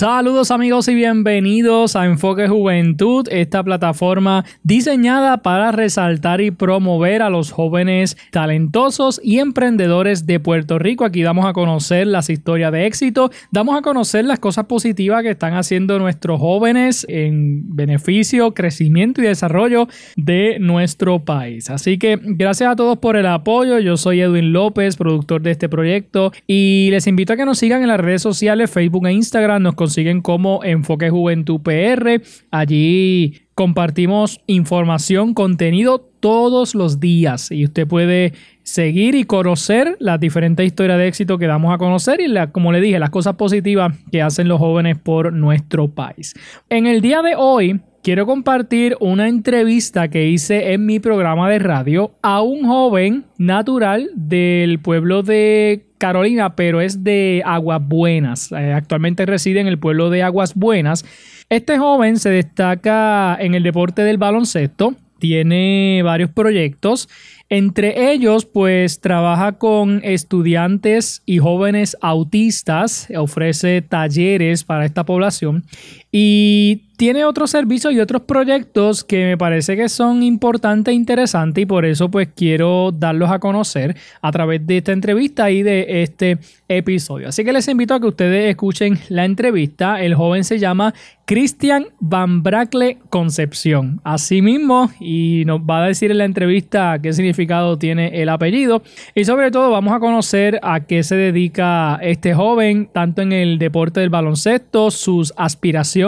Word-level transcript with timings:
Saludos 0.00 0.50
amigos 0.50 0.88
y 0.88 0.94
bienvenidos 0.94 1.94
a 1.94 2.06
Enfoque 2.06 2.48
Juventud, 2.48 3.28
esta 3.30 3.62
plataforma 3.62 4.46
diseñada 4.62 5.42
para 5.42 5.72
resaltar 5.72 6.40
y 6.40 6.50
promover 6.50 7.20
a 7.20 7.28
los 7.28 7.52
jóvenes 7.52 8.16
talentosos 8.30 9.20
y 9.22 9.40
emprendedores 9.40 10.24
de 10.24 10.40
Puerto 10.40 10.78
Rico. 10.78 11.04
Aquí 11.04 11.22
damos 11.22 11.44
a 11.44 11.52
conocer 11.52 12.06
las 12.06 12.30
historias 12.30 12.72
de 12.72 12.86
éxito, 12.86 13.30
damos 13.50 13.76
a 13.78 13.82
conocer 13.82 14.24
las 14.24 14.38
cosas 14.38 14.64
positivas 14.64 15.22
que 15.22 15.32
están 15.32 15.52
haciendo 15.52 15.98
nuestros 15.98 16.40
jóvenes 16.40 17.04
en 17.10 17.76
beneficio, 17.76 18.54
crecimiento 18.54 19.20
y 19.20 19.26
desarrollo 19.26 19.86
de 20.16 20.56
nuestro 20.60 21.26
país. 21.26 21.68
Así 21.68 21.98
que 21.98 22.18
gracias 22.22 22.72
a 22.72 22.76
todos 22.76 22.96
por 22.96 23.16
el 23.16 23.26
apoyo. 23.26 23.78
Yo 23.80 23.98
soy 23.98 24.22
Edwin 24.22 24.54
López, 24.54 24.96
productor 24.96 25.42
de 25.42 25.50
este 25.50 25.68
proyecto 25.68 26.32
y 26.46 26.88
les 26.90 27.06
invito 27.06 27.34
a 27.34 27.36
que 27.36 27.44
nos 27.44 27.58
sigan 27.58 27.82
en 27.82 27.88
las 27.88 28.00
redes 28.00 28.22
sociales, 28.22 28.70
Facebook 28.70 29.06
e 29.06 29.12
Instagram. 29.12 29.62
Nos 29.62 29.74
consiguen 29.90 30.20
como 30.20 30.62
Enfoque 30.62 31.10
Juventud 31.10 31.62
PR. 31.62 32.22
Allí 32.52 33.40
compartimos 33.56 34.40
información, 34.46 35.34
contenido 35.34 35.98
todos 36.20 36.76
los 36.76 37.00
días 37.00 37.50
y 37.50 37.64
usted 37.64 37.88
puede 37.88 38.32
seguir 38.62 39.16
y 39.16 39.24
conocer 39.24 39.96
las 39.98 40.20
diferentes 40.20 40.64
historias 40.64 40.96
de 40.96 41.08
éxito 41.08 41.38
que 41.38 41.48
damos 41.48 41.74
a 41.74 41.78
conocer 41.78 42.20
y 42.20 42.32
como 42.52 42.70
le 42.70 42.80
dije, 42.80 43.00
las 43.00 43.10
cosas 43.10 43.34
positivas 43.34 43.92
que 44.12 44.22
hacen 44.22 44.46
los 44.46 44.60
jóvenes 44.60 44.96
por 44.96 45.32
nuestro 45.32 45.88
país. 45.88 46.34
En 46.68 46.86
el 46.86 47.00
día 47.00 47.20
de 47.22 47.34
hoy 47.34 47.80
quiero 48.04 48.26
compartir 48.26 48.96
una 49.00 49.26
entrevista 49.26 50.06
que 50.06 50.28
hice 50.28 50.72
en 50.72 50.86
mi 50.86 51.00
programa 51.00 51.50
de 51.50 51.58
radio 51.58 52.12
a 52.22 52.42
un 52.42 52.64
joven 52.64 53.24
natural 53.38 54.08
del 54.14 54.78
pueblo 54.78 55.24
de 55.24 55.89
Carolina, 56.00 56.56
pero 56.56 56.80
es 56.80 57.04
de 57.04 57.42
Aguas 57.44 57.86
Buenas. 57.86 58.50
Eh, 58.52 58.72
actualmente 58.72 59.26
reside 59.26 59.60
en 59.60 59.68
el 59.68 59.78
pueblo 59.78 60.08
de 60.08 60.22
Aguas 60.22 60.54
Buenas. 60.54 61.04
Este 61.50 61.78
joven 61.78 62.18
se 62.18 62.30
destaca 62.30 63.36
en 63.38 63.54
el 63.54 63.62
deporte 63.62 64.02
del 64.02 64.16
baloncesto, 64.16 64.94
tiene 65.18 66.00
varios 66.02 66.30
proyectos. 66.30 67.08
Entre 67.50 68.12
ellos, 68.12 68.46
pues 68.46 69.00
trabaja 69.00 69.58
con 69.58 70.00
estudiantes 70.02 71.22
y 71.26 71.38
jóvenes 71.38 71.96
autistas, 72.00 73.08
ofrece 73.16 73.82
talleres 73.82 74.64
para 74.64 74.86
esta 74.86 75.04
población 75.04 75.64
y 76.12 76.90
tiene 77.00 77.24
otros 77.24 77.50
servicios 77.50 77.94
y 77.94 78.00
otros 78.00 78.20
proyectos 78.24 79.04
que 79.04 79.24
me 79.24 79.38
parece 79.38 79.74
que 79.74 79.88
son 79.88 80.22
importantes 80.22 80.92
e 80.92 80.94
interesantes 80.94 81.62
y 81.62 81.64
por 81.64 81.86
eso 81.86 82.10
pues 82.10 82.28
quiero 82.36 82.92
darlos 82.92 83.30
a 83.30 83.38
conocer 83.38 83.96
a 84.20 84.30
través 84.30 84.66
de 84.66 84.76
esta 84.76 84.92
entrevista 84.92 85.50
y 85.50 85.62
de 85.62 86.02
este 86.02 86.36
episodio. 86.68 87.28
Así 87.28 87.42
que 87.42 87.54
les 87.54 87.66
invito 87.68 87.94
a 87.94 88.00
que 88.00 88.06
ustedes 88.06 88.50
escuchen 88.50 88.98
la 89.08 89.24
entrevista. 89.24 90.02
El 90.02 90.14
joven 90.14 90.44
se 90.44 90.58
llama 90.58 90.92
Cristian 91.24 91.86
Van 92.00 92.42
Bracle 92.42 92.98
Concepción. 93.08 94.00
Así 94.04 94.42
mismo, 94.42 94.90
y 95.00 95.44
nos 95.46 95.60
va 95.60 95.84
a 95.84 95.86
decir 95.86 96.10
en 96.10 96.18
la 96.18 96.24
entrevista 96.26 96.98
qué 97.02 97.12
significado 97.12 97.78
tiene 97.78 98.20
el 98.20 98.28
apellido. 98.28 98.82
Y 99.14 99.24
sobre 99.24 99.50
todo 99.50 99.70
vamos 99.70 99.94
a 99.94 100.00
conocer 100.00 100.60
a 100.62 100.80
qué 100.80 101.02
se 101.02 101.16
dedica 101.16 101.98
este 102.02 102.34
joven, 102.34 102.90
tanto 102.92 103.22
en 103.22 103.32
el 103.32 103.58
deporte 103.58 104.00
del 104.00 104.10
baloncesto, 104.10 104.90
sus 104.90 105.32
aspiraciones, 105.36 105.99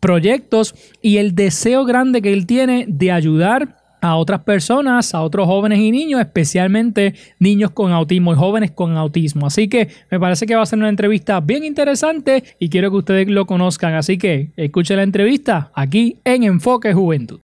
proyectos 0.00 0.74
y 1.02 1.18
el 1.18 1.34
deseo 1.34 1.84
grande 1.84 2.22
que 2.22 2.32
él 2.32 2.46
tiene 2.46 2.84
de 2.88 3.12
ayudar 3.12 3.80
a 4.00 4.16
otras 4.16 4.40
personas, 4.40 5.14
a 5.14 5.22
otros 5.22 5.46
jóvenes 5.46 5.78
y 5.78 5.90
niños, 5.90 6.20
especialmente 6.20 7.14
niños 7.38 7.70
con 7.70 7.92
autismo 7.92 8.32
y 8.32 8.36
jóvenes 8.36 8.70
con 8.70 8.96
autismo. 8.96 9.46
Así 9.46 9.68
que 9.68 9.88
me 10.10 10.18
parece 10.18 10.46
que 10.46 10.54
va 10.54 10.62
a 10.62 10.66
ser 10.66 10.78
una 10.78 10.88
entrevista 10.88 11.40
bien 11.40 11.64
interesante 11.64 12.44
y 12.58 12.68
quiero 12.68 12.90
que 12.90 12.96
ustedes 12.96 13.28
lo 13.28 13.46
conozcan. 13.46 13.94
Así 13.94 14.18
que 14.18 14.52
escuchen 14.56 14.96
la 14.96 15.02
entrevista 15.02 15.70
aquí 15.74 16.18
en 16.24 16.44
Enfoque 16.44 16.92
Juventud. 16.92 17.40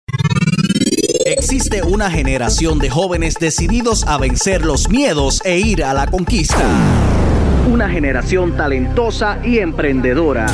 Existe 1.25 1.81
una 1.81 2.09
generación 2.09 2.79
de 2.79 2.89
jóvenes 2.89 3.35
decididos 3.39 4.05
a 4.05 4.17
vencer 4.17 4.63
los 4.63 4.89
miedos 4.89 5.41
e 5.43 5.59
ir 5.59 5.83
a 5.83 5.93
la 5.93 6.07
conquista. 6.07 6.63
Una 7.71 7.89
generación 7.89 8.55
talentosa 8.55 9.39
y 9.43 9.57
emprendedora 9.57 10.45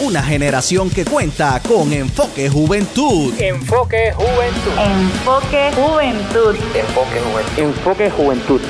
una 0.00 0.22
generación 0.22 0.88
que 0.88 1.04
cuenta 1.04 1.60
con 1.66 1.92
Enfoque 1.92 2.48
Juventud. 2.48 3.34
Enfoque 3.38 4.12
Juventud. 4.14 4.72
Enfoque 4.78 5.70
Juventud. 5.74 6.56
Enfoque 6.74 7.20
Juventud. 7.20 7.58
Enfoque 7.58 8.10
Juventud. 8.10 8.60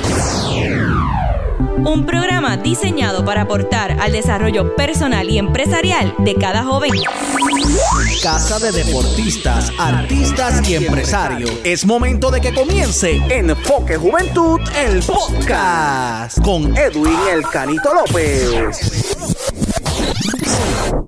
Un 1.85 2.05
programa 2.05 2.57
diseñado 2.57 3.23
para 3.23 3.43
aportar 3.43 3.97
al 3.99 4.11
desarrollo 4.11 4.75
personal 4.75 5.29
y 5.29 5.37
empresarial 5.37 6.13
de 6.19 6.35
cada 6.35 6.63
joven. 6.63 6.91
Casa 8.21 8.59
de 8.59 8.71
deportistas, 8.71 9.71
artistas 9.79 10.67
y 10.69 10.75
empresarios. 10.75 11.51
Es 11.63 11.85
momento 11.85 12.29
de 12.29 12.41
que 12.41 12.53
comience 12.53 13.21
Enfoque 13.29 13.97
Juventud, 13.97 14.59
el 14.75 15.01
podcast, 15.01 16.39
con 16.41 16.77
Edwin 16.77 17.17
El 17.33 17.41
Canito 17.43 17.93
López. 17.93 19.10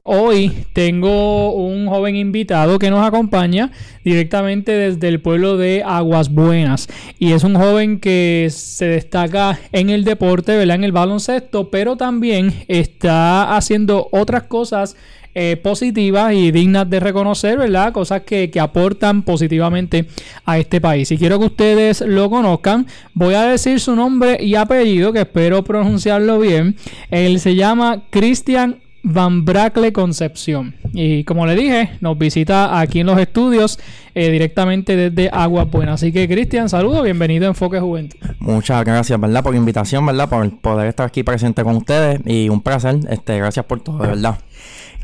Hoy 0.05 0.51
tengo 0.73 1.53
un 1.53 1.87
joven 1.87 2.17
invitado 2.17 2.77
que 2.77 2.89
nos 2.89 3.07
acompaña 3.07 3.71
directamente 4.03 4.73
desde 4.73 5.07
el 5.07 5.21
pueblo 5.21 5.55
de 5.55 5.81
Aguas 5.81 6.27
Buenas. 6.29 6.89
Y 7.19 7.31
es 7.31 7.45
un 7.45 7.55
joven 7.55 8.01
que 8.01 8.49
se 8.51 8.83
destaca 8.83 9.57
en 9.71 9.89
el 9.89 10.03
deporte, 10.03 10.57
¿verdad? 10.57 10.75
En 10.75 10.83
el 10.83 10.91
baloncesto, 10.91 11.69
pero 11.69 11.95
también 11.95 12.65
está 12.67 13.55
haciendo 13.55 14.09
otras 14.11 14.43
cosas 14.43 14.97
eh, 15.35 15.55
positivas 15.55 16.33
y 16.33 16.51
dignas 16.51 16.89
de 16.89 16.99
reconocer, 16.99 17.57
¿verdad? 17.57 17.93
Cosas 17.93 18.23
que, 18.23 18.51
que, 18.51 18.59
aportan 18.59 19.23
positivamente 19.23 20.07
a 20.43 20.59
este 20.59 20.81
país. 20.81 21.07
Si 21.07 21.17
quiero 21.17 21.39
que 21.39 21.45
ustedes 21.45 22.01
lo 22.01 22.29
conozcan, 22.29 22.87
voy 23.13 23.35
a 23.35 23.43
decir 23.43 23.79
su 23.79 23.95
nombre 23.95 24.37
y 24.43 24.55
apellido, 24.55 25.13
que 25.13 25.21
espero 25.21 25.63
pronunciarlo 25.63 26.39
bien. 26.39 26.75
Él 27.09 27.39
se 27.39 27.55
llama 27.55 28.03
Cristian 28.09 28.82
Van 29.03 29.43
Bracle 29.43 29.91
Concepción. 29.91 30.75
Y 30.93 31.25
como 31.25 31.45
le 31.45 31.55
dije, 31.55 31.91
nos 31.99 32.17
visita 32.17 32.79
aquí 32.79 33.01
en 33.01 33.07
los 33.07 33.19
estudios 33.19 33.77
eh, 34.15 34.29
directamente 34.31 34.95
desde 34.95 35.29
Agua 35.29 35.65
Buena. 35.65 35.93
Así 35.93 36.13
que, 36.13 36.27
Cristian, 36.27 36.69
saludos, 36.69 37.03
bienvenido 37.03 37.45
a 37.45 37.49
Enfoque 37.49 37.81
Juventud. 37.81 38.17
Muchas 38.39 38.85
gracias, 38.85 39.19
¿verdad? 39.19 39.43
Por 39.43 39.53
la 39.53 39.59
invitación, 39.59 40.05
¿verdad? 40.05 40.29
Por 40.29 40.49
poder 40.59 40.87
estar 40.87 41.05
aquí 41.05 41.21
presente 41.23 41.63
con 41.63 41.75
ustedes 41.75 42.21
y 42.25 42.47
un 42.47 42.61
placer. 42.61 42.99
Este, 43.09 43.37
gracias 43.37 43.65
por 43.65 43.81
todo, 43.81 43.97
de 43.99 44.07
verdad. 44.07 44.37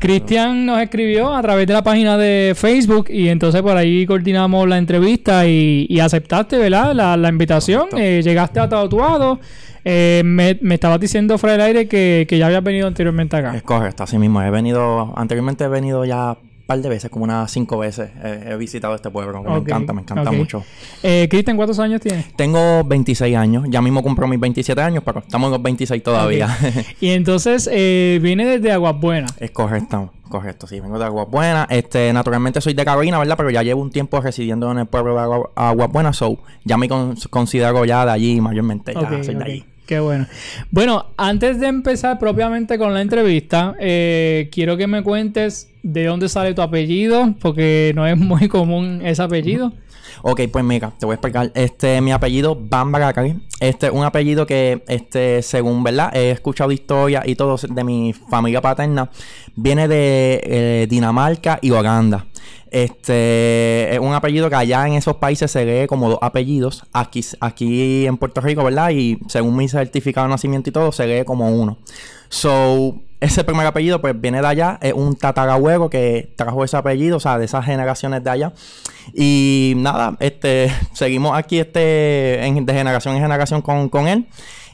Cristian 0.00 0.64
nos 0.64 0.80
escribió 0.80 1.34
a 1.34 1.42
través 1.42 1.66
de 1.66 1.74
la 1.74 1.82
página 1.82 2.16
de 2.16 2.54
Facebook 2.56 3.10
y 3.10 3.28
entonces 3.28 3.60
por 3.60 3.76
ahí 3.76 4.06
coordinamos 4.06 4.66
la 4.66 4.78
entrevista 4.78 5.46
y, 5.46 6.00
aceptaste, 6.00 6.56
¿verdad? 6.56 6.94
La, 6.94 7.28
invitación. 7.28 7.88
Eh, 7.94 8.22
llegaste 8.24 8.60
a 8.60 8.68
Tatuado. 8.68 9.38
Eh, 9.84 10.22
me, 10.24 10.58
me, 10.62 10.76
estabas 10.76 11.00
diciendo 11.00 11.36
fuera 11.36 11.52
del 11.52 11.66
aire 11.66 11.86
que, 11.86 12.24
que 12.26 12.38
ya 12.38 12.46
habías 12.46 12.64
venido 12.64 12.86
anteriormente 12.86 13.36
acá. 13.36 13.54
Es 13.54 13.62
correcto, 13.62 14.04
así 14.04 14.16
mismo. 14.16 14.40
He 14.40 14.50
venido, 14.50 15.12
anteriormente 15.16 15.64
he 15.64 15.68
venido 15.68 16.06
ya 16.06 16.34
par 16.70 16.80
de 16.80 16.88
veces, 16.88 17.10
como 17.10 17.24
unas 17.24 17.50
cinco 17.50 17.78
veces 17.78 18.10
he 18.22 18.54
visitado 18.54 18.94
este 18.94 19.10
pueblo, 19.10 19.42
me 19.42 19.56
encanta, 19.56 19.92
me 19.92 20.02
encanta 20.02 20.30
mucho. 20.30 20.62
Eh, 21.02 21.26
Cristian, 21.28 21.56
¿cuántos 21.56 21.80
años 21.80 22.00
tienes? 22.00 22.32
Tengo 22.36 22.84
26 22.84 23.36
años, 23.36 23.64
ya 23.68 23.82
mismo 23.82 24.04
cumplo 24.04 24.28
mis 24.28 24.38
27 24.38 24.80
años, 24.80 25.02
pero 25.04 25.18
estamos 25.18 25.48
en 25.48 25.52
los 25.54 25.62
26 25.64 26.00
todavía. 26.00 26.56
y 27.00 27.08
entonces 27.08 27.68
eh, 27.72 28.20
viene 28.22 28.46
desde 28.46 28.70
Aguas 28.70 29.00
Buenas. 29.00 29.32
Es 29.40 29.50
correcto. 29.50 30.12
Correcto, 30.28 30.68
sí, 30.68 30.78
vengo 30.78 30.96
de 30.96 31.06
Aguas 31.06 31.26
Buenas. 31.28 31.66
Este, 31.70 32.12
naturalmente 32.12 32.60
soy 32.60 32.74
de 32.74 32.84
Carolina, 32.84 33.18
¿verdad? 33.18 33.36
Pero 33.36 33.50
ya 33.50 33.64
llevo 33.64 33.82
un 33.82 33.90
tiempo 33.90 34.20
residiendo 34.20 34.70
en 34.70 34.78
el 34.78 34.86
pueblo 34.86 35.16
de 35.16 35.42
Aguas 35.56 35.90
Buenas, 35.90 36.18
so 36.18 36.38
ya 36.64 36.76
me 36.76 36.88
considero 36.88 37.84
ya 37.84 38.04
de 38.04 38.12
allí 38.12 38.40
mayormente, 38.40 38.94
ya 38.94 39.24
soy 39.24 39.34
de 39.34 39.44
allí. 39.44 39.64
Qué 39.90 39.98
bueno. 39.98 40.28
Bueno, 40.70 41.06
antes 41.16 41.58
de 41.58 41.66
empezar 41.66 42.20
propiamente 42.20 42.78
con 42.78 42.94
la 42.94 43.00
entrevista, 43.00 43.74
eh, 43.80 44.48
quiero 44.52 44.76
que 44.76 44.86
me 44.86 45.02
cuentes 45.02 45.68
de 45.82 46.04
dónde 46.04 46.28
sale 46.28 46.54
tu 46.54 46.62
apellido, 46.62 47.34
porque 47.40 47.90
no 47.96 48.06
es 48.06 48.16
muy 48.16 48.46
común 48.46 49.00
ese 49.04 49.20
apellido. 49.20 49.72
Ok, 50.22 50.42
pues 50.52 50.64
mira, 50.64 50.92
te 50.98 51.06
voy 51.06 51.14
a 51.14 51.16
explicar. 51.16 51.50
Este, 51.54 52.00
mi 52.00 52.12
apellido, 52.12 52.56
Bambara 52.56 53.12
Este 53.60 53.86
es 53.86 53.92
un 53.92 54.04
apellido 54.04 54.46
que, 54.46 54.82
este, 54.88 55.42
según, 55.42 55.82
¿verdad? 55.82 56.14
He 56.14 56.30
escuchado 56.30 56.72
historias 56.72 57.26
y 57.26 57.34
todo 57.34 57.56
de 57.56 57.84
mi 57.84 58.12
familia 58.12 58.60
paterna. 58.60 59.10
Viene 59.56 59.88
de 59.88 60.40
eh, 60.44 60.86
Dinamarca 60.88 61.58
y 61.62 61.70
Holanda. 61.70 62.26
Este 62.70 63.92
es 63.92 63.98
un 63.98 64.14
apellido 64.14 64.48
que 64.48 64.54
allá 64.54 64.86
en 64.86 64.94
esos 64.94 65.16
países 65.16 65.50
se 65.50 65.64
lee 65.64 65.86
como 65.88 66.08
dos 66.08 66.18
apellidos. 66.22 66.84
Aquí, 66.92 67.24
aquí 67.40 68.06
en 68.06 68.16
Puerto 68.16 68.40
Rico, 68.40 68.62
¿verdad? 68.62 68.90
Y 68.90 69.18
según 69.28 69.56
mi 69.56 69.68
certificado 69.68 70.26
de 70.26 70.30
nacimiento 70.30 70.70
y 70.70 70.72
todo, 70.72 70.92
se 70.92 71.06
lee 71.06 71.24
como 71.24 71.50
uno. 71.50 71.78
So, 72.28 73.02
ese 73.20 73.44
primer 73.44 73.66
apellido, 73.66 74.00
pues 74.00 74.18
viene 74.18 74.40
de 74.40 74.46
allá. 74.46 74.78
Es 74.80 74.94
un 74.94 75.16
tatarabuelo 75.16 75.90
que 75.90 76.32
trajo 76.36 76.64
ese 76.64 76.76
apellido, 76.76 77.18
o 77.18 77.20
sea, 77.20 77.38
de 77.38 77.44
esas 77.44 77.64
generaciones 77.64 78.24
de 78.24 78.30
allá. 78.30 78.52
Y 79.14 79.74
nada, 79.76 80.16
este, 80.20 80.72
seguimos 80.92 81.36
aquí 81.36 81.58
este, 81.58 81.78
de 81.78 82.72
generación 82.72 83.14
en 83.14 83.22
generación 83.22 83.62
con, 83.62 83.88
con 83.88 84.08
él. 84.08 84.26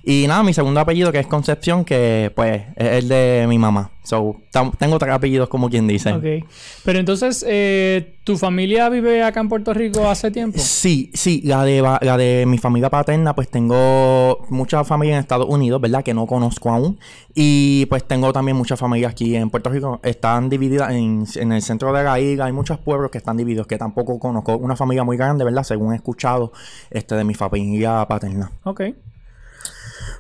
Y 0.09 0.25
nada, 0.29 0.45
mi 0.45 0.55
segundo 0.55 0.79
apellido 0.79 1.11
que 1.11 1.19
es 1.19 1.27
Concepción, 1.27 1.85
que 1.85 2.31
pues 2.37 2.63
es 2.77 3.03
el 3.03 3.09
de 3.09 3.47
mi 3.49 3.59
mamá. 3.59 3.91
So, 4.05 4.37
tengo 4.79 5.01
tres 5.01 5.13
apellidos 5.13 5.49
como 5.49 5.69
quien 5.69 5.89
dice. 5.89 6.13
Ok. 6.13 6.49
Pero 6.85 7.01
entonces, 7.01 7.45
eh, 7.49 8.15
¿tu 8.23 8.39
familia 8.39 8.89
vive 8.89 9.25
acá 9.25 9.41
en 9.41 9.49
Puerto 9.49 9.75
Rico 9.75 10.09
hace 10.09 10.31
tiempo? 10.31 10.61
Sí, 10.61 11.11
sí. 11.13 11.43
La 11.45 11.65
de, 11.65 11.83
la 11.83 12.17
de 12.17 12.45
mi 12.47 12.57
familia 12.57 12.89
paterna, 12.89 13.35
pues 13.35 13.49
tengo 13.49 14.47
mucha 14.49 14.85
familia 14.85 15.15
en 15.17 15.21
Estados 15.23 15.49
Unidos, 15.49 15.81
¿verdad? 15.81 16.05
Que 16.05 16.15
no 16.15 16.29
conozco 16.29 16.71
aún. 16.71 17.01
Y 17.35 17.87
pues 17.87 18.05
tengo 18.05 18.33
también 18.33 18.57
mucha 18.57 18.77
familia 18.77 19.09
aquí 19.09 19.35
en 19.35 19.51
Puerto 19.51 19.71
Rico. 19.71 19.99
Están 20.05 20.49
divididas 20.49 20.93
en, 20.93 21.27
en 21.35 21.51
el 21.51 21.63
centro 21.63 21.93
de 21.93 22.05
la 22.05 22.21
isla. 22.21 22.45
Hay 22.45 22.53
muchos 22.53 22.79
pueblos 22.79 23.11
que 23.11 23.19
están 23.19 23.37
divididos 23.37 23.67
que 23.67 23.77
tampoco 23.77 24.21
conozco. 24.21 24.57
Una 24.57 24.77
familia 24.77 25.03
muy 25.03 25.17
grande, 25.17 25.45
¿verdad? 25.45 25.65
Según 25.65 25.95
he 25.95 25.97
escuchado 25.97 26.53
este, 26.93 27.17
de 27.17 27.25
mi 27.25 27.35
familia 27.35 28.07
paterna. 28.07 28.53
Ok. 28.63 28.83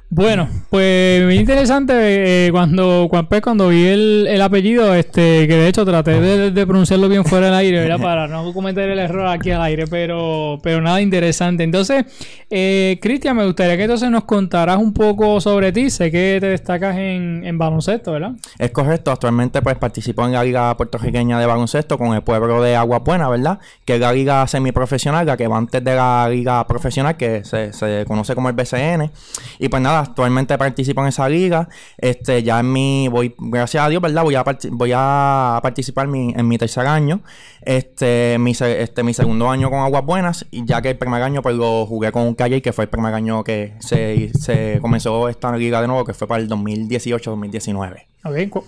Bueno, 0.08 0.48
pues 0.70 1.34
interesante 1.34 2.46
eh, 2.46 2.52
cuando, 2.52 3.08
cuando, 3.10 3.28
pues, 3.28 3.42
cuando 3.42 3.68
vi 3.68 3.86
el, 3.86 4.26
el, 4.30 4.40
apellido, 4.40 4.94
este, 4.94 5.48
que 5.48 5.56
de 5.56 5.66
hecho 5.66 5.84
traté 5.84 6.20
de, 6.20 6.66
pronunciarlo 6.66 7.08
bien 7.08 7.24
fuera 7.24 7.46
del 7.46 7.56
aire, 7.56 7.80
¿verdad? 7.80 7.98
Para 8.00 8.28
no 8.28 8.52
cometer 8.52 8.88
el 8.88 9.00
error 9.00 9.26
aquí 9.26 9.50
al 9.50 9.62
aire, 9.62 9.88
pero, 9.88 10.60
pero 10.62 10.80
nada 10.80 11.00
interesante. 11.00 11.64
Entonces, 11.64 12.04
eh, 12.48 13.00
Cristian, 13.02 13.36
me 13.36 13.44
gustaría 13.44 13.76
que 13.76 13.82
entonces 13.82 14.08
nos 14.08 14.24
contaras 14.24 14.76
un 14.76 14.92
poco 14.92 15.40
sobre 15.40 15.72
ti. 15.72 15.90
Sé 15.90 16.12
que 16.12 16.38
te 16.40 16.46
destacas 16.50 16.96
en, 16.96 17.42
en 17.44 17.58
baloncesto, 17.58 18.12
¿verdad? 18.12 18.32
Es 18.58 18.70
correcto. 18.70 19.10
Actualmente 19.10 19.60
pues 19.60 19.76
participo 19.76 20.24
en 20.24 20.32
la 20.32 20.44
Liga 20.44 20.76
Puertorriqueña 20.76 21.40
de 21.40 21.46
Baloncesto 21.46 21.98
con 21.98 22.14
el 22.14 22.22
pueblo 22.22 22.62
de 22.62 22.76
Agua 22.76 23.00
Buena, 23.00 23.28
¿verdad? 23.28 23.58
Que 23.84 23.96
es 23.96 24.00
la 24.00 24.12
liga 24.12 24.46
semiprofesional, 24.46 25.26
la 25.26 25.36
que 25.36 25.48
va 25.48 25.58
antes 25.58 25.82
de 25.82 25.96
la 25.96 26.28
liga 26.30 26.64
profesional, 26.68 27.16
que 27.16 27.44
se, 27.44 27.72
se 27.72 28.04
conoce 28.06 28.36
como 28.36 28.48
el 28.48 28.54
BCN. 28.54 29.10
Y 29.58 29.68
pues 29.68 29.82
nada, 29.82 29.95
actualmente 30.00 30.56
participo 30.58 31.02
en 31.02 31.08
esa 31.08 31.28
liga. 31.28 31.69
Este, 31.98 32.43
ya 32.43 32.60
en 32.60 32.72
mi, 32.72 33.08
voy, 33.08 33.34
gracias 33.38 33.84
a 33.84 33.88
Dios, 33.88 34.02
¿verdad? 34.02 34.22
Voy 34.22 34.34
a, 34.34 34.44
voy 34.70 34.93
a 34.94 35.58
participar 35.62 36.08
en 36.12 36.48
mi 36.48 36.58
tercer 36.58 36.87
año. 36.87 37.22
Este 37.62 38.37
mi, 38.38 38.52
este, 38.52 39.02
mi 39.02 39.12
segundo 39.12 39.50
año 39.50 39.70
con 39.70 39.81
Aguas 39.81 40.04
Buenas, 40.04 40.46
y 40.50 40.64
ya 40.64 40.81
que 40.81 40.90
el 40.90 40.98
primer 40.98 41.22
año 41.22 41.43
pues 41.43 41.56
lo 41.56 41.84
jugué 41.87 42.12
con 42.12 42.34
Calle, 42.34 42.62
que 42.62 42.72
fue 42.72 42.84
el 42.84 42.90
primer 42.90 43.12
año 43.14 43.43
que 43.44 43.75
se, 43.81 44.31
se 44.34 44.78
comenzó 44.81 45.28
esta 45.28 45.54
liga 45.56 45.81
de 45.81 45.88
nuevo, 45.88 46.04
que 46.04 46.14
fue 46.14 46.28
para 46.28 46.42
el 46.42 46.49
2018-2019. 46.49 48.06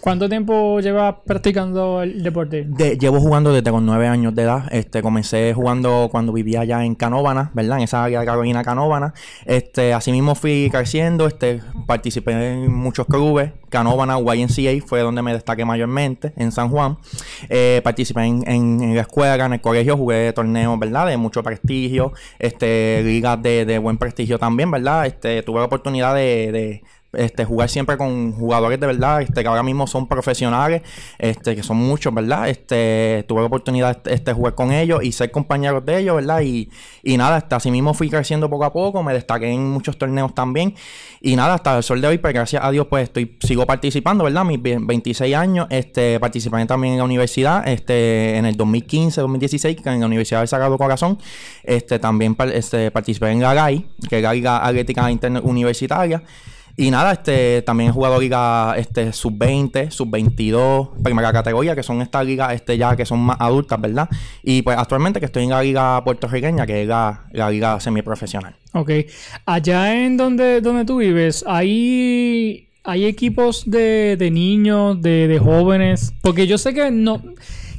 ¿Cuánto 0.01 0.29
tiempo 0.29 0.81
llevas 0.81 1.17
practicando 1.25 2.03
el 2.03 2.23
deporte? 2.23 2.67
llevo 2.99 3.21
jugando 3.21 3.53
desde 3.53 3.71
con 3.71 3.85
nueve 3.85 4.07
años 4.07 4.35
de 4.35 4.43
edad. 4.43 4.65
Este, 4.71 5.03
comencé 5.03 5.53
jugando 5.55 6.09
cuando 6.11 6.33
vivía 6.33 6.61
allá 6.61 6.85
en 6.85 6.95
Canóvana, 6.95 7.51
¿verdad? 7.55 7.79
En 7.79 7.85
esa 7.85 8.05
área 8.05 8.21
de 8.21 8.27
Carolina 8.27 8.63
Canóvana. 8.63 9.15
Este, 9.45 9.95
así 9.95 10.13
mismo 10.13 10.35
fui 10.35 10.69
creciendo, 10.71 11.27
este, 11.27 11.61
participé 11.87 12.33
en 12.33 12.73
muchos 12.73 13.07
clubes. 13.07 13.53
Canóvana, 13.69 14.19
YNCA 14.19 14.85
fue 14.87 15.01
donde 15.01 15.21
me 15.21 15.33
destaqué 15.33 15.65
mayormente, 15.65 16.33
en 16.37 16.53
San 16.53 16.71
Juan. 16.71 16.97
Eh, 17.49 17.81
participé 17.85 18.23
en, 18.23 18.95
la 18.95 19.03
escuela, 19.03 19.45
en 19.45 19.55
el 19.55 19.61
colegio, 19.61 19.97
jugué 19.97 20.33
torneos, 20.33 20.79
¿verdad? 20.79 21.07
De 21.07 21.17
mucho 21.17 21.43
prestigio, 21.43 22.13
este, 22.39 23.03
ligas 23.05 23.43
de, 23.43 23.67
de 23.67 23.79
buen 23.79 23.99
prestigio 23.99 24.39
también, 24.39 24.71
¿verdad? 24.71 25.07
Este, 25.07 25.43
tuve 25.43 25.59
la 25.59 25.67
oportunidad 25.67 26.15
de 26.15 26.83
este, 27.13 27.45
jugar 27.45 27.71
siempre 27.71 27.97
con 27.97 28.33
jugadores 28.33 28.79
de 28.79 28.87
verdad, 28.87 29.23
este, 29.23 29.43
que 29.43 29.49
ahora 29.49 29.63
mismo 29.63 29.87
son 29.87 30.07
profesionales, 30.07 30.83
este, 31.19 31.57
que 31.57 31.63
son 31.63 31.79
muchos, 31.79 32.13
¿verdad? 32.13 32.49
Este, 32.51 33.25
tuve 33.27 33.41
la 33.41 33.47
oportunidad 33.47 34.03
de 34.03 34.15
este, 34.15 34.33
jugar 34.35 34.55
con 34.55 34.73
ellos 34.73 35.03
y 35.03 35.13
ser 35.13 35.31
compañeros 35.31 35.85
de 35.87 36.01
ellos, 36.01 36.17
¿verdad? 36.17 36.43
Y, 36.43 36.69
nada, 37.17 37.37
hasta 37.37 37.57
así 37.57 37.71
mismo 37.71 37.95
fui 37.95 38.11
creciendo 38.11 38.51
poco 38.51 38.65
a 38.65 38.73
poco, 38.73 39.03
me 39.03 39.15
destaqué 39.15 39.51
en 39.51 39.71
muchos 39.71 39.97
torneos 39.97 40.35
también. 40.35 40.75
Y 41.21 41.35
nada, 41.35 41.55
hasta 41.55 41.79
el 41.79 41.83
sol 41.83 42.01
de 42.01 42.09
hoy, 42.09 42.19
pues 42.19 42.35
gracias 42.35 42.63
a 42.63 42.71
Dios, 42.71 42.87
pues 42.89 43.05
estoy, 43.05 43.37
sigo 43.41 43.67
participando, 43.67 44.25
¿verdad? 44.25 44.45
Mis 44.45 44.61
26 44.63 45.35
años, 45.35 45.67
este, 45.71 46.21
participé 46.21 46.65
también 46.67 46.93
en 46.93 46.99
la 46.99 47.05
universidad, 47.05 47.65
en 47.67 48.45
el 48.45 48.55
2015, 48.55 49.21
2016, 49.23 49.79
en 49.85 50.01
la 50.01 50.07
Universidad 50.07 50.41
del 50.41 50.49
Sagrado 50.49 50.77
Corazón, 50.77 51.19
este, 51.63 51.99
también 51.99 52.35
participé 52.35 53.31
en 53.31 53.41
la 53.41 53.55
GAI, 53.55 53.87
que 54.09 54.19
es 54.19 54.23
la 54.23 54.35
Liga 54.35 54.67
Atlética 54.67 55.09
Universitaria. 55.43 56.23
Y 56.81 56.93
nada, 56.93 57.11
este 57.11 57.63
también 57.63 57.91
he 57.91 57.93
jugado 57.93 58.21
liga 58.21 58.75
este, 58.79 59.13
sub-20, 59.13 59.91
sub-22, 59.91 61.03
primera 61.03 61.33
categoría, 61.33 61.75
que 61.75 61.83
son 61.83 62.01
estas 62.01 62.25
ligas 62.25 62.53
este, 62.53 62.79
ya 62.79 62.95
que 62.95 63.05
son 63.05 63.19
más 63.19 63.37
adultas, 63.41 63.81
¿verdad? 63.81 64.09
Y 64.45 64.63
pues 64.63 64.79
actualmente 64.79 65.19
que 65.19 65.27
estoy 65.27 65.43
en 65.43 65.51
la 65.51 65.61
liga 65.61 66.05
puertorriqueña, 66.05 66.69
que 66.69 66.83
es 66.83 66.89
la, 66.89 67.25
la 67.33 67.51
liga 67.51 67.81
semiprofesional. 67.81 68.55
Ok. 68.75 68.93
Allá 69.45 70.05
en 70.05 70.17
donde, 70.17 70.61
donde 70.61 70.85
tú 70.85 70.99
vives, 70.99 71.45
¿hay, 71.49 72.69
hay 72.85 73.07
equipos 73.07 73.69
de, 73.69 74.17
de 74.17 74.31
niños, 74.31 75.03
de, 75.03 75.27
de 75.27 75.39
jóvenes? 75.41 76.13
Porque 76.23 76.47
yo 76.47 76.59
sé 76.59 76.75
que 76.75 76.93
no 76.93 77.21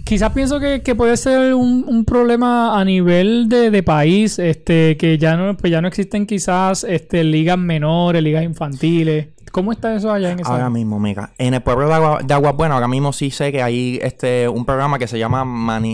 quizás 0.09 0.33
pienso 0.33 0.59
que, 0.59 0.95
puede 0.95 1.15
ser 1.17 1.53
un, 1.53 2.03
problema 2.03 2.79
a 2.79 2.83
nivel 2.83 3.47
de, 3.47 3.83
país, 3.83 4.39
este, 4.39 4.97
que 4.97 5.19
ya 5.19 5.38
no, 5.38 5.56
pues 5.56 5.69
ya 5.69 5.81
no 5.81 5.88
existen 5.88 6.25
quizás 6.25 6.83
este, 6.83 7.23
ligas 7.23 7.59
menores, 7.59 8.23
ligas 8.23 8.44
infantiles. 8.44 9.27
¿Cómo 9.51 9.72
está 9.72 9.96
eso 9.96 10.12
allá 10.12 10.31
en 10.31 10.40
esa 10.40 10.51
Ahora 10.51 10.69
mismo, 10.69 11.00
mega. 11.00 11.31
En 11.38 11.54
el 11.54 11.62
pueblo 11.62 11.88
de 11.88 11.94
Agua, 11.94 12.19
de 12.24 12.34
Agua 12.34 12.51
Buena, 12.51 12.75
ahora 12.75 12.88
mismo 12.88 13.13
sí 13.13 13.31
sé 13.31 13.51
que 13.51 13.62
hay 13.62 14.00
este 14.01 14.48
un 14.48 14.66
programa 14.66 15.00
que 15.00 15.07
se 15.07 15.18
llama 15.18 15.46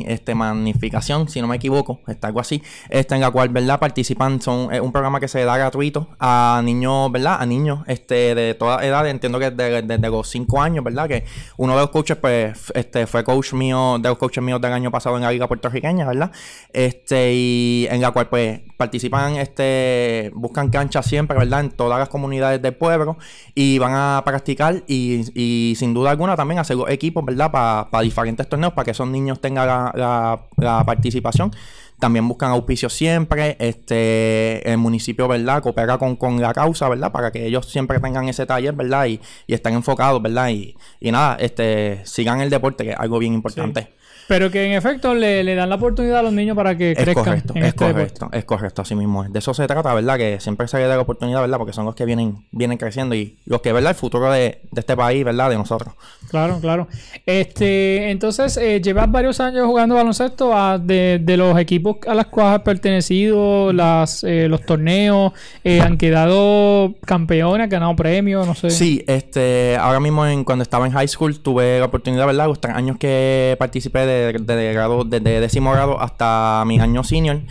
este 0.07 0.35
Magnificación, 0.35 1.29
si 1.29 1.41
no 1.41 1.47
me 1.47 1.55
equivoco, 1.55 1.99
está 2.07 2.27
algo 2.27 2.39
así, 2.39 2.61
este 2.89 3.15
en 3.15 3.21
la 3.21 3.31
cual, 3.31 3.49
¿verdad? 3.49 3.79
Participan, 3.79 4.41
son 4.41 4.73
un 4.73 4.91
programa 4.91 5.19
que 5.19 5.27
se 5.27 5.43
da 5.43 5.57
gratuito 5.57 6.07
a 6.19 6.61
niños, 6.63 7.11
¿verdad? 7.11 7.37
A 7.39 7.45
niños 7.45 7.79
este 7.87 8.35
de 8.35 8.53
toda 8.53 8.85
edad, 8.85 9.07
entiendo 9.07 9.39
que 9.39 9.51
desde, 9.51 9.97
los 10.09 10.29
5 10.29 10.61
años, 10.61 10.83
¿verdad? 10.83 11.07
Que 11.07 11.25
uno 11.57 11.73
de 11.73 11.81
los 11.81 11.89
coaches, 11.89 12.17
pues, 12.17 12.71
este 12.73 13.07
fue 13.07 13.23
coach 13.23 13.53
mío, 13.53 13.97
de 13.99 14.09
los 14.09 14.17
coaches 14.17 14.43
míos 14.43 14.61
del 14.61 14.73
año 14.73 14.91
pasado 14.91 15.17
en 15.17 15.23
la 15.23 15.31
Liga 15.31 15.47
Puertorriqueña, 15.47 16.05
¿verdad? 16.05 16.31
Este, 16.73 17.33
y 17.33 17.87
en 17.89 18.01
la 18.01 18.11
cual, 18.11 18.29
pues, 18.29 18.61
participan, 18.77 19.37
este, 19.37 20.31
buscan 20.33 20.69
canchas 20.69 21.05
siempre, 21.05 21.37
¿verdad? 21.37 21.61
En 21.61 21.71
todas 21.71 21.99
las 21.99 22.09
comunidades 22.09 22.61
del 22.61 22.73
pueblo 22.73 23.17
y 23.57 23.79
van 23.79 23.93
a 23.95 24.21
practicar 24.25 24.83
y, 24.85 25.73
sin 25.77 25.93
duda 25.93 26.11
alguna 26.11 26.35
también 26.35 26.59
hacer 26.59 26.77
equipos, 26.89 27.23
¿verdad? 27.23 27.51
Para 27.89 28.03
diferentes 28.03 28.47
torneos, 28.49 28.73
para 28.73 28.83
que 28.83 28.91
esos 28.91 29.07
niños 29.07 29.39
tengan 29.39 29.65
la, 29.95 30.83
participación. 30.85 31.51
También 31.97 32.27
buscan 32.27 32.51
auspicios 32.51 32.91
siempre. 32.91 33.55
Este, 33.57 34.69
el 34.69 34.77
municipio, 34.77 35.29
¿verdad? 35.29 35.63
Coopera 35.63 35.97
con, 35.97 36.17
con, 36.17 36.41
la 36.41 36.53
causa, 36.53 36.89
¿verdad? 36.89 37.13
Para 37.13 37.31
que 37.31 37.47
ellos 37.47 37.65
siempre 37.67 38.01
tengan 38.01 38.27
ese 38.27 38.45
taller, 38.45 38.73
¿verdad? 38.73 39.05
Y, 39.05 39.21
y 39.47 39.53
estén 39.53 39.73
enfocados, 39.73 40.21
¿verdad? 40.21 40.49
Y, 40.49 40.75
y 40.99 41.11
nada, 41.11 41.37
este, 41.39 42.05
sigan 42.05 42.41
el 42.41 42.49
deporte, 42.49 42.83
que 42.83 42.91
es 42.91 42.99
algo 42.99 43.19
bien 43.19 43.33
importante. 43.33 43.93
Pero 44.27 44.49
que 44.49 44.65
en 44.65 44.71
efecto 44.71 45.13
le, 45.13 45.43
le, 45.43 45.55
dan 45.55 45.69
la 45.69 45.75
oportunidad 45.75 46.19
a 46.19 46.23
los 46.23 46.33
niños 46.33 46.55
para 46.55 46.75
que 46.77 46.95
crezcan. 46.95 47.23
Correcto, 47.23 47.53
es 47.55 47.65
este 47.65 47.85
correcto, 47.85 48.29
es 48.31 48.45
correcto, 48.45 48.81
así 48.81 48.95
mismo 48.95 49.23
es. 49.23 49.31
De 49.31 49.39
eso 49.39 49.53
se 49.53 49.67
trata, 49.67 49.93
¿verdad? 49.93 50.17
Que 50.17 50.39
siempre 50.39 50.67
se 50.67 50.77
le 50.77 50.87
da 50.87 50.95
la 50.95 51.01
oportunidad, 51.01 51.41
¿verdad? 51.41 51.57
Porque 51.57 51.73
son 51.73 51.85
los 51.85 51.95
que 51.95 52.05
vienen, 52.05 52.45
vienen 52.51 52.77
creciendo 52.77 53.13
y 53.13 53.37
los 53.45 53.61
que, 53.61 53.71
¿verdad? 53.71 53.91
El 53.91 53.95
futuro 53.95 54.31
de, 54.31 54.61
de 54.71 54.79
este 54.79 54.95
país, 54.95 55.23
¿verdad? 55.23 55.51
De 55.51 55.57
nosotros. 55.57 55.93
Claro, 56.29 56.59
claro. 56.59 56.87
Este, 57.25 58.09
entonces, 58.09 58.57
eh, 58.57 58.81
llevas 58.81 59.11
varios 59.11 59.39
años 59.39 59.65
jugando 59.67 59.95
baloncesto 59.95 60.57
a, 60.57 60.79
de, 60.79 61.19
de, 61.21 61.37
los 61.37 61.57
equipos 61.59 61.97
a 62.07 62.15
los 62.15 62.25
cuales 62.27 62.55
has 62.55 62.61
pertenecido, 62.63 63.71
las, 63.73 64.23
eh, 64.23 64.47
los 64.49 64.61
torneos, 64.63 65.33
eh, 65.63 65.81
han 65.81 65.97
quedado 65.97 66.95
campeones, 67.05 67.65
han 67.65 67.69
ganado 67.69 67.95
premios, 67.95 68.47
no 68.47 68.55
sé. 68.55 68.71
Sí, 68.71 69.03
este, 69.07 69.77
ahora 69.77 69.99
mismo 69.99 70.25
en, 70.25 70.43
cuando 70.43 70.63
estaba 70.63 70.85
en 70.87 70.93
high 70.93 71.07
school 71.07 71.39
tuve 71.39 71.79
la 71.79 71.85
oportunidad, 71.85 72.25
¿verdad? 72.25 72.47
Los 72.47 72.59
tres 72.59 72.75
años 72.75 72.97
que 72.97 73.55
participé 73.59 74.05
de 74.05 74.14
de, 74.15 74.73
grado, 74.73 75.03
desde 75.03 75.39
décimo 75.39 75.71
grado 75.71 75.99
hasta 75.99 76.63
mi 76.65 76.79
año 76.79 77.03
senior. 77.03 77.41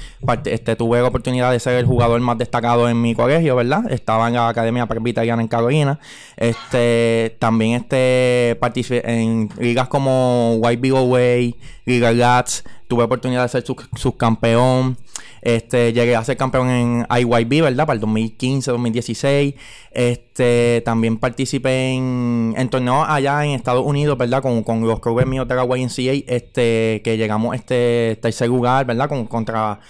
Este, 0.44 0.76
tuve 0.76 1.00
la 1.00 1.09
oportunidad 1.09 1.52
de 1.52 1.61
ser 1.61 1.75
el 1.75 1.87
jugador 1.87 2.21
más 2.21 2.38
destacado 2.38 2.88
en 2.88 3.00
mi 3.00 3.14
colegio, 3.14 3.56
¿verdad? 3.56 3.90
Estaba 3.90 4.28
en 4.28 4.35
la 4.35 4.49
Academia 4.49 4.87
Presbiteriana 4.87 5.42
en 5.42 5.49
Carolina. 5.49 5.99
Este, 6.37 7.37
también 7.38 7.73
este, 7.80 8.56
participé 8.61 9.02
en 9.11 9.49
ligas 9.59 9.88
como 9.88 10.54
White 10.56 10.80
Big 10.80 10.92
Way, 10.92 11.56
Liga 11.85 12.12
Gats. 12.12 12.64
Tuve 12.88 13.04
oportunidad 13.04 13.42
de 13.42 13.49
ser 13.49 13.64
subcampeón. 13.97 14.97
Este, 15.42 15.92
llegué 15.92 16.16
a 16.16 16.25
ser 16.25 16.37
campeón 16.37 16.71
en 16.71 17.06
IYB, 17.11 17.62
¿verdad? 17.62 17.87
Para 17.87 17.94
el 17.94 18.00
2015, 18.00 18.71
2016. 18.71 19.54
Este, 19.90 20.83
también 20.85 21.18
participé 21.18 21.92
en, 21.92 22.54
en 22.56 22.68
torneos 22.68 23.06
allá 23.09 23.44
en 23.44 23.52
Estados 23.52 23.85
Unidos, 23.85 24.16
¿verdad? 24.18 24.42
Con, 24.42 24.62
con 24.62 24.87
los 24.87 25.00
clubes 25.00 25.26
míos 25.26 25.47
de 25.47 25.54
la 25.54 25.64
YNCA, 25.64 26.25
este, 26.26 27.02
que 27.04 27.16
llegamos 27.16 27.54
este 27.54 28.18
tercer 28.23 28.49
lugar, 28.49 28.87
¿verdad? 28.87 29.09
Con, 29.09 29.26
contra 29.26 29.80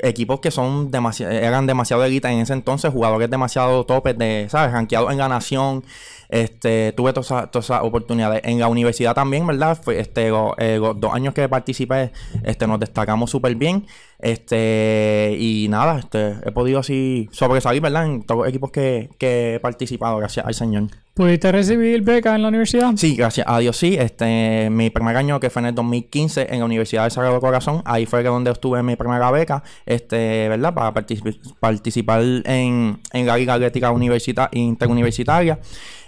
equipos 0.00 0.40
que 0.40 0.50
son 0.50 0.90
demasiado, 0.90 1.32
eran 1.32 1.66
demasiado 1.66 2.04
elite 2.04 2.28
en 2.28 2.40
ese 2.40 2.52
entonces, 2.52 2.92
jugadores 2.92 3.30
demasiado 3.30 3.84
topes 3.84 4.16
de, 4.18 4.46
¿sabes? 4.50 4.72
Ranqueados 4.72 5.12
en 5.12 5.18
la 5.18 5.28
nación. 5.28 5.84
Este, 6.28 6.92
tuve 6.92 7.14
todas 7.14 7.48
esas 7.54 7.80
oportunidades. 7.82 8.42
En 8.44 8.60
la 8.60 8.68
universidad 8.68 9.14
también, 9.14 9.46
¿verdad? 9.46 9.78
Este, 9.88 10.28
eh, 10.58 10.78
los 10.78 11.00
dos 11.00 11.14
años 11.14 11.32
que 11.32 11.48
participé, 11.48 12.12
este, 12.44 12.66
nos 12.66 12.78
destacamos 12.78 13.30
súper 13.30 13.54
bien. 13.54 13.86
Este, 14.20 15.36
y 15.38 15.68
nada, 15.68 15.98
este, 15.98 16.34
he 16.44 16.50
podido 16.52 16.80
así 16.80 17.28
sobresalir, 17.32 17.80
¿verdad? 17.80 18.06
En 18.06 18.22
todos 18.24 18.40
los 18.40 18.48
equipos 18.48 18.70
que, 18.70 19.10
que 19.18 19.54
he 19.54 19.60
participado, 19.60 20.16
gracias 20.18 20.44
al 20.44 20.54
Señor. 20.54 20.84
¿Pudiste 21.14 21.50
recibir 21.50 22.02
beca 22.02 22.34
en 22.36 22.42
la 22.42 22.48
universidad? 22.48 22.92
Sí, 22.96 23.16
gracias 23.16 23.46
a 23.48 23.58
Dios 23.58 23.76
sí. 23.76 23.96
Este, 23.98 24.68
mi 24.70 24.90
primer 24.90 25.16
año 25.16 25.40
que 25.40 25.50
fue 25.50 25.60
en 25.62 25.66
el 25.66 25.74
2015 25.74 26.46
en 26.50 26.60
la 26.60 26.64
Universidad 26.64 27.04
de 27.04 27.10
Sagrado 27.10 27.40
Corazón, 27.40 27.82
ahí 27.84 28.06
fue 28.06 28.22
donde 28.22 28.50
obtuve 28.50 28.82
mi 28.84 28.94
primera 28.96 29.30
beca, 29.30 29.62
este, 29.86 30.48
¿verdad? 30.48 30.74
Para 30.74 30.94
particip- 30.94 31.54
participar 31.58 32.20
en, 32.44 33.00
en 33.12 33.26
la 33.26 33.36
Liga 33.36 33.54
Atlética 33.54 33.90
Universita 33.90 34.48
Interuniversitaria, 34.52 35.58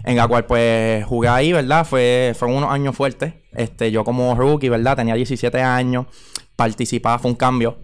en 0.04 0.16
la 0.16 0.28
cual 0.28 0.46
pues 0.46 1.04
jugué 1.06 1.28
ahí, 1.28 1.52
¿verdad? 1.52 1.84
Fue, 1.84 2.32
fueron 2.36 2.58
unos 2.58 2.70
años 2.72 2.94
fuertes. 2.94 3.34
Este, 3.52 3.90
yo 3.90 4.04
como 4.04 4.34
rookie, 4.36 4.68
¿verdad? 4.68 4.96
Tenía 4.96 5.14
17 5.16 5.60
años, 5.60 6.06
participaba, 6.54 7.18
fue 7.18 7.30
un 7.32 7.36
cambio. 7.36 7.78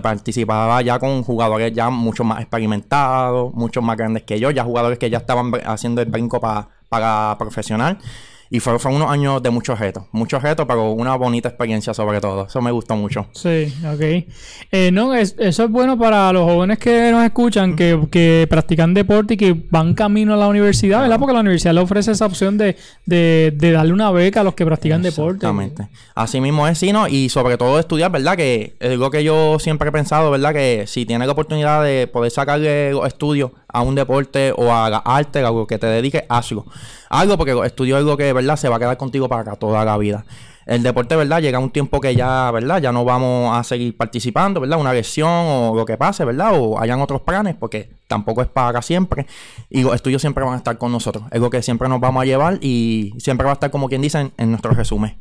Participaba 0.00 0.80
ya 0.82 0.98
con 0.98 1.22
jugadores 1.22 1.72
ya 1.74 1.90
mucho 1.90 2.24
más 2.24 2.40
experimentados, 2.40 3.52
mucho 3.54 3.82
más 3.82 3.96
grandes 3.96 4.22
que 4.22 4.40
yo, 4.40 4.50
ya 4.50 4.64
jugadores 4.64 4.98
que 4.98 5.10
ya 5.10 5.18
estaban 5.18 5.52
haciendo 5.66 6.00
el 6.00 6.08
brinco 6.10 6.40
pa- 6.40 6.68
para 6.88 7.36
profesional. 7.38 7.98
Y 8.54 8.60
fueron, 8.60 8.78
fueron 8.80 9.00
unos 9.00 9.10
años 9.10 9.42
de 9.42 9.48
muchos 9.48 9.78
retos, 9.78 10.04
muchos 10.12 10.42
retos, 10.42 10.66
pero 10.68 10.90
una 10.92 11.16
bonita 11.16 11.48
experiencia 11.48 11.94
sobre 11.94 12.20
todo. 12.20 12.46
Eso 12.46 12.60
me 12.60 12.70
gustó 12.70 12.94
mucho. 12.96 13.26
Sí, 13.32 13.72
ok. 13.90 14.26
Eh, 14.70 14.90
no, 14.92 15.14
es- 15.14 15.34
eso 15.38 15.64
es 15.64 15.70
bueno 15.70 15.98
para 15.98 16.30
los 16.34 16.42
jóvenes 16.44 16.78
que 16.78 17.10
nos 17.10 17.24
escuchan, 17.24 17.74
que, 17.74 17.98
que 18.10 18.46
practican 18.50 18.92
deporte 18.92 19.34
y 19.34 19.36
que 19.38 19.56
van 19.70 19.94
camino 19.94 20.34
a 20.34 20.36
la 20.36 20.48
universidad, 20.48 21.00
¿verdad? 21.00 21.18
Porque 21.18 21.32
la 21.32 21.40
universidad 21.40 21.72
le 21.72 21.80
ofrece 21.80 22.12
esa 22.12 22.26
opción 22.26 22.58
de, 22.58 22.76
de, 23.06 23.54
de 23.56 23.72
darle 23.72 23.94
una 23.94 24.10
beca 24.10 24.42
a 24.42 24.44
los 24.44 24.52
que 24.52 24.66
practican 24.66 25.00
deporte. 25.00 25.36
Exactamente. 25.46 25.88
Así 26.14 26.38
mismo 26.40 26.68
es, 26.68 26.76
sí, 26.76 26.92
¿no? 26.92 27.08
Y 27.08 27.30
sobre 27.30 27.56
todo 27.56 27.78
estudiar, 27.78 28.10
¿verdad? 28.10 28.36
Que 28.36 28.76
es 28.78 28.90
algo 28.90 29.10
que 29.10 29.24
yo 29.24 29.58
siempre 29.60 29.88
he 29.88 29.92
pensado, 29.92 30.30
¿verdad? 30.30 30.52
Que 30.52 30.84
si 30.86 31.06
tienes 31.06 31.26
la 31.26 31.32
oportunidad 31.32 31.82
de 31.82 32.06
poder 32.06 32.30
sacarle 32.30 32.92
los 32.92 33.06
estudios 33.06 33.52
a 33.72 33.82
un 33.82 33.94
deporte 33.94 34.52
o 34.56 34.72
a 34.72 34.90
la 34.90 34.98
arte, 34.98 35.40
algo 35.40 35.66
que 35.66 35.78
te 35.78 35.86
dediques, 35.86 36.24
hazlo. 36.28 36.66
Algo 37.08 37.36
porque 37.36 37.52
los 37.52 37.66
estudios 37.66 37.96
es 37.96 38.00
algo 38.00 38.16
que, 38.16 38.32
¿verdad? 38.32 38.56
Se 38.56 38.68
va 38.68 38.76
a 38.76 38.78
quedar 38.78 38.96
contigo 38.96 39.28
para 39.28 39.56
toda 39.56 39.84
la 39.84 39.98
vida. 39.98 40.24
El 40.64 40.82
deporte, 40.82 41.16
¿verdad? 41.16 41.40
Llega 41.40 41.58
un 41.58 41.70
tiempo 41.70 42.00
que 42.00 42.14
ya, 42.14 42.50
¿verdad? 42.52 42.80
Ya 42.80 42.92
no 42.92 43.04
vamos 43.04 43.56
a 43.56 43.64
seguir 43.64 43.96
participando, 43.96 44.60
¿verdad? 44.60 44.78
Una 44.78 44.92
lesión 44.92 45.28
o 45.28 45.74
lo 45.74 45.84
que 45.84 45.96
pase, 45.96 46.24
¿verdad? 46.24 46.52
O 46.54 46.80
hayan 46.80 47.00
otros 47.00 47.22
planes, 47.22 47.56
porque 47.56 47.90
tampoco 48.06 48.42
es 48.42 48.48
para 48.48 48.80
siempre. 48.80 49.26
Y 49.70 49.82
los 49.82 49.94
estudios 49.94 50.20
siempre 50.20 50.44
van 50.44 50.54
a 50.54 50.56
estar 50.58 50.78
con 50.78 50.92
nosotros. 50.92 51.24
Es 51.26 51.34
algo 51.34 51.50
que 51.50 51.62
siempre 51.62 51.88
nos 51.88 52.00
vamos 52.00 52.22
a 52.22 52.26
llevar 52.26 52.58
y 52.60 53.12
siempre 53.18 53.44
va 53.44 53.52
a 53.52 53.54
estar, 53.54 53.70
como 53.70 53.88
quien 53.88 54.02
dice, 54.02 54.20
en, 54.20 54.32
en 54.38 54.50
nuestro 54.50 54.70
resumen. 54.72 55.16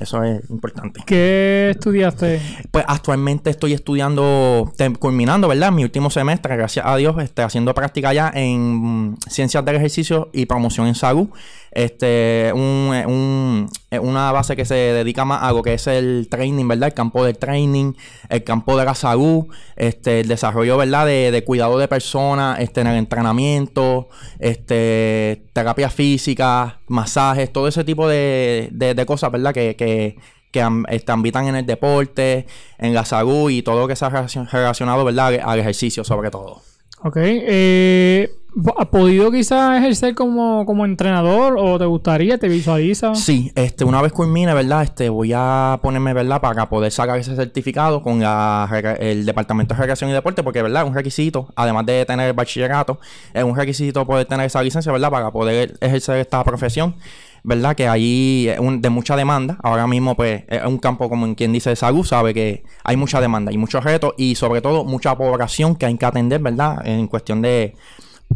Eso 0.00 0.22
es 0.22 0.48
importante. 0.48 1.02
¿Qué 1.04 1.70
estudiaste? 1.70 2.40
Pues 2.78 2.86
actualmente 2.88 3.50
estoy 3.50 3.72
estudiando, 3.72 4.72
culminando, 5.00 5.48
¿verdad? 5.48 5.72
Mi 5.72 5.82
último 5.82 6.10
semestre, 6.10 6.56
gracias 6.56 6.86
a 6.86 6.94
Dios, 6.94 7.16
este, 7.20 7.42
haciendo 7.42 7.74
práctica 7.74 8.12
ya 8.12 8.30
en 8.32 9.16
Ciencias 9.28 9.64
del 9.64 9.74
Ejercicio 9.74 10.28
y 10.32 10.46
Promoción 10.46 10.86
en 10.86 10.94
Salud. 10.94 11.28
Este, 11.72 12.52
un, 12.54 12.92
un- 13.06 13.68
una 14.00 14.30
base 14.30 14.54
que 14.54 14.64
se 14.64 14.74
dedica 14.74 15.24
más 15.24 15.42
a 15.42 15.50
lo 15.52 15.62
que 15.62 15.74
es 15.74 15.88
el 15.88 16.28
training, 16.30 16.68
¿verdad? 16.68 16.86
El 16.90 16.94
campo 16.94 17.24
del 17.24 17.36
training, 17.36 17.94
el 18.28 18.44
campo 18.44 18.76
de 18.78 18.84
la 18.84 18.94
salud, 18.94 19.46
este, 19.74 20.20
el 20.20 20.28
desarrollo, 20.28 20.76
¿verdad? 20.76 21.04
De, 21.06 21.42
cuidado 21.44 21.78
de 21.78 21.88
personas, 21.88 22.60
este, 22.60 22.82
en 22.82 22.86
el 22.86 22.96
entrenamiento, 22.96 24.08
este, 24.38 25.46
terapia 25.52 25.90
física, 25.90 26.78
masajes, 26.86 27.52
todo 27.52 27.66
ese 27.66 27.82
tipo 27.82 28.06
de, 28.08 29.04
cosas, 29.04 29.32
¿verdad? 29.32 29.52
Que, 29.52 30.16
que 30.50 30.60
am- 30.62 30.84
este, 30.88 31.12
ambitan 31.12 31.46
en 31.48 31.56
el 31.56 31.66
deporte, 31.66 32.46
en 32.78 32.94
la 32.94 33.04
salud 33.04 33.50
y 33.50 33.62
todo 33.62 33.80
lo 33.80 33.88
que 33.88 33.96
sea 33.96 34.10
relacion- 34.10 34.48
relacionado, 34.50 35.04
¿verdad? 35.04 35.38
Al, 35.44 35.58
ejercicio 35.58 36.04
sobre 36.04 36.30
todo. 36.30 36.62
Ok. 37.04 37.16
Eh, 37.20 38.30
¿Has 38.76 38.86
podido 38.86 39.30
quizás 39.30 39.78
ejercer 39.78 40.14
como, 40.16 40.64
como 40.66 40.84
entrenador 40.84 41.56
o 41.58 41.78
te 41.78 41.84
gustaría, 41.84 42.38
te 42.38 42.48
visualizas? 42.48 43.20
Sí, 43.20 43.52
este, 43.54 43.84
una 43.84 44.02
vez 44.02 44.10
culmine, 44.10 44.52
¿verdad? 44.52 44.82
Este, 44.82 45.08
voy 45.10 45.32
a 45.32 45.78
ponerme, 45.80 46.12
¿verdad? 46.12 46.40
Para 46.40 46.68
poder 46.68 46.90
sacar 46.90 47.18
ese 47.20 47.36
certificado 47.36 48.02
con 48.02 48.18
la 48.20 48.68
el 48.98 49.26
Departamento 49.26 49.74
de 49.74 49.78
Recreación 49.80 50.10
y 50.10 50.12
Deporte, 50.14 50.42
porque, 50.42 50.62
¿verdad? 50.62 50.82
Es 50.82 50.88
un 50.88 50.94
requisito, 50.94 51.48
además 51.54 51.86
de 51.86 52.04
tener 52.06 52.26
el 52.28 52.32
bachillerato, 52.32 52.98
es 53.32 53.44
un 53.44 53.54
requisito 53.54 54.04
poder 54.06 54.24
tener 54.26 54.46
esa 54.46 54.60
licencia, 54.62 54.90
¿verdad? 54.90 55.10
Para 55.10 55.30
poder 55.30 55.76
ejercer 55.80 56.16
esta 56.16 56.42
profesión, 56.42 56.96
¿verdad? 57.44 57.76
Que 57.76 57.88
ahí 57.88 58.46
de 58.46 58.90
mucha 58.90 59.16
demanda. 59.16 59.58
Ahora 59.62 59.86
mismo, 59.86 60.16
pues, 60.16 60.44
es 60.48 60.64
un 60.64 60.78
campo, 60.78 61.08
como 61.08 61.26
en 61.26 61.34
quien 61.34 61.52
dice, 61.52 61.74
salud, 61.76 62.04
sabe 62.04 62.34
que 62.34 62.64
hay 62.84 62.96
mucha 62.96 63.20
demanda, 63.20 63.50
hay 63.50 63.58
muchos 63.58 63.84
retos 63.84 64.14
y, 64.16 64.34
sobre 64.34 64.60
todo, 64.60 64.84
mucha 64.84 65.16
población 65.16 65.76
que 65.76 65.86
hay 65.86 65.96
que 65.96 66.06
atender, 66.06 66.40
¿verdad? 66.40 66.86
En 66.86 67.06
cuestión 67.06 67.42
de 67.42 67.74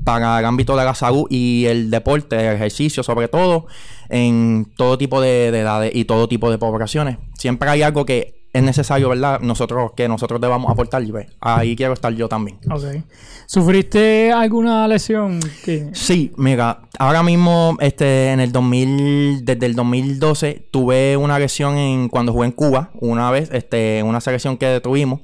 para 0.04 0.38
el 0.38 0.44
ámbito 0.46 0.76
de 0.76 0.84
la 0.84 0.94
salud 0.94 1.26
y 1.28 1.66
el 1.66 1.90
deporte, 1.90 2.36
el 2.36 2.56
ejercicio 2.56 3.02
sobre 3.02 3.28
todo, 3.28 3.66
en 4.08 4.72
todo 4.76 4.96
tipo 4.98 5.20
de 5.20 5.48
edades 5.48 5.92
y 5.94 6.06
todo 6.06 6.28
tipo 6.28 6.50
de 6.50 6.58
poblaciones. 6.58 7.18
Siempre 7.36 7.68
hay 7.68 7.82
algo 7.82 8.06
que 8.06 8.41
es 8.52 8.62
necesario, 8.62 9.08
¿verdad? 9.08 9.40
Nosotros, 9.40 9.92
que 9.96 10.08
nosotros 10.08 10.40
debamos 10.40 10.70
aportar 10.70 11.02
pues, 11.10 11.28
ahí 11.40 11.74
quiero 11.74 11.94
estar 11.94 12.12
yo 12.12 12.28
también. 12.28 12.58
Ok. 12.70 13.02
¿Sufriste 13.46 14.30
alguna 14.30 14.86
lesión? 14.86 15.40
Que... 15.64 15.90
Sí, 15.94 16.32
mira, 16.36 16.82
ahora 16.98 17.22
mismo, 17.22 17.76
este, 17.80 18.30
en 18.32 18.40
el 18.40 18.52
2000, 18.52 19.44
desde 19.44 19.66
el 19.66 19.74
2012, 19.74 20.68
tuve 20.70 21.16
una 21.16 21.38
lesión 21.38 21.76
en 21.76 22.08
cuando 22.08 22.32
jugué 22.32 22.46
en 22.46 22.52
Cuba, 22.52 22.90
una 22.94 23.30
vez, 23.30 23.50
este, 23.52 24.02
una 24.02 24.20
selección 24.20 24.58
que 24.58 24.80
tuvimos, 24.80 25.20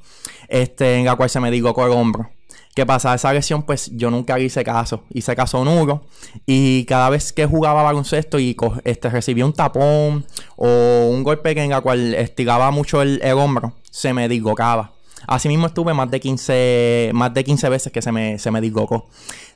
este, 0.49 0.97
en 0.97 1.05
la 1.05 1.17
cual 1.17 1.29
se 1.29 1.41
me 1.41 1.51
dislocó 1.51 1.85
el 1.87 1.93
hombro. 1.93 2.31
¿Qué 2.79 2.87
pasa? 2.87 3.13
Esa 3.13 3.33
lesión, 3.33 3.65
pues 3.65 3.91
yo 3.97 4.09
nunca 4.09 4.39
hice 4.39 4.63
caso. 4.63 5.03
Hice 5.13 5.35
caso 5.35 5.65
nulo. 5.65 6.05
Y 6.47 6.85
cada 6.85 7.11
vez 7.11 7.33
que 7.33 7.45
jugaba 7.45 7.83
baloncesto 7.83 8.39
y 8.39 8.57
este, 8.85 9.11
recibía 9.11 9.45
un 9.45 9.53
tapón 9.53 10.25
o 10.55 11.09
un 11.11 11.25
golpe 11.25 11.57
que 11.57 11.65
en 11.65 11.71
la 11.71 11.81
cual 11.81 12.15
estiraba 12.15 12.71
mucho 12.71 13.03
el, 13.03 13.21
hombro, 13.33 13.73
se 13.91 14.13
me 14.13 14.29
dislocaba. 14.29 14.93
Asimismo 15.27 15.67
estuve 15.67 15.93
más 15.93 16.09
de 16.09 16.21
15, 16.21 17.11
más 17.15 17.35
de 17.35 17.43
15 17.43 17.69
veces 17.69 17.93
que 17.93 18.01
se 18.01 18.13
me, 18.13 18.39
se 18.39 18.53
me. 18.53 18.61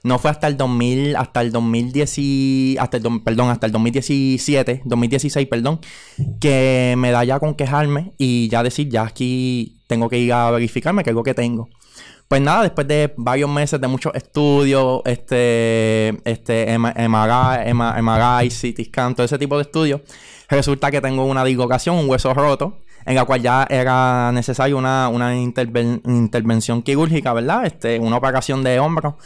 No 0.03 0.19
fue 0.19 0.29
hasta 0.29 0.49
el 0.49 0.57
2000, 0.57 1.15
hasta 1.15 1.43
el 1.43 1.53
2010, 1.53 2.19
y- 2.19 2.77
hasta 2.81 2.97
el, 2.97 3.23
perdón, 3.23 3.51
hasta 3.51 3.67
el 3.67 3.73
2017, 3.73 4.83
2016, 4.85 5.47
perdón, 5.47 5.79
que 6.41 6.97
me 6.99 7.13
da 7.13 7.23
ya 7.23 7.39
con 7.39 7.55
quejarme 7.55 8.15
y 8.19 8.49
ya 8.49 8.65
decir, 8.65 8.89
ya 8.89 9.03
aquí 9.03 9.81
tengo 9.87 10.09
que 10.09 10.19
ir 10.19 10.33
a 10.33 10.51
verificarme 10.51 11.05
que 11.05 11.11
es 11.11 11.15
lo 11.15 11.23
que 11.23 11.35
tengo. 11.35 11.69
Pues 12.29 12.41
nada, 12.41 12.63
después 12.63 12.89
de 12.89 13.13
varios 13.17 13.51
meses 13.51 13.79
de 13.81 13.89
muchos 13.89 14.15
estudios, 14.15 15.03
este, 15.05 16.09
este, 16.25 16.79
MRI, 16.79 18.49
CT 18.49 18.87
scan, 18.87 19.15
todo 19.15 19.25
ese 19.27 19.39
tipo 19.39 19.57
de 19.57 19.63
estudios, 19.63 20.01
resulta 20.49 20.91
que 20.91 21.01
tengo 21.03 21.25
una 21.27 21.45
dislocación, 21.45 21.97
un 21.97 22.09
hueso 22.09 22.33
roto, 22.33 22.79
en 23.05 23.17
la 23.17 23.25
cual 23.27 23.43
ya 23.43 23.67
era 23.69 24.31
necesario 24.33 24.79
una, 24.79 25.09
una 25.11 25.35
interven- 25.35 26.01
intervención 26.07 26.83
quirúrgica, 26.83 27.33
¿verdad? 27.35 27.67
Este, 27.67 27.99
una 27.99 28.17
operación 28.17 28.63
de 28.63 28.79
hombro 28.81 29.19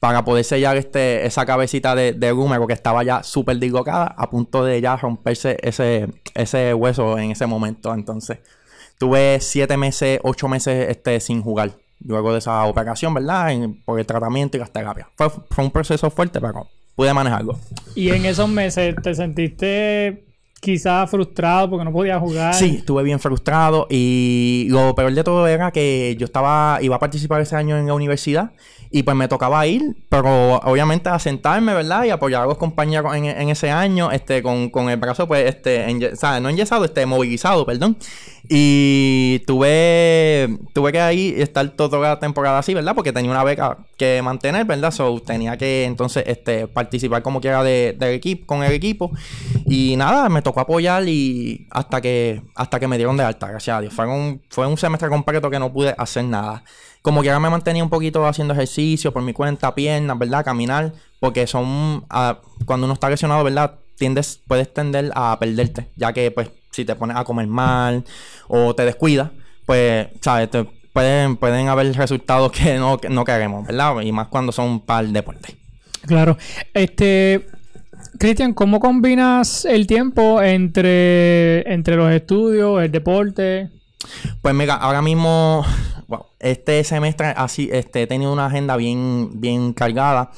para 0.00 0.24
poder 0.24 0.44
sellar 0.44 0.76
este, 0.78 1.26
esa 1.26 1.44
cabecita 1.46 1.94
de, 1.94 2.12
de 2.12 2.32
húmero 2.32 2.66
que 2.66 2.72
estaba 2.72 3.04
ya 3.04 3.22
súper 3.22 3.58
dislocada, 3.58 4.14
a 4.16 4.30
punto 4.30 4.64
de 4.64 4.80
ya 4.80 4.96
romperse 4.96 5.58
ese, 5.62 6.08
ese 6.34 6.74
hueso 6.74 7.18
en 7.18 7.30
ese 7.32 7.46
momento. 7.46 7.94
Entonces, 7.94 8.38
tuve 8.98 9.38
siete 9.40 9.76
meses, 9.76 10.18
ocho 10.24 10.48
meses 10.48 10.88
este, 10.88 11.20
sin 11.20 11.42
jugar. 11.42 11.72
Luego 12.04 12.32
de 12.32 12.38
esa 12.38 12.64
operación, 12.64 13.14
¿verdad? 13.14 13.50
Por 13.84 13.98
el 13.98 14.06
tratamiento 14.06 14.56
y 14.56 14.60
las 14.60 14.72
terapias. 14.72 15.08
Fue, 15.16 15.28
fue 15.30 15.64
un 15.64 15.70
proceso 15.70 16.10
fuerte, 16.10 16.40
pero 16.40 16.68
pude 16.94 17.12
manejarlo. 17.12 17.58
Y 17.94 18.10
en 18.10 18.24
esos 18.24 18.48
meses 18.48 18.94
te 19.02 19.14
sentiste 19.14 20.27
quizás 20.60 21.08
frustrado 21.10 21.70
porque 21.70 21.84
no 21.84 21.92
podías 21.92 22.18
jugar. 22.20 22.54
Sí, 22.54 22.76
estuve 22.78 23.02
bien 23.02 23.20
frustrado 23.20 23.86
y 23.90 24.66
lo 24.70 24.94
peor 24.94 25.12
de 25.14 25.24
todo 25.24 25.46
era 25.46 25.70
que 25.70 26.16
yo 26.18 26.24
estaba, 26.24 26.78
iba 26.82 26.96
a 26.96 26.98
participar 26.98 27.40
ese 27.40 27.56
año 27.56 27.76
en 27.78 27.86
la 27.86 27.94
universidad 27.94 28.50
y 28.90 29.02
pues 29.02 29.14
me 29.16 29.28
tocaba 29.28 29.66
ir, 29.66 29.96
pero 30.08 30.56
obviamente 30.60 31.10
a 31.10 31.18
sentarme, 31.18 31.74
¿verdad? 31.74 32.04
Y 32.04 32.10
apoyar 32.10 32.44
a 32.44 32.46
los 32.46 32.56
compañeros 32.56 33.14
en, 33.14 33.26
en 33.26 33.50
ese 33.50 33.70
año, 33.70 34.10
este, 34.10 34.42
con, 34.42 34.70
con 34.70 34.88
el 34.88 34.96
brazo, 34.96 35.28
pues, 35.28 35.46
este, 35.46 35.86
enye- 35.86 36.14
o 36.36 36.40
no 36.40 36.48
enyesado, 36.48 36.86
este, 36.86 37.04
movilizado, 37.04 37.66
perdón. 37.66 37.98
Y 38.48 39.40
tuve, 39.46 40.48
tuve 40.72 40.90
que 40.92 41.00
ahí 41.02 41.34
estar 41.36 41.68
toda 41.68 41.98
la 41.98 42.18
temporada 42.18 42.58
así, 42.60 42.72
¿verdad? 42.72 42.94
Porque 42.94 43.12
tenía 43.12 43.30
una 43.30 43.44
beca 43.44 43.76
que 43.98 44.22
mantener, 44.22 44.64
¿verdad? 44.64 44.90
So, 44.90 45.20
tenía 45.20 45.58
que 45.58 45.84
entonces, 45.84 46.24
este, 46.26 46.66
participar 46.66 47.22
como 47.22 47.42
quiera 47.42 47.62
de, 47.62 47.94
del 47.98 48.14
equipo, 48.14 48.46
con 48.46 48.62
el 48.64 48.72
equipo. 48.72 49.10
Y 49.66 49.96
nada, 49.96 50.30
me 50.30 50.40
tocó 50.48 50.60
apoyar 50.60 51.06
y 51.06 51.66
hasta 51.70 52.00
que, 52.00 52.42
hasta 52.54 52.80
que 52.80 52.88
me 52.88 52.96
dieron 52.96 53.18
de 53.18 53.22
alta, 53.22 53.48
gracias 53.48 53.76
a 53.76 53.80
Dios. 53.82 53.92
Fue 53.92 54.06
un, 54.06 54.40
fue 54.48 54.66
un 54.66 54.78
semestre 54.78 55.10
completo 55.10 55.50
que 55.50 55.58
no 55.58 55.70
pude 55.70 55.94
hacer 55.98 56.24
nada. 56.24 56.64
Como 57.02 57.20
quiera 57.20 57.38
me 57.38 57.50
mantenía 57.50 57.84
un 57.84 57.90
poquito 57.90 58.26
haciendo 58.26 58.54
ejercicio 58.54 59.12
por 59.12 59.22
mi 59.22 59.34
cuenta, 59.34 59.74
piernas, 59.74 60.18
¿verdad? 60.18 60.46
Caminar, 60.46 60.94
porque 61.20 61.46
son, 61.46 62.06
ah, 62.08 62.40
cuando 62.64 62.86
uno 62.86 62.94
está 62.94 63.10
lesionado, 63.10 63.44
¿verdad? 63.44 63.74
Tiendes, 63.96 64.40
puedes 64.48 64.72
tender 64.72 65.12
a 65.14 65.38
perderte, 65.38 65.90
ya 65.96 66.14
que 66.14 66.30
pues 66.30 66.50
si 66.70 66.86
te 66.86 66.94
pones 66.96 67.18
a 67.18 67.24
comer 67.24 67.46
mal 67.46 68.04
o 68.46 68.74
te 68.74 68.86
descuidas, 68.86 69.30
pues, 69.66 70.08
¿sabes? 70.22 70.48
Pueden, 70.94 71.36
pueden 71.36 71.68
haber 71.68 71.94
resultados 71.94 72.52
que 72.58 72.78
no, 72.78 72.96
que 72.96 73.10
no 73.10 73.22
queremos, 73.22 73.66
¿verdad? 73.66 74.00
Y 74.00 74.12
más 74.12 74.28
cuando 74.28 74.50
son 74.50 74.80
para 74.80 75.00
el 75.00 75.12
deporte. 75.12 75.58
Claro. 76.06 76.38
Este, 76.72 77.46
Cristian, 78.18 78.52
¿cómo 78.52 78.80
combinas 78.80 79.64
el 79.64 79.86
tiempo 79.86 80.42
entre, 80.42 81.72
entre 81.72 81.94
los 81.94 82.12
estudios, 82.12 82.82
el 82.82 82.90
deporte? 82.90 83.70
Pues 84.42 84.54
mira, 84.54 84.74
ahora 84.74 85.02
mismo, 85.02 85.64
este 86.40 86.82
semestre 86.82 87.28
así, 87.36 87.68
este, 87.72 88.02
he 88.02 88.06
tenido 88.08 88.32
una 88.32 88.46
agenda 88.46 88.76
bien, 88.76 89.40
bien 89.40 89.72
cargada. 89.72 90.32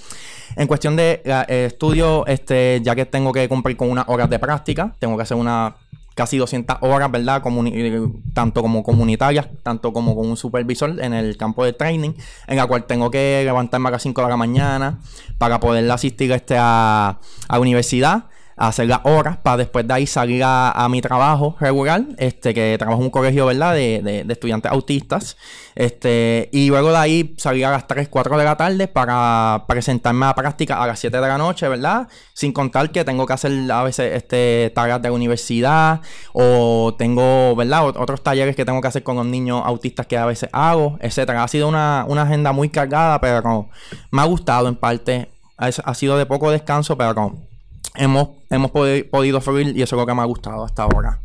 En 0.57 0.67
cuestión 0.67 0.95
de 0.97 1.23
eh, 1.25 1.67
estudio, 1.67 2.27
este, 2.27 2.81
ya 2.83 2.95
que 2.95 3.07
tengo 3.07 3.33
que 3.33 3.49
cumplir 3.49 3.77
con 3.77 3.91
unas 3.91 4.05
horas 4.09 4.29
de 4.29 4.39
práctica, 4.39 4.95
tengo 4.99 5.17
que 5.17 5.23
hacer 5.23 5.37
una 5.37 5.77
casi 6.21 6.37
200 6.37 6.77
horas, 6.83 7.11
¿verdad? 7.11 7.43
Eh, 7.73 8.07
tanto 8.35 8.61
como 8.61 8.83
comunitarias, 8.83 9.49
tanto 9.63 9.91
como 9.95 10.15
con 10.15 10.29
un 10.29 10.37
supervisor 10.37 11.03
en 11.03 11.15
el 11.15 11.39
campo 11.39 11.65
de 11.65 11.73
training, 11.73 12.13
en 12.47 12.57
la 12.57 12.67
cual 12.67 12.85
tengo 12.85 13.11
que 13.11 13.41
levantarme 13.43 13.89
a 13.89 13.93
las 13.93 14.03
5 14.03 14.21
de 14.21 14.29
la 14.29 14.37
mañana 14.37 14.99
para 15.39 15.61
poder 15.61 15.91
asistir 15.91 16.31
este 16.33 16.59
a, 16.59 17.19
a 17.49 17.59
la 17.59 18.29
hacer 18.61 18.89
las 18.89 19.01
horas 19.05 19.39
para 19.39 19.57
después 19.57 19.89
de 19.89 19.95
ahí 19.95 20.07
salir 20.07 20.43
a, 20.45 20.87
mi 20.91 21.01
trabajo 21.01 21.57
regular, 21.61 22.05
este, 22.19 22.53
que 22.53 22.77
trabajo 22.79 23.01
en 23.01 23.07
un 23.07 23.11
colegio, 23.11 23.47
¿verdad? 23.47 23.75
De, 23.75 24.03
de, 24.03 24.33
estudiantes 24.33 24.71
autistas. 24.71 25.37
Este, 25.75 26.51
y 26.53 26.69
luego 26.69 26.91
de 26.91 26.99
ahí 26.99 27.35
salir 27.39 27.65
a 27.65 27.71
las 27.71 27.87
3, 27.87 28.09
4 28.09 28.37
de 28.37 28.45
la 28.45 28.57
tarde 28.57 28.87
para 28.87 29.65
presentarme 29.67 30.27
a 30.27 30.35
práctica 30.35 30.83
a 30.83 30.87
las 30.87 30.99
7 30.99 31.21
de 31.21 31.27
la 31.27 31.39
noche, 31.39 31.69
¿verdad? 31.69 32.09
Sin 32.35 32.53
contar 32.53 32.93
que 32.93 33.03
tengo 33.03 33.25
que 33.25 33.33
hacer 33.33 33.53
a 33.73 33.83
veces 33.83 34.15
este, 34.15 34.71
tareas 34.75 35.01
de 35.01 35.09
la 35.09 35.15
universidad 35.15 36.03
o 36.35 36.95
tengo, 36.99 37.57
¿verdad? 37.57 37.87
Otros 37.87 38.23
talleres 38.23 38.57
que 38.57 38.67
tengo 38.67 38.83
que 38.83 38.89
hacer 38.89 39.03
con 39.03 39.17
los 39.17 39.27
niños 39.27 39.63
autistas 39.65 40.07
que 40.07 40.19
a 40.19 40.27
veces 40.27 40.51
hago, 40.53 40.99
etcétera. 41.01 41.43
Ha 41.43 41.49
sido 41.49 41.67
una, 41.67 42.05
una 42.09 42.23
agenda 42.23 42.53
muy 42.53 42.69
cargada, 42.69 43.21
pero 43.23 43.71
me 44.11 44.21
ha 44.21 44.27
gustado 44.27 44.69
en 44.69 44.77
parte. 44.77 45.31
Ha, 45.57 45.67
ha 45.67 45.95
sido 45.95 46.19
de 46.19 46.27
poco 46.27 46.51
descanso, 46.51 46.99
pero 46.99 47.50
hemos, 47.95 48.31
hemos 48.51 48.71
podido 48.71 49.41
fluir 49.41 49.77
y 49.77 49.83
eso 49.83 49.97
es 49.97 50.01
lo 50.01 50.07
que 50.07 50.15
me 50.15 50.23
ha 50.23 50.27
gustado 50.27 50.65
hasta 50.65 50.83
ahora. 50.83 51.21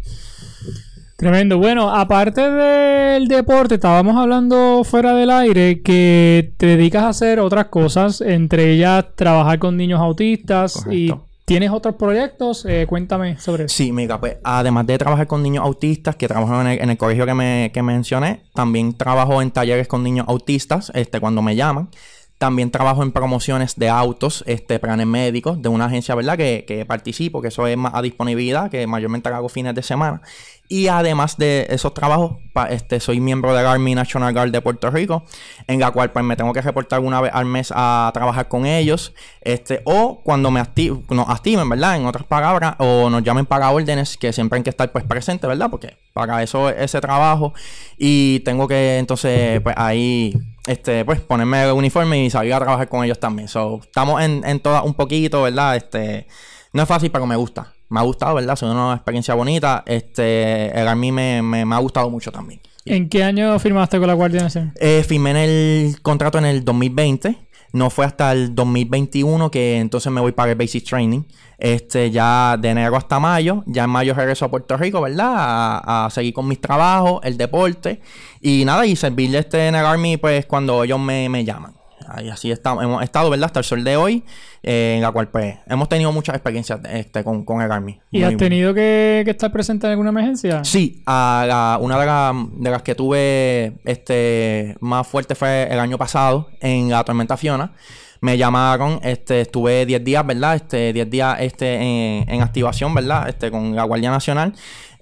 Tremendo. 1.17 1.57
Bueno, 1.57 1.95
aparte 1.95 2.41
del 2.51 3.29
deporte, 3.29 3.75
estábamos 3.75 4.17
hablando 4.17 4.83
fuera 4.83 5.13
del 5.13 5.29
aire 5.29 5.81
que 5.81 6.53
te 6.57 6.65
dedicas 6.65 7.03
a 7.03 7.09
hacer 7.09 7.39
otras 7.39 7.67
cosas, 7.67 8.19
entre 8.19 8.71
ellas 8.73 9.05
trabajar 9.15 9.59
con 9.59 9.77
niños 9.77 10.01
autistas 10.01 10.85
y 10.91 11.11
¿Tienes 11.45 11.69
otros 11.69 11.93
proyectos? 11.93 12.65
Eh, 12.65 12.87
cuéntame 12.89 13.37
sobre 13.37 13.65
eso. 13.65 13.75
Sí, 13.75 13.91
mira, 13.91 14.19
pues 14.19 14.37
además 14.43 14.87
de 14.87 14.97
trabajar 14.97 15.27
con 15.27 15.43
niños 15.43 15.63
autistas, 15.63 16.15
que 16.15 16.27
trabajo 16.27 16.59
en 16.59 16.65
el, 16.65 16.81
en 16.81 16.89
el 16.89 16.97
colegio 16.97 17.27
que, 17.27 17.35
me, 17.35 17.71
que 17.71 17.83
mencioné, 17.83 18.41
también 18.55 18.97
trabajo 18.97 19.43
en 19.43 19.51
talleres 19.51 19.87
con 19.87 20.01
niños 20.01 20.25
autistas, 20.27 20.91
este, 20.95 21.19
cuando 21.19 21.43
me 21.43 21.55
llaman. 21.55 21.89
También 22.37 22.69
trabajo 22.69 23.01
en 23.01 23.11
promociones 23.11 23.75
de 23.75 23.89
autos, 23.89 24.43
este, 24.45 24.77
planes 24.79 25.07
médicos, 25.07 25.61
de 25.61 25.69
una 25.69 25.85
agencia, 25.85 26.15
¿verdad? 26.15 26.37
Que, 26.37 26.65
que 26.67 26.85
participo, 26.85 27.41
que 27.41 27.47
eso 27.47 27.65
es 27.65 27.77
más 27.77 27.93
a 27.95 28.01
disponibilidad, 28.01 28.69
que 28.69 28.85
mayormente 28.87 29.29
hago 29.29 29.47
fines 29.47 29.73
de 29.73 29.83
semana. 29.83 30.21
Y 30.67 30.87
además 30.87 31.37
de 31.37 31.67
esos 31.69 31.93
trabajos, 31.93 32.37
este, 32.69 32.99
soy 32.99 33.19
miembro 33.19 33.53
del 33.53 33.67
Army 33.67 33.93
National 33.93 34.33
Guard 34.33 34.49
de 34.49 34.61
Puerto 34.61 34.89
Rico, 34.89 35.23
en 35.67 35.79
la 35.79 35.91
cual 35.91 36.11
pues 36.11 36.25
me 36.25 36.35
tengo 36.35 36.53
que 36.53 36.61
reportar 36.61 37.01
una 37.01 37.21
vez 37.21 37.31
al 37.33 37.45
mes 37.45 37.71
a 37.75 38.09
trabajar 38.13 38.47
con 38.47 38.65
ellos, 38.65 39.13
este, 39.41 39.81
o 39.85 40.21
cuando 40.23 40.49
me 40.49 40.63
nos 41.09 41.29
activen, 41.29 41.69
¿verdad? 41.69 41.97
En 41.97 42.07
otras 42.07 42.25
palabras, 42.25 42.75
o 42.79 43.11
nos 43.11 43.23
llamen 43.23 43.45
para 43.45 43.69
órdenes, 43.69 44.17
que 44.17 44.33
siempre 44.33 44.57
hay 44.57 44.63
que 44.63 44.71
estar 44.71 44.91
pues 44.91 45.03
presente, 45.03 45.45
¿verdad? 45.45 45.69
Porque 45.69 45.97
para 46.13 46.41
eso 46.41 46.69
ese 46.69 46.99
trabajo, 46.99 47.53
y 47.99 48.39
tengo 48.39 48.67
que 48.67 48.97
entonces 48.97 49.61
pues 49.61 49.75
ahí 49.77 50.33
este, 50.65 51.05
pues 51.05 51.19
ponerme 51.21 51.63
el 51.63 51.73
uniforme 51.73 52.25
y 52.25 52.31
salir 52.31 52.53
a 52.53 52.59
trabajar 52.59 52.89
con 52.89 53.03
ellos 53.03 53.19
también. 53.19 53.47
So, 53.47 53.81
estamos 53.83 54.19
en, 54.23 54.43
en 54.45 54.59
todas 54.59 54.83
un 54.83 54.95
poquito, 54.95 55.43
¿verdad? 55.43 55.75
Este, 55.75 56.25
no 56.73 56.81
es 56.81 56.87
fácil, 56.87 57.11
pero 57.11 57.27
me 57.27 57.35
gusta 57.35 57.74
me 57.89 57.99
ha 57.99 58.03
gustado, 58.03 58.35
¿verdad? 58.35 58.53
Es 58.53 58.61
una 58.63 58.93
experiencia 58.93 59.33
bonita. 59.33 59.83
Este, 59.85 60.77
el 60.79 60.87
Army 60.87 61.11
me, 61.11 61.41
me, 61.41 61.75
ha 61.75 61.79
gustado 61.79 62.09
mucho 62.09 62.31
también. 62.31 62.61
¿En 62.85 63.09
qué 63.09 63.23
año 63.23 63.57
firmaste 63.59 63.97
con 63.97 64.07
la 64.07 64.13
Guardia 64.13 64.41
Nacional? 64.41 64.73
Eh, 64.79 65.03
firmé 65.07 65.31
en 65.31 65.37
el 65.37 66.01
contrato 66.01 66.37
en 66.37 66.45
el 66.45 66.63
2020. 66.63 67.37
No 67.73 67.89
fue 67.89 68.05
hasta 68.05 68.31
el 68.31 68.55
2021 68.55 69.51
que 69.51 69.79
entonces 69.79 70.11
me 70.11 70.21
voy 70.21 70.31
para 70.31 70.51
el 70.51 70.57
Basic 70.57 70.85
Training. 70.85 71.23
Este, 71.57 72.11
ya 72.11 72.57
de 72.57 72.69
enero 72.69 72.95
hasta 72.95 73.19
mayo. 73.19 73.63
Ya 73.65 73.83
en 73.83 73.89
mayo 73.89 74.13
regreso 74.13 74.45
a 74.45 74.51
Puerto 74.51 74.77
Rico, 74.77 75.01
¿verdad? 75.01 75.81
A, 75.83 76.07
seguir 76.11 76.33
con 76.33 76.47
mis 76.47 76.61
trabajos, 76.61 77.19
el 77.23 77.37
deporte. 77.37 78.01
Y 78.39 78.63
nada, 78.65 78.85
y 78.85 78.95
servirle 78.95 79.39
este 79.39 79.67
en 79.67 79.75
el 79.75 79.85
Army, 79.85 80.17
pues 80.17 80.45
cuando 80.45 80.83
ellos 80.83 80.99
me, 80.99 81.27
me 81.27 81.43
llaman. 81.43 81.74
Y 82.23 82.29
así 82.29 82.51
estamos, 82.51 82.83
hemos 82.83 83.03
estado, 83.03 83.29
¿verdad? 83.29 83.45
Hasta 83.45 83.59
el 83.59 83.65
sol 83.65 83.83
de 83.83 83.97
hoy, 83.97 84.23
eh, 84.63 84.93
en 84.95 85.01
la 85.01 85.11
cual 85.11 85.27
pues 85.29 85.57
hemos 85.67 85.89
tenido 85.89 86.11
muchas 86.11 86.35
experiencias 86.35 86.79
este, 86.89 87.23
con, 87.23 87.43
con 87.45 87.61
el 87.61 87.71
Army. 87.71 87.99
¿Y 88.11 88.23
has 88.23 88.37
tenido 88.37 88.73
que, 88.73 89.23
estar 89.25 89.51
presente 89.51 89.87
en 89.87 89.91
alguna 89.91 90.09
emergencia? 90.09 90.63
Sí, 90.63 91.01
a 91.05 91.77
una 91.81 91.99
de, 91.99 92.69
las 92.69 92.81
que 92.81 92.95
tuve 92.95 93.73
este 93.85 94.75
más 94.79 95.07
fuerte 95.07 95.35
fue 95.35 95.67
el 95.71 95.79
año 95.79 95.97
pasado, 95.97 96.49
en 96.61 96.89
la 96.89 97.03
tormenta 97.03 97.37
Fiona. 97.37 97.73
Me 98.21 98.37
llamaron, 98.37 98.99
este, 99.03 99.41
estuve 99.41 99.85
10 99.85 100.03
días, 100.03 100.25
¿verdad? 100.25 100.55
Este, 100.55 100.93
10 100.93 101.09
días 101.09 101.37
este, 101.41 101.75
en, 101.75 102.41
activación, 102.41 102.93
¿verdad? 102.93 103.29
Este, 103.29 103.51
con 103.51 103.75
la 103.75 103.83
Guardia 103.83 104.09
Nacional 104.09 104.53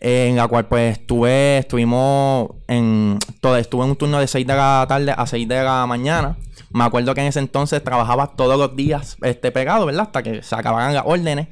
en 0.04 0.36
la 0.36 0.50
cual 0.50 0.68
pues 0.68 1.00
estuve, 1.00 1.60
estuvimos 1.60 2.50
en 2.68 3.18
todo, 3.40 3.56
estuve 3.56 3.86
en 3.86 3.92
un 3.92 3.96
turno 3.96 4.20
de 4.20 4.28
6 4.28 4.46
de 4.46 4.54
la 4.54 4.86
tarde 4.88 5.14
a 5.16 5.26
6 5.26 5.48
de 5.48 5.64
la 5.64 5.86
mañana. 5.88 6.38
Me 6.72 6.84
acuerdo 6.84 7.14
que 7.16 7.22
en 7.22 7.28
ese 7.28 7.40
entonces 7.40 7.82
trabajaba 7.82 8.36
todos 8.36 8.58
los 8.58 8.76
días 8.76 9.16
este, 9.22 9.52
pegado, 9.52 9.86
¿verdad? 9.86 10.08
Hasta 10.08 10.22
que 10.22 10.44
se 10.44 10.56
acabaran 10.56 10.94
las 10.94 11.04
órdenes. 11.06 11.48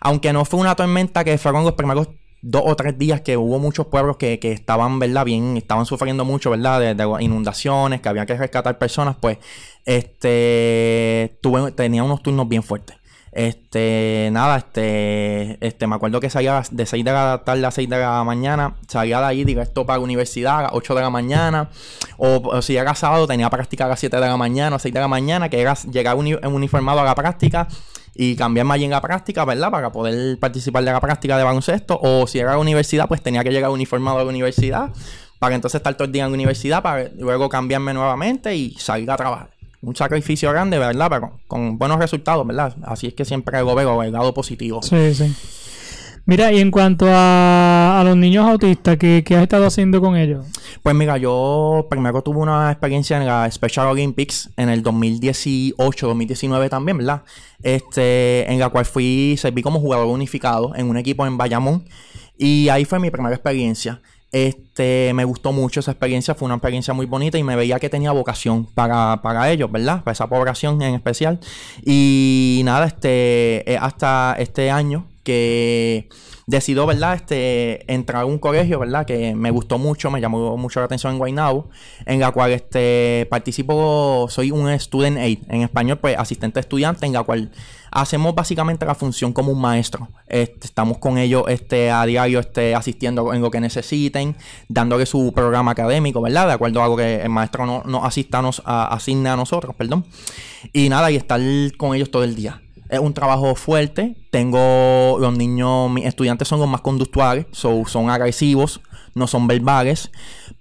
Aunque 0.00 0.32
no 0.32 0.44
fue 0.44 0.58
una 0.58 0.74
tormenta 0.74 1.22
que 1.22 1.38
fueron 1.38 1.62
los 1.62 1.74
primeros 1.74 2.08
dos 2.42 2.62
o 2.66 2.74
tres 2.74 2.98
días 2.98 3.20
que 3.20 3.36
hubo 3.36 3.60
muchos 3.60 3.86
pueblos 3.86 4.16
que, 4.16 4.40
estaban, 4.42 4.98
¿verdad? 4.98 5.24
Bien, 5.24 5.56
estaban 5.56 5.86
sufriendo 5.86 6.24
mucho, 6.24 6.50
¿verdad? 6.50 6.96
De, 6.96 7.06
inundaciones, 7.20 8.00
que 8.00 8.08
había 8.08 8.26
que 8.26 8.36
rescatar 8.36 8.76
personas, 8.76 9.16
pues, 9.20 9.38
este, 9.84 11.38
tuve, 11.40 11.70
tenía 11.70 12.02
unos 12.02 12.22
turnos 12.22 12.48
bien 12.48 12.64
fuertes. 12.64 12.96
Este, 13.34 14.28
nada, 14.30 14.58
este, 14.58 15.58
este, 15.66 15.88
me 15.88 15.96
acuerdo 15.96 16.20
que 16.20 16.30
salía 16.30 16.62
de 16.70 16.86
6 16.86 17.04
de 17.04 17.10
la 17.10 17.42
tarde 17.44 17.66
a 17.66 17.72
6 17.72 17.88
de 17.88 17.98
la 17.98 18.22
mañana, 18.22 18.76
salía 18.86 19.18
de 19.18 19.26
ahí 19.26 19.44
directo 19.44 19.84
para 19.84 19.98
la 19.98 20.04
universidad 20.04 20.60
a 20.60 20.62
las 20.62 20.70
8 20.72 20.94
de 20.94 21.00
la 21.00 21.10
mañana, 21.10 21.68
o, 22.16 22.62
si 22.62 22.76
era 22.76 22.94
sábado 22.94 23.26
tenía 23.26 23.50
práctica 23.50 23.86
a 23.86 23.88
las 23.88 23.98
7 23.98 24.16
de 24.18 24.22
la 24.28 24.36
mañana 24.36 24.76
o 24.76 24.78
6 24.78 24.94
de 24.94 25.00
la 25.00 25.08
mañana, 25.08 25.48
que 25.48 25.60
era 25.60 25.74
llegar 25.74 26.14
uniformado 26.14 27.00
a 27.00 27.04
la 27.04 27.16
práctica 27.16 27.66
y 28.14 28.36
cambiarme 28.36 28.74
allí 28.74 28.84
en 28.84 28.92
la 28.92 29.00
práctica, 29.00 29.44
¿verdad? 29.44 29.72
Para 29.72 29.90
poder 29.90 30.38
participar 30.38 30.84
de 30.84 30.92
la 30.92 31.00
práctica 31.00 31.36
de 31.36 31.42
baloncesto, 31.42 31.98
o 32.00 32.28
si 32.28 32.38
era 32.38 32.56
universidad, 32.56 33.08
pues 33.08 33.20
tenía 33.20 33.42
que 33.42 33.50
llegar 33.50 33.70
uniformado 33.70 34.18
a 34.18 34.22
la 34.22 34.30
universidad, 34.30 34.90
para 35.40 35.56
entonces 35.56 35.80
estar 35.80 35.92
todo 35.94 36.06
el 36.06 36.12
día 36.12 36.22
en 36.22 36.30
la 36.30 36.34
universidad, 36.34 36.84
para 36.84 37.08
luego 37.18 37.48
cambiarme 37.48 37.94
nuevamente 37.94 38.54
y 38.54 38.74
salir 38.78 39.10
a 39.10 39.16
trabajar 39.16 39.53
un 39.84 39.96
sacrificio 39.96 40.50
grande, 40.50 40.78
¿verdad? 40.78 41.08
Pero 41.10 41.32
con 41.46 41.78
buenos 41.78 41.98
resultados, 41.98 42.46
¿verdad? 42.46 42.76
Así 42.84 43.08
es 43.08 43.14
que 43.14 43.24
siempre 43.24 43.60
lo 43.60 43.74
veo 43.74 44.02
el 44.02 44.12
lado 44.12 44.34
positivo. 44.34 44.82
Sí, 44.82 45.14
sí. 45.14 45.34
Mira, 46.26 46.50
y 46.52 46.58
en 46.58 46.70
cuanto 46.70 47.04
a, 47.06 48.00
los 48.02 48.16
niños 48.16 48.48
autistas, 48.48 48.96
¿qué, 48.96 49.22
has 49.28 49.42
estado 49.42 49.66
haciendo 49.66 50.00
con 50.00 50.16
ellos? 50.16 50.46
Pues 50.82 50.94
mira, 50.96 51.18
yo 51.18 51.86
primero 51.90 52.22
tuve 52.22 52.38
una 52.38 52.70
experiencia 52.70 53.18
en 53.18 53.26
la 53.26 53.50
Special 53.50 53.88
Olympics 53.88 54.48
en 54.56 54.70
el 54.70 54.82
2018, 54.82 56.06
2019 56.06 56.70
también, 56.70 56.96
¿verdad? 56.96 57.24
Este, 57.62 58.50
en 58.50 58.58
la 58.58 58.70
cual 58.70 58.86
fui, 58.86 59.36
serví 59.38 59.60
como 59.60 59.80
jugador 59.80 60.06
unificado 60.06 60.74
en 60.74 60.88
un 60.88 60.96
equipo 60.96 61.26
en 61.26 61.36
Bayamón. 61.36 61.84
Y 62.38 62.70
ahí 62.70 62.86
fue 62.86 62.98
mi 62.98 63.10
primera 63.10 63.34
experiencia. 63.34 64.00
Este, 64.34 65.12
me 65.14 65.24
gustó 65.24 65.52
mucho 65.52 65.78
esa 65.78 65.92
experiencia, 65.92 66.34
fue 66.34 66.46
una 66.46 66.56
experiencia 66.56 66.92
muy 66.92 67.06
bonita 67.06 67.38
y 67.38 67.44
me 67.44 67.54
veía 67.54 67.78
que 67.78 67.88
tenía 67.88 68.10
vocación 68.10 68.66
para, 68.66 69.22
para 69.22 69.48
ellos, 69.52 69.70
¿verdad? 69.70 70.02
Para 70.02 70.10
esa 70.10 70.26
población 70.26 70.82
en 70.82 70.96
especial. 70.96 71.38
Y 71.84 72.62
nada, 72.64 72.86
este, 72.86 73.70
eh, 73.72 73.78
hasta 73.80 74.34
este 74.40 74.72
año 74.72 75.06
que 75.24 76.08
decidió, 76.46 76.86
¿verdad? 76.86 77.14
Este, 77.14 77.92
entrar 77.92 78.22
a 78.22 78.26
un 78.26 78.38
colegio, 78.38 78.78
¿verdad? 78.78 79.06
Que 79.06 79.34
me 79.34 79.50
gustó 79.50 79.78
mucho, 79.78 80.10
me 80.10 80.20
llamó 80.20 80.56
mucho 80.56 80.80
la 80.80 80.86
atención 80.86 81.12
en 81.12 81.18
Guaynabo, 81.18 81.70
en 82.06 82.20
la 82.20 82.30
cual 82.32 82.52
este, 82.52 83.26
participo, 83.30 84.26
soy 84.28 84.50
un 84.50 84.68
student 84.78 85.18
aid, 85.18 85.38
en 85.48 85.62
español, 85.62 85.98
pues 85.98 86.16
asistente 86.18 86.60
estudiante, 86.60 87.06
en 87.06 87.12
la 87.14 87.22
cual 87.22 87.50
hacemos 87.90 88.34
básicamente 88.34 88.84
la 88.84 88.94
función 88.94 89.32
como 89.32 89.52
un 89.52 89.60
maestro. 89.60 90.08
Este, 90.26 90.66
estamos 90.66 90.98
con 90.98 91.16
ellos 91.16 91.44
este, 91.48 91.90
a 91.90 92.04
diario 92.04 92.40
este, 92.40 92.74
asistiendo 92.74 93.32
en 93.32 93.40
lo 93.40 93.50
que 93.50 93.60
necesiten, 93.60 94.36
dándole 94.68 95.06
su 95.06 95.32
programa 95.34 95.72
académico, 95.72 96.20
¿verdad? 96.20 96.48
De 96.48 96.52
acuerdo 96.52 96.82
a 96.82 96.88
lo 96.88 96.96
que 96.96 97.22
el 97.22 97.30
maestro 97.30 97.64
nos 97.66 97.86
no 97.86 98.04
asista, 98.04 98.42
nos 98.42 98.62
asigna 98.64 99.32
a 99.32 99.36
nosotros, 99.36 99.74
perdón. 99.76 100.04
Y 100.72 100.88
nada, 100.88 101.10
y 101.10 101.16
estar 101.16 101.40
con 101.76 101.94
ellos 101.94 102.10
todo 102.10 102.24
el 102.24 102.34
día 102.34 102.63
Es 102.88 102.98
un 102.98 103.14
trabajo 103.14 103.54
fuerte. 103.54 104.16
Tengo 104.30 105.16
los 105.18 105.36
niños, 105.36 105.90
mis 105.90 106.04
estudiantes 106.06 106.46
son 106.48 106.60
los 106.60 106.68
más 106.68 106.80
conductuales, 106.82 107.46
so- 107.52 107.84
son 107.86 108.10
agresivos, 108.10 108.80
no 109.14 109.26
son 109.26 109.46
verbales, 109.46 110.10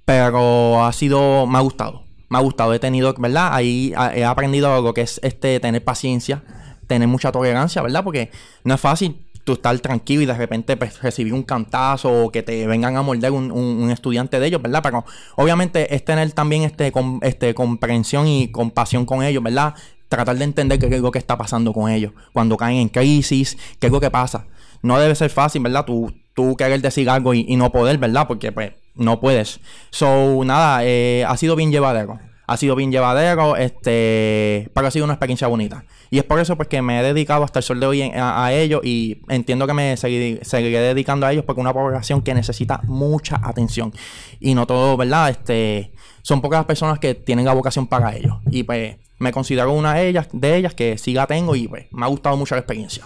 pero 0.05 0.83
ha 0.85 0.91
sido, 0.93 1.45
me 1.47 1.57
ha 1.57 1.61
gustado. 1.61 2.03
Me 2.29 2.37
ha 2.37 2.41
gustado, 2.41 2.73
he 2.73 2.79
tenido, 2.79 3.13
¿verdad? 3.17 3.49
Ahí 3.53 3.93
ah, 3.95 4.11
he 4.15 4.25
aprendido 4.25 4.81
lo 4.81 4.93
que 4.93 5.01
es 5.01 5.19
este 5.23 5.59
tener 5.59 5.83
paciencia, 5.83 6.43
tener 6.87 7.07
mucha 7.07 7.31
tolerancia, 7.31 7.81
¿verdad? 7.81 8.03
Porque 8.03 8.31
no 8.63 8.73
es 8.73 8.81
fácil 8.81 9.27
tú 9.43 9.53
estar 9.53 9.77
tranquilo 9.79 10.21
y 10.21 10.25
de 10.25 10.33
repente 10.33 10.77
pues, 10.77 11.01
recibir 11.01 11.33
un 11.33 11.43
cantazo 11.43 12.23
o 12.25 12.31
que 12.31 12.41
te 12.41 12.65
vengan 12.65 12.95
a 12.95 13.01
morder 13.01 13.31
un, 13.31 13.51
un- 13.51 13.83
un 13.83 13.91
estudiante 13.91 14.39
de 14.39 14.47
ellos, 14.47 14.61
¿verdad? 14.61 14.81
Pero 14.81 15.05
obviamente 15.35 15.93
es 15.93 16.03
tener 16.05 16.31
también 16.31 16.63
este, 16.63 16.91
com- 16.91 17.19
este 17.21 17.53
comprensión 17.53 18.25
y 18.27 18.47
compasión 18.51 19.05
con 19.05 19.21
ellos, 19.21 19.43
¿verdad? 19.43 19.75
Tratar 20.15 20.37
de 20.37 20.43
entender 20.43 20.77
qué 20.77 20.85
es 20.85 21.01
lo 21.01 21.09
que 21.09 21.17
está 21.17 21.39
pasando 21.39 21.73
con 21.73 21.89
ellos. 21.89 22.11
Cuando 22.33 22.55
caen 22.55 22.77
en 22.77 22.89
crisis, 22.89 23.57
qué 23.79 23.87
es 23.87 23.91
lo 23.91 23.99
que 23.99 24.11
pasa. 24.11 24.45
No 24.83 24.99
debe 24.99 25.15
ser 25.15 25.31
fácil, 25.31 25.63
¿verdad? 25.63 25.85
Tú, 25.85 26.13
tú 26.35 26.55
querer 26.55 26.79
decir 26.81 27.09
algo 27.09 27.33
y, 27.33 27.55
no 27.55 27.71
poder, 27.71 27.97
¿verdad? 27.97 28.27
Porque 28.27 28.51
pues 28.51 28.73
no 28.93 29.19
puedes. 29.19 29.59
So, 29.89 30.43
nada, 30.45 30.81
eh, 30.83 31.25
ha 31.27 31.35
sido 31.35 31.55
bien 31.55 31.71
llevadero. 31.71 32.19
Ha 32.45 32.57
sido 32.57 32.75
bien 32.75 32.91
llevadero, 32.91 33.55
este, 33.55 34.69
pero 34.73 34.87
ha 34.87 34.91
sido 34.91 35.05
una 35.05 35.13
experiencia 35.13 35.47
bonita. 35.47 35.85
Y 36.09 36.19
es 36.19 36.23
por 36.25 36.39
eso 36.39 36.55
pues, 36.57 36.67
que 36.67 36.81
me 36.81 36.99
he 36.99 37.03
dedicado 37.03 37.43
hasta 37.43 37.59
el 37.59 37.63
sol 37.63 37.79
de 37.79 37.85
hoy 37.85 38.01
a, 38.01 38.53
ellos 38.53 38.81
y 38.83 39.21
entiendo 39.29 39.65
que 39.65 39.73
me 39.73 39.97
seguiré 39.97 40.79
dedicando 40.79 41.25
a 41.25 41.31
ellos 41.31 41.45
porque 41.45 41.61
es 41.61 41.63
una 41.63 41.73
población 41.73 42.21
que 42.21 42.33
necesita 42.33 42.81
mucha 42.83 43.39
atención. 43.43 43.93
Y 44.39 44.53
no 44.55 44.67
todo, 44.67 44.97
¿verdad? 44.97 45.29
Este, 45.29 45.91
son 46.21 46.41
pocas 46.41 46.59
las 46.59 46.65
personas 46.65 46.99
que 46.99 47.15
tienen 47.15 47.45
la 47.45 47.53
vocación 47.53 47.87
para 47.87 48.15
ellos. 48.15 48.37
Y 48.51 48.63
pues 48.63 48.97
me 49.19 49.31
considero 49.31 49.71
una 49.71 49.93
de 49.95 50.09
ellas, 50.09 50.27
de 50.31 50.57
ellas 50.57 50.73
que 50.73 50.97
sí 50.97 51.13
la 51.13 51.27
tengo 51.27 51.55
y 51.55 51.67
pues 51.67 51.87
me 51.91 52.05
ha 52.05 52.09
gustado 52.09 52.37
mucho 52.37 52.55
la 52.55 52.59
experiencia. 52.59 53.05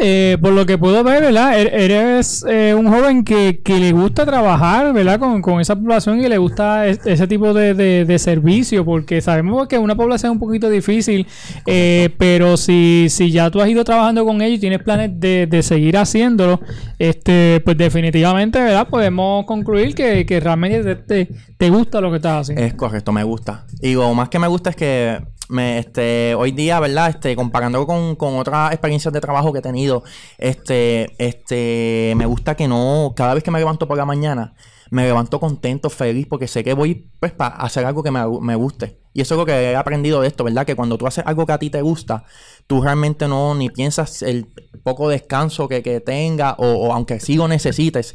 Eh, 0.00 0.38
por 0.40 0.52
lo 0.54 0.64
que 0.64 0.78
puedo 0.78 1.04
ver, 1.04 1.20
¿verdad? 1.22 1.60
Er- 1.60 1.70
Eres 1.74 2.42
eh, 2.48 2.74
un 2.74 2.88
joven 2.90 3.22
que, 3.22 3.60
que 3.62 3.78
le 3.78 3.92
gusta 3.92 4.24
trabajar, 4.24 4.94
¿verdad? 4.94 5.18
Con, 5.18 5.42
con 5.42 5.60
esa 5.60 5.76
población 5.76 6.20
y 6.20 6.28
le 6.28 6.38
gusta 6.38 6.86
es- 6.86 7.04
ese 7.04 7.26
tipo 7.26 7.52
de, 7.52 7.74
de- 7.74 8.06
de 8.06 8.18
servicio, 8.18 8.82
porque 8.84 9.20
sabemos 9.20 9.68
que 9.68 9.76
es 9.76 9.82
una 9.82 9.94
población 9.94 10.32
un 10.32 10.38
poquito 10.38 10.70
difícil, 10.70 11.26
eh, 11.66 12.08
pero 12.16 12.56
si, 12.56 13.08
si 13.10 13.30
ya 13.30 13.50
tú 13.50 13.60
has 13.60 13.68
ido 13.68 13.84
trabajando 13.84 14.24
con 14.24 14.40
ellos 14.40 14.56
y 14.56 14.60
tienes 14.60 14.82
planes 14.82 15.20
de, 15.20 15.46
de 15.46 15.62
seguir 15.62 15.98
haciéndolo, 15.98 16.60
este, 16.98 17.60
pues 17.62 17.76
definitivamente, 17.76 18.58
¿verdad? 18.60 18.88
Podemos 18.88 19.44
concluir 19.44 19.94
que, 19.94 20.24
que 20.24 20.40
realmente 20.40 20.82
te, 20.82 20.96
te- 21.26 21.34
te 21.58 21.68
gusta 21.70 22.00
lo 22.00 22.10
que 22.10 22.16
estás 22.16 22.40
haciendo. 22.42 22.64
Es 22.64 22.72
correcto, 22.74 23.12
me 23.12 23.22
gusta. 23.22 23.66
Y 23.82 23.92
lo 23.94 24.12
más 24.14 24.30
que 24.30 24.38
me 24.38 24.48
gusta 24.48 24.70
es 24.70 24.76
que 24.76 25.18
me, 25.48 25.78
este, 25.78 26.34
hoy 26.34 26.52
día, 26.52 26.80
¿verdad? 26.80 27.10
Este, 27.10 27.36
comparando 27.36 27.86
con, 27.86 28.16
otras 28.38 28.72
experiencias 28.72 29.12
de 29.12 29.20
trabajo 29.20 29.52
que 29.52 29.58
he 29.58 29.62
tenido, 29.62 30.04
este, 30.38 31.14
este, 31.18 32.14
me 32.16 32.26
gusta 32.26 32.54
que 32.54 32.68
no, 32.68 33.12
cada 33.16 33.34
vez 33.34 33.42
que 33.42 33.50
me 33.50 33.58
levanto 33.58 33.86
por 33.86 33.96
la 33.96 34.04
mañana, 34.04 34.54
me 34.90 35.04
levanto 35.04 35.40
contento, 35.40 35.90
feliz, 35.90 36.26
porque 36.28 36.48
sé 36.48 36.64
que 36.64 36.74
voy, 36.74 37.10
pues, 37.20 37.32
para 37.32 37.56
hacer 37.56 37.84
algo 37.84 38.02
que 38.02 38.10
me, 38.10 38.20
me 38.40 38.54
guste. 38.54 39.00
Y 39.12 39.20
eso 39.20 39.34
es 39.34 39.38
lo 39.38 39.46
que 39.46 39.52
he 39.52 39.76
aprendido 39.76 40.20
de 40.20 40.28
esto, 40.28 40.44
¿verdad? 40.44 40.66
Que 40.66 40.74
cuando 40.74 40.98
tú 40.98 41.06
haces 41.06 41.24
algo 41.26 41.46
que 41.46 41.52
a 41.52 41.58
ti 41.58 41.70
te 41.70 41.82
gusta, 41.82 42.24
tú 42.66 42.82
realmente 42.82 43.28
no 43.28 43.54
ni 43.54 43.70
piensas 43.70 44.22
el 44.22 44.46
poco 44.82 45.08
descanso 45.08 45.68
que, 45.68 45.82
que 45.82 46.00
tenga 46.00 46.54
o, 46.58 46.66
o 46.66 46.92
aunque 46.92 47.20
sí 47.20 47.36
lo 47.36 47.46
necesites 47.46 48.14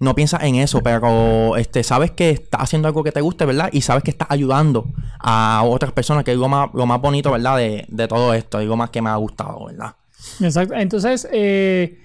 no 0.00 0.14
piensas 0.14 0.42
en 0.42 0.56
eso, 0.56 0.82
pero 0.82 1.56
este, 1.56 1.82
sabes 1.84 2.10
que 2.10 2.30
estás 2.30 2.62
haciendo 2.62 2.88
algo 2.88 3.04
que 3.04 3.12
te 3.12 3.20
guste, 3.20 3.44
¿verdad? 3.44 3.68
Y 3.70 3.82
sabes 3.82 4.02
que 4.02 4.10
estás 4.10 4.28
ayudando 4.30 4.86
a 5.18 5.62
otras 5.64 5.92
personas, 5.92 6.24
que 6.24 6.32
es 6.32 6.38
lo 6.38 6.48
más, 6.48 6.70
lo 6.72 6.86
más 6.86 7.00
bonito, 7.00 7.30
¿verdad? 7.30 7.58
De, 7.58 7.84
de 7.86 8.08
todo 8.08 8.32
esto, 8.32 8.60
lo 8.62 8.76
más 8.76 8.90
que 8.90 9.02
me 9.02 9.10
ha 9.10 9.16
gustado, 9.16 9.66
¿verdad? 9.66 9.94
Exacto. 10.40 10.74
Entonces, 10.74 11.28
eh, 11.30 11.98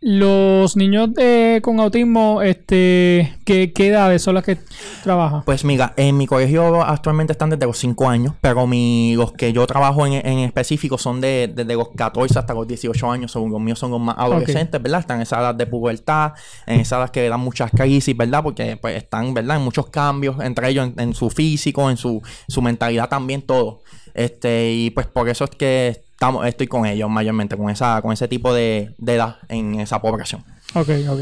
los 0.00 0.76
niños 0.76 1.10
eh, 1.16 1.60
con 1.60 1.80
autismo, 1.80 2.40
este, 2.40 3.36
¿qué, 3.44 3.72
qué 3.72 3.88
edades 3.88 4.22
son 4.22 4.36
las 4.36 4.44
que 4.44 4.56
trabajan? 5.02 5.42
Pues 5.44 5.64
mira, 5.64 5.92
en 5.96 6.16
mi 6.16 6.28
colegio 6.28 6.84
actualmente 6.84 7.32
están 7.32 7.50
desde 7.50 7.66
los 7.66 7.78
5 7.78 8.08
años, 8.08 8.34
pero 8.40 8.66
mi, 8.68 9.16
los 9.16 9.32
que 9.32 9.52
yo 9.52 9.66
trabajo 9.66 10.06
en, 10.06 10.12
en 10.14 10.38
específico 10.40 10.98
son 10.98 11.20
de, 11.20 11.52
desde 11.52 11.74
los 11.74 11.88
14 11.96 12.38
hasta 12.38 12.54
los 12.54 12.68
18 12.68 13.10
años, 13.10 13.32
según 13.32 13.50
los 13.50 13.60
míos 13.60 13.80
son 13.80 13.90
los 13.90 14.00
más 14.00 14.14
adolescentes, 14.18 14.80
¿verdad? 14.80 15.00
Están 15.00 15.16
en 15.16 15.22
esa 15.22 15.40
edad 15.40 15.54
de 15.56 15.66
pubertad, 15.66 16.32
en 16.66 16.80
esa 16.80 16.98
edad 16.98 17.10
que 17.10 17.28
dan 17.28 17.40
muchas 17.40 17.72
crisis, 17.72 18.16
¿verdad? 18.16 18.44
Porque 18.44 18.76
pues 18.76 18.96
están, 18.96 19.34
¿verdad? 19.34 19.56
En 19.56 19.64
muchos 19.64 19.88
cambios, 19.90 20.36
entre 20.40 20.68
ellos 20.68 20.86
en, 20.86 21.00
en 21.00 21.14
su 21.14 21.28
físico, 21.28 21.90
en 21.90 21.96
su, 21.96 22.22
su 22.46 22.62
mentalidad 22.62 23.08
también, 23.08 23.42
todo. 23.42 23.82
Este, 24.14 24.72
y 24.72 24.90
pues 24.90 25.06
por 25.08 25.28
eso 25.28 25.44
es 25.44 25.50
que 25.50 26.07
estamos, 26.18 26.44
estoy 26.48 26.66
con 26.66 26.84
ellos 26.84 27.08
mayormente, 27.08 27.56
con 27.56 27.70
esa, 27.70 28.02
con 28.02 28.12
ese 28.12 28.26
tipo 28.26 28.52
de, 28.52 28.92
de 28.98 29.14
edad 29.14 29.36
en 29.48 29.78
esa 29.78 30.02
población. 30.02 30.44
Ok, 30.74 30.88
ok. 31.08 31.20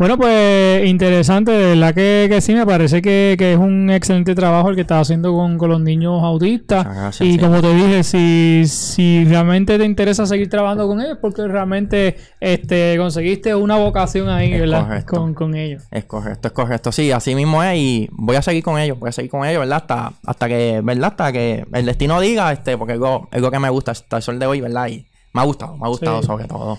Bueno, 0.00 0.16
pues 0.16 0.86
interesante, 0.86 1.52
de 1.52 1.74
verdad 1.74 1.94
que, 1.94 2.26
que 2.30 2.40
sí, 2.40 2.54
me 2.54 2.64
parece 2.64 3.02
que, 3.02 3.34
que 3.38 3.52
es 3.52 3.58
un 3.58 3.90
excelente 3.90 4.34
trabajo 4.34 4.70
el 4.70 4.74
que 4.74 4.80
estás 4.80 5.02
haciendo 5.02 5.34
con, 5.34 5.58
con 5.58 5.68
los 5.68 5.78
niños 5.82 6.22
autistas. 6.24 6.86
Gracias, 6.86 7.20
y 7.28 7.32
sí. 7.34 7.38
como 7.38 7.60
te 7.60 7.74
dije, 7.74 8.02
si, 8.02 8.62
si 8.66 9.26
realmente 9.26 9.76
te 9.76 9.84
interesa 9.84 10.24
seguir 10.24 10.48
trabajando 10.48 10.88
con 10.88 11.02
ellos, 11.02 11.18
porque 11.20 11.46
realmente 11.46 12.16
este, 12.40 12.96
conseguiste 12.96 13.54
una 13.54 13.76
vocación 13.76 14.30
ahí, 14.30 14.54
Es 14.54 14.60
¿verdad? 14.60 14.86
correcto. 14.86 15.16
Con, 15.18 15.34
con 15.34 15.54
ellos. 15.54 15.82
Es 15.90 16.06
correcto, 16.06 16.48
es 16.48 16.54
correcto. 16.54 16.92
Sí, 16.92 17.12
así 17.12 17.34
mismo 17.34 17.62
es 17.62 17.76
y 17.76 18.08
voy 18.12 18.36
a 18.36 18.42
seguir 18.42 18.62
con 18.64 18.78
ellos, 18.78 18.98
voy 18.98 19.10
a 19.10 19.12
seguir 19.12 19.30
con 19.30 19.44
ellos, 19.44 19.60
¿verdad? 19.60 19.82
Hasta, 19.82 20.12
hasta 20.24 20.48
que, 20.48 20.80
¿verdad? 20.82 21.10
Hasta 21.10 21.30
que 21.30 21.66
el 21.74 21.84
destino 21.84 22.18
diga, 22.22 22.50
este, 22.52 22.78
porque 22.78 22.94
es 22.94 22.98
lo, 22.98 23.28
es 23.30 23.42
lo 23.42 23.50
que 23.50 23.58
me 23.58 23.68
gusta 23.68 23.90
hasta 23.92 24.16
el 24.16 24.22
sol 24.22 24.38
de 24.38 24.46
hoy, 24.46 24.62
¿verdad? 24.62 24.86
Y 24.88 25.04
me 25.34 25.42
ha 25.42 25.44
gustado, 25.44 25.76
me 25.76 25.84
ha 25.84 25.88
gustado 25.88 26.22
Sí. 26.22 26.26
sobre 26.26 26.46
todo. 26.46 26.78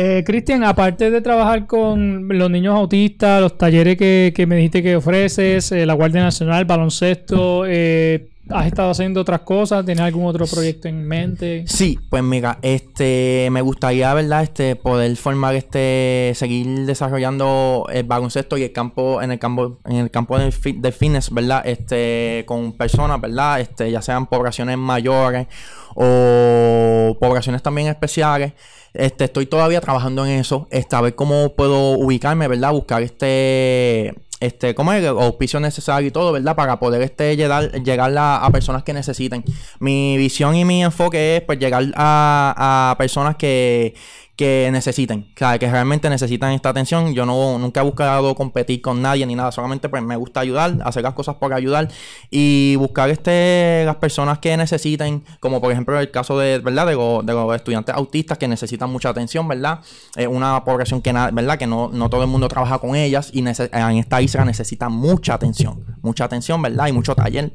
Eh, 0.00 0.22
Cristian, 0.24 0.62
aparte 0.62 1.10
de 1.10 1.20
trabajar 1.20 1.66
con 1.66 2.28
los 2.28 2.48
niños 2.48 2.76
autistas, 2.76 3.40
los 3.40 3.58
talleres 3.58 3.96
que, 3.96 4.32
que 4.32 4.46
me 4.46 4.54
dijiste 4.54 4.80
que 4.80 4.94
ofreces, 4.94 5.72
eh, 5.72 5.86
la 5.86 5.94
Guardia 5.94 6.22
Nacional, 6.22 6.66
baloncesto, 6.66 7.64
eh, 7.66 8.28
¿has 8.50 8.66
estado 8.66 8.90
haciendo 8.90 9.20
otras 9.20 9.40
cosas? 9.40 9.84
¿Tienes 9.84 10.02
algún 10.02 10.26
otro 10.26 10.46
proyecto 10.46 10.88
en 10.88 11.06
mente? 11.06 11.64
Sí, 11.66 11.98
pues 12.10 12.22
mira, 12.22 12.58
este, 12.62 13.48
me 13.50 13.60
gustaría, 13.60 14.12
¿verdad? 14.14 14.42
Este, 14.42 14.76
poder 14.76 15.16
formar, 15.16 15.54
este, 15.54 16.32
seguir 16.34 16.86
desarrollando 16.86 17.86
el 17.92 18.04
baloncesto 18.04 18.56
y 18.56 18.62
el 18.64 18.72
campo, 18.72 19.22
en 19.22 19.32
el 19.32 19.38
campo, 19.38 19.78
en 19.84 19.96
el 19.96 20.10
campo 20.10 20.38
del, 20.38 20.52
del 20.76 20.92
fitness, 20.92 21.30
¿verdad? 21.32 21.62
Este, 21.66 22.44
con 22.46 22.72
personas, 22.72 23.20
¿verdad? 23.20 23.60
Este, 23.60 23.90
ya 23.90 24.02
sean 24.02 24.26
poblaciones 24.26 24.78
mayores 24.78 25.46
o 25.94 27.16
poblaciones 27.20 27.62
también 27.62 27.88
especiales. 27.88 28.52
Este, 28.94 29.24
estoy 29.24 29.46
todavía 29.46 29.80
trabajando 29.80 30.24
en 30.24 30.32
eso, 30.32 30.66
este, 30.70 30.96
a 30.96 31.00
ver 31.00 31.14
cómo 31.14 31.54
puedo 31.54 31.92
ubicarme, 31.92 32.48
¿verdad? 32.48 32.72
Buscar 32.72 33.02
este, 33.02 34.14
este, 34.40 34.74
¿cómo 34.74 34.92
es? 34.92 35.04
Auspicio 35.06 35.60
necesario 35.60 36.08
y 36.08 36.10
todo, 36.10 36.32
¿verdad? 36.32 36.54
Para 36.54 36.78
poder 36.78 37.02
este, 37.02 37.36
llegar, 37.36 37.72
llegar 37.82 38.16
a, 38.16 38.44
a 38.44 38.50
personas 38.50 38.82
que 38.84 38.92
necesiten. 38.92 39.44
Mi 39.80 40.16
visión 40.16 40.54
y 40.54 40.64
mi 40.64 40.82
enfoque 40.82 41.36
es, 41.36 41.42
pues, 41.42 41.58
llegar 41.58 41.84
a, 41.96 42.90
a 42.90 42.98
personas 42.98 43.36
que, 43.36 43.94
que 44.38 44.68
necesiten, 44.70 45.32
o 45.34 45.38
sea, 45.38 45.58
que 45.58 45.68
realmente 45.68 46.08
necesitan 46.08 46.52
esta 46.52 46.68
atención. 46.68 47.12
Yo 47.12 47.26
no 47.26 47.58
nunca 47.58 47.80
he 47.80 47.82
buscado 47.82 48.36
competir 48.36 48.80
con 48.80 49.02
nadie 49.02 49.26
ni 49.26 49.34
nada, 49.34 49.50
solamente 49.50 49.88
pues 49.88 50.00
me 50.00 50.14
gusta 50.14 50.38
ayudar, 50.38 50.78
hacer 50.84 51.02
las 51.02 51.14
cosas 51.14 51.34
por 51.34 51.52
ayudar 51.52 51.88
y 52.30 52.76
buscar 52.76 53.10
este 53.10 53.82
las 53.84 53.96
personas 53.96 54.38
que 54.38 54.56
necesiten, 54.56 55.24
como 55.40 55.60
por 55.60 55.72
ejemplo 55.72 55.98
el 55.98 56.12
caso 56.12 56.38
de, 56.38 56.60
¿verdad? 56.60 56.86
De, 56.86 56.94
los- 56.94 57.56
estudiantes 57.56 57.92
autistas 57.96 58.38
que 58.38 58.46
necesitan 58.46 58.88
mucha 58.90 59.08
atención, 59.08 59.48
¿verdad? 59.48 59.80
Es 60.14 60.28
una 60.28 60.62
población 60.64 61.02
que 61.02 61.12
¿verdad? 61.12 61.58
Que 61.58 61.66
no, 61.66 61.90
no 61.92 62.08
todo 62.08 62.22
el 62.22 62.28
mundo 62.28 62.46
trabaja 62.46 62.78
con 62.78 62.94
ellas 62.94 63.30
y 63.32 63.40
en 63.40 63.48
esta 63.48 64.22
isla 64.22 64.44
necesita 64.44 64.88
mucha 64.88 65.34
atención, 65.34 65.84
mucha 66.00 66.26
atención, 66.26 66.62
¿verdad? 66.62 66.86
Y 66.86 66.92
mucho 66.92 67.16
taller. 67.16 67.52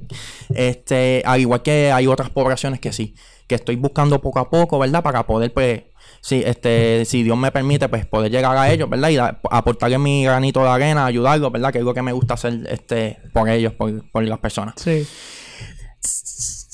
Este, 0.54 1.24
al 1.26 1.40
igual 1.40 1.62
que 1.62 1.94
hay 1.94 2.08
otras 2.08 2.30
poblaciones 2.30 2.82
que 2.82 2.92
sí, 2.92 3.16
que 3.54 3.62
estoy 3.62 3.76
buscando 3.76 4.20
poco 4.20 4.40
a 4.40 4.50
poco, 4.50 4.80
¿verdad? 4.80 5.04
Para 5.04 5.26
poder 5.26 5.54
pues 5.54 5.84
si 6.22 6.42
este 6.44 7.06
si 7.06 7.24
Dios 7.24 7.38
me 7.38 7.52
permite 7.52 7.88
pues 7.90 8.06
poder 8.06 8.32
llegar 8.32 8.56
a 8.58 8.72
ellos 8.72 8.90
verdad 8.90 9.10
y 9.10 9.16
da- 9.16 9.40
aportarle 9.52 9.98
mi 9.98 10.24
granito 10.24 10.62
de 10.64 10.70
arena 10.70 11.06
ayudarlos 11.06 11.52
verdad 11.52 11.72
que 11.72 11.80
es 11.80 11.84
lo 11.84 11.94
que 11.94 12.02
me 12.02 12.12
gusta 12.14 12.34
hacer 12.36 12.66
este 12.70 13.18
por 13.34 13.48
ellos 13.50 13.74
por, 13.74 14.10
por 14.12 14.24
las 14.24 14.40
personas 14.40 14.76
Sí. 14.78 15.06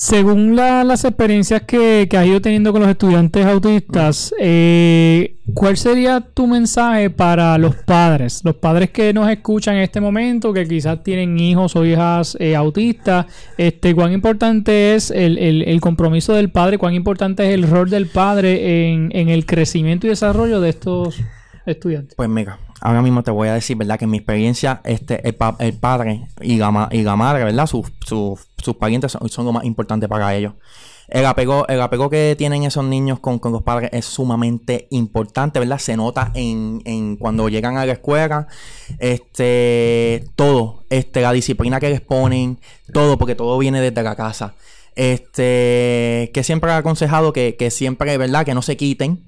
Según 0.01 0.55
la- 0.55 0.85
las 0.85 1.03
experiencias 1.03 1.63
que, 1.63 2.07
has 2.17 2.25
ido 2.25 2.39
teniendo 2.39 2.71
con 2.71 2.81
los 2.81 2.89
estudiantes 2.89 3.45
autistas, 3.45 4.33
eh, 4.39 5.35
¿cuál 5.53 5.75
sería 5.75 6.21
tu 6.21 6.47
mensaje 6.47 7.09
para 7.09 7.57
los 7.57 7.75
padres? 7.75 8.39
Los 8.45 8.55
padres 8.55 8.91
que 8.91 9.12
nos 9.13 9.29
escuchan 9.29 9.75
en 9.75 9.81
este 9.81 9.99
momento, 9.99 10.53
que 10.53 10.65
quizás 10.65 11.03
tienen 11.03 11.38
hijos 11.38 11.75
o 11.75 11.83
hijas 11.85 12.38
eh, 12.39 12.55
autistas, 12.55 13.25
este, 13.57 13.93
¿cuán 13.93 14.13
importante 14.13 14.95
es 14.95 15.12
el, 15.12 15.38
el- 15.38 15.63
el 15.63 15.81
compromiso 15.81 16.33
del 16.33 16.49
padre? 16.49 16.77
¿Cuán 16.77 16.93
importante 16.93 17.45
es 17.49 17.53
el 17.53 17.63
rol 17.69 17.89
del 17.89 18.07
padre 18.07 18.93
en, 18.93 19.09
en 19.13 19.27
el 19.27 19.45
crecimiento 19.45 20.07
y 20.07 20.12
desarrollo 20.12 20.62
de 20.62 20.69
estos 20.69 21.19
estudiantes? 21.65 22.15
Pues 22.15 22.29
mira, 22.29 22.57
ahora 22.81 23.01
mismo 23.01 23.23
te 23.23 23.31
voy 23.31 23.47
a 23.47 23.53
decir, 23.53 23.77
¿verdad? 23.77 23.97
Que 23.99 24.05
en 24.05 24.11
mi 24.11 24.17
experiencia, 24.17 24.81
este, 24.83 25.27
el, 25.27 25.35
pa- 25.35 25.55
el 25.59 25.73
padre 25.73 26.27
y 26.41 26.57
la, 26.57 26.71
madre, 26.71 27.43
¿verdad? 27.43 27.65
Sus, 27.67 27.87
sus, 28.05 28.39
sus 28.57 28.75
parientes 28.77 29.11
son, 29.11 29.27
son 29.29 29.45
lo 29.45 29.51
más 29.53 29.65
importante 29.65 30.07
para 30.07 30.35
ellos. 30.35 30.53
El 31.07 31.25
apego, 31.25 31.67
el 31.67 31.81
apego 31.81 32.07
que 32.11 32.35
tienen 32.37 32.61
esos 32.63 32.85
niños 32.85 33.19
con, 33.19 33.39
con 33.39 33.51
los 33.51 33.63
padres 33.63 33.89
es 33.93 34.05
sumamente 34.05 34.87
importante, 34.91 35.57
¿verdad? 35.57 35.79
Se 35.79 35.97
nota 35.97 36.31
en, 36.35 36.83
en 36.85 37.15
cuando 37.17 37.49
llegan 37.49 37.77
a 37.77 37.85
la 37.87 37.93
escuela, 37.93 38.47
este, 38.99 40.25
todo, 40.35 40.83
este, 40.91 41.21
la 41.21 41.31
disciplina 41.31 41.79
que 41.79 41.89
les 41.89 42.01
ponen, 42.01 42.59
todo, 42.93 43.17
porque 43.17 43.33
todo 43.35 43.57
viene 43.57 43.81
desde 43.81 44.03
la 44.03 44.15
casa. 44.15 44.53
Este, 44.95 46.29
que 46.33 46.43
siempre 46.43 46.69
he 46.69 46.73
aconsejado 46.73 47.33
que, 47.33 47.55
que 47.57 47.71
siempre, 47.71 48.17
¿verdad? 48.17 48.45
Que 48.45 48.53
no 48.53 48.61
se 48.61 48.77
quiten. 48.77 49.23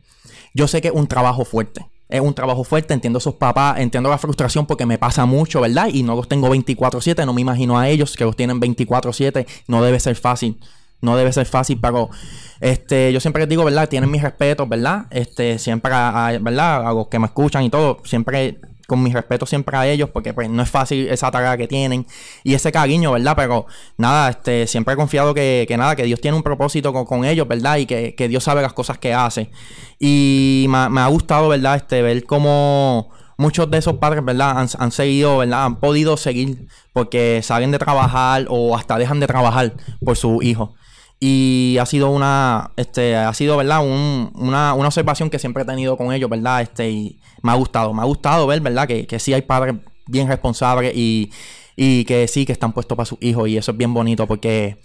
Yo 0.54 0.68
sé 0.68 0.82
que 0.82 0.90
es 0.90 0.94
un 0.94 1.08
trabajo 1.08 1.46
fuerte 1.46 1.86
es 2.12 2.22
un 2.22 2.34
trabajo 2.34 2.64
fuerte, 2.64 2.94
entiendo 2.94 3.18
a 3.18 3.22
sus 3.22 3.36
papás, 3.36 3.80
entiendo 3.80 4.10
la 4.10 4.18
frustración 4.18 4.66
porque 4.66 4.86
me 4.86 4.98
pasa 4.98 5.26
mucho, 5.26 5.62
¿verdad? 5.62 5.88
Y 5.92 6.04
no 6.04 6.16
los 6.16 6.28
tengo 6.28 6.50
24/7, 6.50 7.26
no 7.26 7.34
me 7.34 7.42
imagino 7.42 7.80
a 7.80 7.90
ellos 7.90 8.16
que 8.16 8.26
los 8.26 8.36
tienen 8.36 8.60
24/7, 8.60 9.46
no 9.68 9.82
debe 9.82 10.00
ser 10.00 10.16
fácil, 10.16 10.60
no 11.02 11.16
debe 11.16 11.34
ser 11.34 11.46
fácil, 11.46 11.80
pero 11.82 12.10
este, 12.60 13.12
yo 13.12 13.20
siempre 13.20 13.42
les 13.42 13.50
digo, 13.50 13.64
¿verdad? 13.64 13.90
Tienen 13.90 14.12
mis 14.12 14.22
respetos, 14.22 14.68
¿verdad? 14.70 15.06
Este, 15.10 15.58
siempre, 15.58 15.92
a, 15.94 16.38
¿verdad? 16.40 16.88
A 16.88 16.94
los 16.94 17.08
que 17.08 17.20
me 17.20 17.26
escuchan 17.26 17.64
y 17.64 17.70
todo, 17.70 18.02
siempre 18.04 18.60
con 18.92 19.02
mi 19.02 19.14
respeto 19.14 19.46
siempre 19.46 19.78
a 19.78 19.88
ellos, 19.88 20.10
porque 20.10 20.34
pues 20.34 20.50
no 20.50 20.62
es 20.62 20.70
fácil 20.70 21.08
esa 21.08 21.32
tarea 21.32 21.56
que 21.56 21.66
tienen 21.66 22.06
y 22.44 22.56
ese 22.56 22.74
cariño, 22.74 23.14
¿verdad? 23.14 23.38
Pero 23.38 23.66
nada, 23.96 24.32
este, 24.32 24.68
siempre 24.68 24.96
he 24.96 24.98
confiado 24.98 25.34
que, 25.34 25.64
que 25.66 25.78
nada, 25.78 25.96
que 25.96 26.04
Dios 26.04 26.20
tiene 26.20 26.36
un 26.36 26.44
propósito 26.44 26.92
con, 26.92 27.24
ellos, 27.24 27.48
¿verdad? 27.48 27.78
Y 27.78 27.86
que, 27.86 28.16
que, 28.16 28.28
Dios 28.28 28.44
sabe 28.44 28.62
las 28.62 28.74
cosas 28.74 28.98
que 28.98 29.14
hace. 29.14 29.50
Y 29.98 30.66
me, 30.68 31.00
ha 31.00 31.08
gustado, 31.08 31.48
¿verdad? 31.48 31.78
Este, 31.78 32.02
ver 32.02 32.26
cómo 32.26 33.12
muchos 33.38 33.72
de 33.72 33.78
esos 33.78 33.94
padres, 33.94 34.26
¿verdad? 34.26 34.60
Han, 34.60 34.68
han, 34.78 34.92
seguido, 34.92 35.38
¿verdad? 35.38 35.64
Han 35.64 35.80
podido 35.80 36.18
seguir 36.18 36.68
porque 36.92 37.40
salen 37.44 37.72
de 37.72 37.80
trabajar 37.80 38.46
o 38.50 38.76
hasta 38.76 38.98
dejan 38.98 39.22
de 39.22 39.28
trabajar 39.28 39.72
por 40.04 40.18
su 40.18 40.42
hijo. 40.42 40.76
Y 41.18 41.78
ha 41.80 41.86
sido 41.86 42.10
una, 42.10 42.72
este, 42.76 43.16
ha 43.16 43.34
sido, 43.34 43.56
¿verdad? 43.56 43.86
Un, 43.86 44.34
una, 44.36 44.74
una, 44.74 44.88
observación 44.88 45.30
que 45.30 45.40
siempre 45.40 45.64
he 45.64 45.66
tenido 45.66 45.96
con 45.96 46.12
ellos, 46.12 46.30
¿verdad? 46.30 46.62
Este, 46.62 46.90
y 46.90 47.22
me 47.42 47.52
ha 47.52 47.56
gustado, 47.56 47.94
me 47.94 48.02
ha 48.02 48.06
gustado 48.06 48.48
ver, 48.48 48.62
¿verdad? 48.62 48.88
Que, 48.88 49.08
que 49.08 49.20
sí 49.20 49.34
hay 49.34 49.42
padres 49.42 49.76
bien 50.08 50.28
responsables 50.28 50.94
y, 50.96 51.32
y 51.76 52.06
que 52.06 52.28
sí 52.28 52.46
que 52.46 52.52
están 52.52 52.74
puestos 52.74 52.96
para 52.96 53.06
sus 53.06 53.18
hijos. 53.22 53.48
Y 53.50 53.58
eso 53.58 53.72
es 53.72 53.78
bien 53.78 53.94
bonito 53.94 54.28
porque 54.28 54.80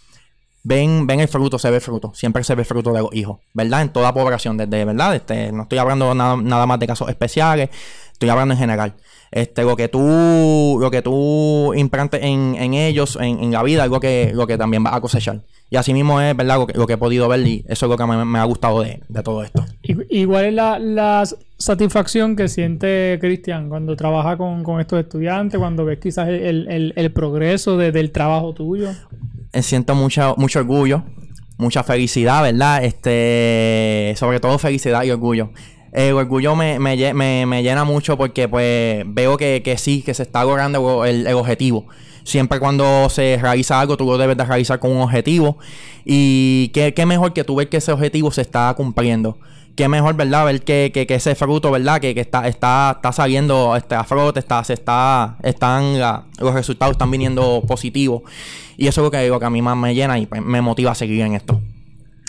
ven, 0.67 1.07
ven 1.07 1.21
el 1.21 1.29
fruto, 1.29 1.59
se 1.59 1.71
ve 1.71 1.81
fruto. 1.81 2.13
Siempre 2.15 2.43
se 2.45 2.55
ve 2.55 2.65
fruto 2.65 2.93
de 2.93 3.01
los 3.01 3.15
hijos, 3.15 3.39
¿verdad? 3.55 3.83
En 3.83 3.91
toda 3.91 4.13
población, 4.13 4.57
desde, 4.57 4.85
¿verdad? 4.85 5.15
Este, 5.15 5.53
no 5.53 5.63
estoy 5.63 5.79
hablando 5.79 6.15
nada, 6.15 6.37
nada 6.37 6.67
más 6.67 6.79
de 6.81 6.87
casos 6.87 7.09
especiales, 7.09 7.71
estoy 8.13 8.29
hablando 8.29 8.55
en 8.55 8.59
general. 8.59 8.97
Este, 9.31 9.63
lo 9.63 9.77
que 9.77 9.89
tú, 9.89 10.79
lo 10.81 10.91
que 10.91 11.03
tú 11.03 11.73
implantes 11.75 12.23
en, 12.23 12.57
en 12.59 12.75
ellos, 12.75 13.17
en, 13.21 13.43
en, 13.43 13.53
la 13.53 13.63
vida, 13.63 13.83
algo 13.83 14.01
que, 14.01 14.33
lo 14.35 14.47
que 14.47 14.59
también 14.59 14.83
vas 14.83 14.95
a 14.95 15.01
cosechar. 15.01 15.43
Y 15.69 15.77
así 15.77 15.93
mismo 15.93 16.21
es, 16.21 16.37
¿verdad? 16.37 16.59
Lo 16.59 16.67
que, 16.67 16.79
lo 16.79 16.87
que 16.87 16.95
he 16.95 16.99
podido 16.99 17.29
ver 17.29 17.47
y 17.47 17.65
eso 17.69 17.87
es 17.87 17.91
lo 17.91 17.97
que 17.97 18.07
me, 18.07 18.39
ha 18.39 18.45
gustado 18.45 18.83
de, 18.83 19.03
de, 19.09 19.23
todo 19.23 19.43
esto. 19.43 19.65
Igual 19.83 20.47
es 20.47 20.55
la, 20.55 20.79
la 20.79 21.25
satisfacción 21.59 22.37
que 22.37 22.49
siente 22.49 23.19
Cristian 23.21 23.69
cuando 23.69 23.97
trabaja 23.97 24.37
con, 24.37 24.63
con, 24.63 24.81
estos 24.81 25.01
estudiantes, 25.01 25.59
cuando 25.59 25.85
ves 25.85 25.99
quizás 25.99 26.29
el, 26.29 26.69
el, 26.69 26.93
el 26.97 27.13
progreso 27.13 27.77
de, 27.77 27.93
del 27.93 28.13
trabajo 28.13 28.55
tuyo. 28.55 28.91
Eh, 29.53 29.63
siento 29.63 29.95
mucho, 29.95 30.35
mucho 30.37 30.59
orgullo, 30.59 31.05
mucha 31.57 31.83
felicidad, 31.83 32.43
¿verdad? 32.43 32.85
Este, 32.85 34.15
sobre 34.17 34.41
todo 34.41 34.59
felicidad 34.59 35.03
y 35.05 35.11
orgullo. 35.11 35.51
El 35.93 36.13
orgullo 36.15 36.55
me, 36.57 36.79
me, 36.79 37.15
me, 37.15 37.47
me 37.47 37.63
llena 37.63 37.85
mucho 37.85 38.19
porque 38.19 38.49
pues 38.49 39.05
veo 39.07 39.37
que, 39.39 39.63
que 39.65 39.79
sí, 39.79 40.03
que 40.03 40.13
se 40.13 40.25
está 40.25 40.45
logrando 40.45 41.05
el, 41.07 41.27
el 41.27 41.35
objetivo 41.35 41.87
siempre 42.27 42.59
cuando 42.59 43.09
se 43.09 43.39
realiza 43.41 43.81
algo, 43.81 43.97
tú 43.97 44.05
lo 44.05 44.19
debes 44.19 44.37
de 44.37 44.45
realizar 44.45 44.79
con 44.79 44.91
un 44.91 45.01
objetivo. 45.01 45.59
Y 46.05 46.69
qué, 46.75 46.93
qué 46.93 47.07
mejor 47.07 47.33
que 47.33 47.45
tú 47.45 47.55
ver 47.55 47.69
que 47.69 47.79
ese 47.79 47.93
objetivo 47.93 48.31
se 48.31 48.43
está 48.43 48.75
cumpliendo. 48.77 49.39
Qué 49.77 49.89
mejor, 49.89 50.15
¿verdad? 50.15 50.47
Ver 50.47 50.63
que, 50.63 50.91
que, 50.93 51.07
que 51.07 51.17
ese 51.17 51.35
fruto, 51.35 51.71
¿verdad? 51.71 52.01
Que, 52.01 52.15
que 52.15 52.23
está, 52.23 52.49
está, 52.49 52.95
está 52.97 53.13
saliendo 53.13 53.77
este, 53.77 53.95
a 53.95 54.05
flote, 54.05 54.41
está, 54.41 54.65
se 54.65 54.73
está, 54.73 55.37
están, 55.43 56.01
la, 56.01 56.25
los 56.39 56.55
resultados 56.55 56.93
están 56.93 57.11
viniendo 57.11 57.63
positivos. 57.69 58.23
Y 58.79 58.87
eso 58.87 59.03
es 59.03 59.05
lo 59.05 59.11
que, 59.11 59.29
lo 59.29 59.39
que 59.39 59.45
a 59.45 59.51
mí 59.51 59.61
más 59.61 59.77
me 59.77 59.95
llena 59.95 60.19
y 60.19 60.25
pues, 60.25 60.43
me 60.43 60.63
motiva 60.63 60.93
a 60.93 60.95
seguir 60.95 61.21
en 61.21 61.35
esto. 61.35 61.61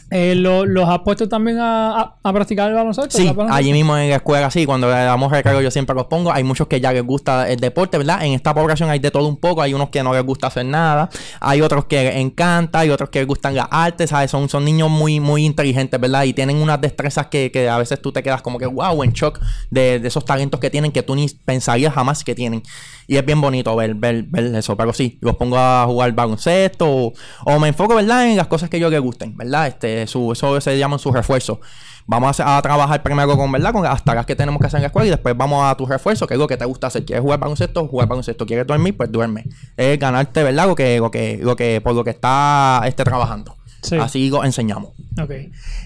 Eh, 0.09 0.35
lo, 0.35 0.65
¿Los 0.65 0.87
has 0.87 0.99
puesto 0.99 1.27
también 1.27 1.59
a, 1.59 1.99
a, 1.99 2.15
a 2.23 2.33
practicar 2.33 2.69
el 2.69 2.75
baloncesto? 2.75 3.17
Sí, 3.17 3.33
allí 3.49 3.73
mismo 3.73 3.97
en 3.97 4.09
la 4.09 4.17
escuela, 4.17 4.49
sí. 4.49 4.65
Cuando 4.65 4.87
le 4.87 4.93
damos 4.93 5.31
recargo 5.31 5.61
yo 5.61 5.69
siempre 5.69 5.95
los 5.95 6.05
pongo. 6.05 6.31
Hay 6.31 6.43
muchos 6.43 6.67
que 6.67 6.79
ya 6.79 6.93
les 6.93 7.03
gusta 7.03 7.49
el 7.49 7.59
deporte, 7.59 7.97
¿verdad? 7.97 8.23
En 8.23 8.33
esta 8.33 8.53
población 8.53 8.89
hay 8.89 8.99
de 8.99 9.11
todo 9.11 9.27
un 9.27 9.37
poco. 9.37 9.61
Hay 9.61 9.73
unos 9.73 9.89
que 9.89 10.03
no 10.03 10.13
les 10.13 10.23
gusta 10.23 10.47
hacer 10.47 10.65
nada. 10.65 11.09
Hay 11.41 11.61
otros 11.61 11.85
que 11.85 12.03
les 12.03 12.15
encanta. 12.15 12.79
Hay 12.79 12.89
otros 12.89 13.09
que 13.09 13.19
les 13.19 13.27
gustan 13.27 13.55
las 13.55 13.67
artes, 13.69 14.09
¿sabes? 14.09 14.31
Son, 14.31 14.47
son 14.47 14.63
niños 14.63 14.89
muy, 14.89 15.19
muy 15.19 15.45
inteligentes, 15.45 15.99
¿verdad? 15.99 16.23
Y 16.23 16.33
tienen 16.33 16.57
unas 16.57 16.79
destrezas 16.79 17.27
que, 17.27 17.51
que 17.51 17.67
a 17.67 17.77
veces 17.77 18.01
tú 18.01 18.11
te 18.11 18.23
quedas 18.23 18.41
como 18.41 18.59
que, 18.59 18.65
wow, 18.65 19.03
en 19.03 19.11
shock 19.11 19.39
de, 19.69 19.99
de 19.99 20.07
esos 20.07 20.23
talentos 20.23 20.59
que 20.59 20.69
tienen 20.69 20.91
que 20.91 21.03
tú 21.03 21.15
ni 21.15 21.27
pensarías 21.45 21.93
jamás 21.93 22.23
que 22.23 22.33
tienen. 22.33 22.63
Y 23.07 23.15
es 23.15 23.25
bien 23.25 23.39
bonito 23.39 23.73
ver, 23.75 23.95
ver, 23.95 24.23
ver 24.23 24.55
eso. 24.55 24.75
Pero 24.75 24.93
sí, 24.93 25.17
los 25.21 25.35
pongo 25.37 25.57
a 25.57 25.85
jugar 25.85 26.11
baloncesto 26.11 26.85
o, 26.87 27.13
o, 27.45 27.59
me 27.59 27.69
enfoco, 27.69 27.95
¿verdad? 27.95 28.29
En 28.29 28.35
las 28.35 28.47
cosas 28.47 28.69
que 28.69 28.79
yo 28.79 28.89
les 28.89 28.99
gusten, 28.99 29.35
¿verdad? 29.37 29.67
Este, 29.67 29.96
su, 30.05 30.31
eso 30.31 30.61
se 30.61 30.77
llama 30.77 30.99
su 30.99 31.11
refuerzo. 31.11 31.59
Vamos 32.05 32.39
a, 32.39 32.57
a, 32.57 32.61
trabajar 32.61 33.03
primero 33.03 33.35
con, 33.35 33.51
¿verdad? 33.51 33.73
Con 33.73 33.83
las 33.83 34.03
tareas 34.03 34.25
que 34.25 34.35
tenemos 34.35 34.61
que 34.61 34.67
hacer 34.67 34.77
en 34.77 34.83
la 34.83 34.87
escuela 34.87 35.07
y 35.07 35.09
después 35.09 35.35
vamos 35.35 35.63
a 35.65 35.75
tu 35.75 35.85
refuerzo, 35.85 36.27
que 36.27 36.35
es 36.35 36.39
lo 36.39 36.47
que 36.47 36.55
te 36.55 36.65
gusta 36.65 36.87
hacer. 36.87 37.03
¿Quieres 37.03 37.21
jugar 37.21 37.39
baloncesto? 37.39 37.87
Jugar 37.87 38.07
baloncesto. 38.07 38.45
¿Quieres 38.45 38.67
dormir? 38.67 38.95
Pues 38.95 39.11
duerme. 39.11 39.45
Es 39.75 39.99
ganarte, 39.99 40.43
¿verdad? 40.43 40.67
Lo 40.67 40.75
que, 40.75 40.99
lo 40.99 41.09
que, 41.09 41.39
lo 41.41 41.55
que, 41.55 41.81
por 41.81 41.93
lo 41.95 42.03
que 42.03 42.11
está 42.11 42.81
este, 42.85 43.03
trabajando. 43.03 43.55
Sí. 43.81 43.97
Así 43.97 44.29
lo 44.29 44.43
enseñamos. 44.43 44.91
Ok. 45.21 45.31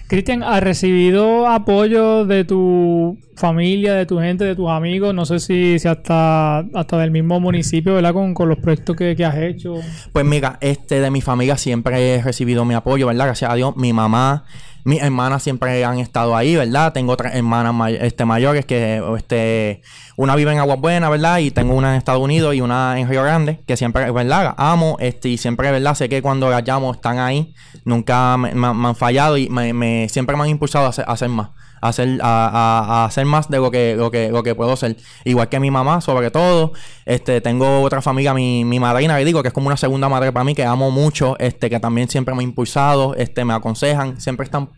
Cristian, 0.06 0.42
¿has 0.42 0.62
recibido 0.62 1.48
apoyo 1.48 2.26
de 2.26 2.44
tu 2.44 3.18
familia, 3.34 3.94
de 3.94 4.06
tu 4.06 4.18
gente, 4.18 4.44
de 4.44 4.54
tus 4.54 4.68
amigos? 4.68 5.14
No 5.14 5.24
sé 5.24 5.38
si, 5.38 5.78
si 5.78 5.88
hasta, 5.88 6.58
hasta 6.58 6.98
del 6.98 7.10
mismo 7.10 7.40
municipio, 7.40 7.94
¿verdad? 7.94 8.12
Con, 8.12 8.34
con 8.34 8.48
los 8.48 8.58
proyectos 8.58 8.94
que, 8.96 9.16
que, 9.16 9.24
has 9.24 9.36
hecho. 9.36 9.76
Pues 10.12 10.24
mira, 10.26 10.58
este 10.60 11.00
de 11.00 11.10
mi 11.10 11.20
familia 11.20 11.56
siempre 11.56 12.14
he 12.14 12.22
recibido 12.22 12.64
mi 12.64 12.74
apoyo, 12.74 13.06
¿verdad? 13.06 13.26
Gracias 13.26 13.50
a 13.50 13.54
Dios. 13.54 13.76
Mi 13.76 13.92
mamá, 13.92 14.44
mis 14.84 15.00
hermanas 15.00 15.42
siempre 15.42 15.84
han 15.84 15.98
estado 15.98 16.36
ahí, 16.36 16.56
¿verdad? 16.56 16.92
Tengo 16.92 17.12
otras 17.12 17.34
hermanas 17.34 17.74
este, 18.00 18.24
mayores 18.24 18.66
que 18.66 19.02
este, 19.16 19.82
una 20.16 20.34
vive 20.36 20.52
en 20.52 20.58
Agua 20.58 20.76
Buena, 20.76 21.08
¿verdad? 21.08 21.38
Y 21.38 21.50
tengo 21.50 21.74
una 21.74 21.90
en 21.92 21.98
Estados 21.98 22.20
Unidos 22.20 22.54
y 22.54 22.60
una 22.60 22.98
en 22.98 23.08
Río 23.08 23.22
Grande, 23.22 23.60
que 23.66 23.76
siempre, 23.76 24.10
¿verdad? 24.10 24.54
Amo, 24.56 24.96
este, 25.00 25.28
y 25.28 25.38
siempre, 25.38 25.70
¿verdad? 25.70 25.94
Sé 25.94 26.08
que 26.08 26.22
cuando 26.22 26.50
las 26.50 26.66
llamo 26.66 26.92
están 26.92 27.18
ahí, 27.18 27.54
nunca 27.84 28.36
me, 28.36 28.54
me, 28.54 28.66
han 28.66 28.96
fallado 28.96 29.36
y 29.36 29.48
me, 29.48 30.08
siempre 30.08 30.36
me 30.36 30.42
han 30.42 30.48
impulsado 30.48 30.86
a 30.86 30.88
hacer, 30.88 31.04
a 31.06 31.12
hacer 31.12 31.28
más. 31.28 31.50
Hacer, 31.82 32.20
a, 32.22 32.46
a, 32.46 33.02
a, 33.02 33.04
hacer 33.06 33.26
más 33.26 33.50
de 33.50 33.58
lo 33.58 33.70
que, 33.70 33.96
lo 33.96 34.10
que, 34.10 34.30
lo 34.30 34.42
que 34.42 34.54
puedo 34.54 34.76
ser. 34.76 34.96
Igual 35.24 35.48
que 35.48 35.58
mi 35.60 35.70
mamá, 35.70 36.00
sobre 36.00 36.30
todo. 36.30 36.72
Este, 37.04 37.40
tengo 37.40 37.82
otra 37.82 38.00
familia, 38.00 38.32
mi, 38.32 38.64
mi 38.64 38.78
madrina, 38.78 39.18
que 39.18 39.24
digo, 39.24 39.42
que 39.42 39.48
es 39.48 39.54
como 39.54 39.66
una 39.66 39.76
segunda 39.76 40.08
madre 40.08 40.32
para 40.32 40.44
mí, 40.44 40.54
que 40.54 40.64
amo 40.64 40.90
mucho, 40.92 41.36
este, 41.38 41.68
que 41.68 41.80
también 41.80 42.08
siempre 42.08 42.34
me 42.34 42.40
ha 42.40 42.44
impulsado, 42.44 43.14
este, 43.16 43.44
me 43.44 43.52
aconsejan, 43.52 44.20
siempre 44.20 44.44
están, 44.44 44.70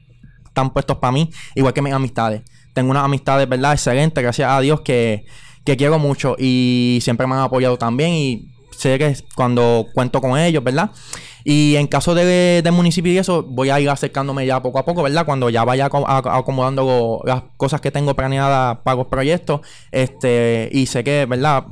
están 0.47 0.73
puestos 0.73 0.97
para 0.97 1.13
mí, 1.13 1.31
igual 1.55 1.75
que 1.75 1.83
mis 1.83 1.93
amistades. 1.93 2.43
Tengo 2.73 2.91
unas 2.91 3.05
amistades, 3.05 3.49
¿verdad? 3.49 3.73
Excelentes, 3.73 4.23
gracias 4.23 4.51
a 4.51 4.59
Dios, 4.61 4.81
que, 4.81 5.27
que 5.65 5.77
quiero 5.77 5.99
mucho 5.99 6.37
y 6.39 6.99
siempre 7.03 7.27
me 7.27 7.35
han 7.35 7.41
apoyado 7.41 7.77
también 7.77 8.13
y 8.13 8.55
sé 8.77 8.99
que 8.99 9.17
cuando 9.35 9.87
cuento 9.95 10.21
con 10.21 10.39
ellos, 10.39 10.65
¿verdad? 10.65 10.91
Y 11.45 11.77
en 11.77 11.87
caso 11.87 12.15
de, 12.15 12.63
de 12.65 12.71
municipio 12.71 13.13
y 13.13 13.19
eso, 13.19 13.43
voy 13.43 13.69
a 13.69 13.79
ir 13.79 13.91
acercándome 13.91 14.47
ya 14.47 14.63
poco 14.63 14.79
a 14.79 14.85
poco, 14.85 15.03
¿verdad? 15.03 15.27
Cuando 15.27 15.51
ya 15.51 15.63
vaya 15.65 15.87
acomodando 15.87 17.21
las 17.25 17.43
cosas 17.59 17.83
que 17.83 17.91
tengo 17.91 18.15
planeadas 18.15 18.79
para 18.83 18.97
los 18.97 19.07
proyectos, 19.09 19.61
este, 19.93 20.71
y 20.73 20.87
sé 20.87 21.05
que, 21.05 21.27
¿verdad? 21.27 21.65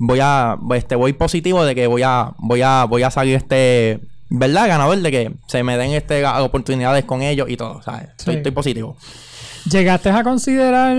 Voy 0.00 0.18
a, 0.20 0.58
este, 0.74 0.96
voy 0.96 1.12
positivo 1.12 1.64
de 1.64 1.76
que 1.76 1.86
voy 1.86 2.02
a, 2.02 2.32
voy 2.38 2.62
a, 2.62 2.84
voy 2.84 3.04
a 3.04 3.10
salir 3.12 3.36
este, 3.36 4.00
¿verdad? 4.30 4.66
Ganador 4.66 4.98
de 4.98 5.10
que 5.12 5.32
se 5.46 5.62
me 5.62 5.76
den 5.76 5.92
este 5.92 6.26
oportunidades 6.26 7.04
con 7.04 7.22
ellos 7.22 7.48
y 7.48 7.56
todo, 7.56 7.82
¿sabes? 7.82 8.08
Sí. 8.08 8.14
Estoy, 8.18 8.34
estoy 8.36 8.52
positivo. 8.52 8.96
¿Llegaste 9.70 10.08
a 10.08 10.24
considerar 10.24 10.96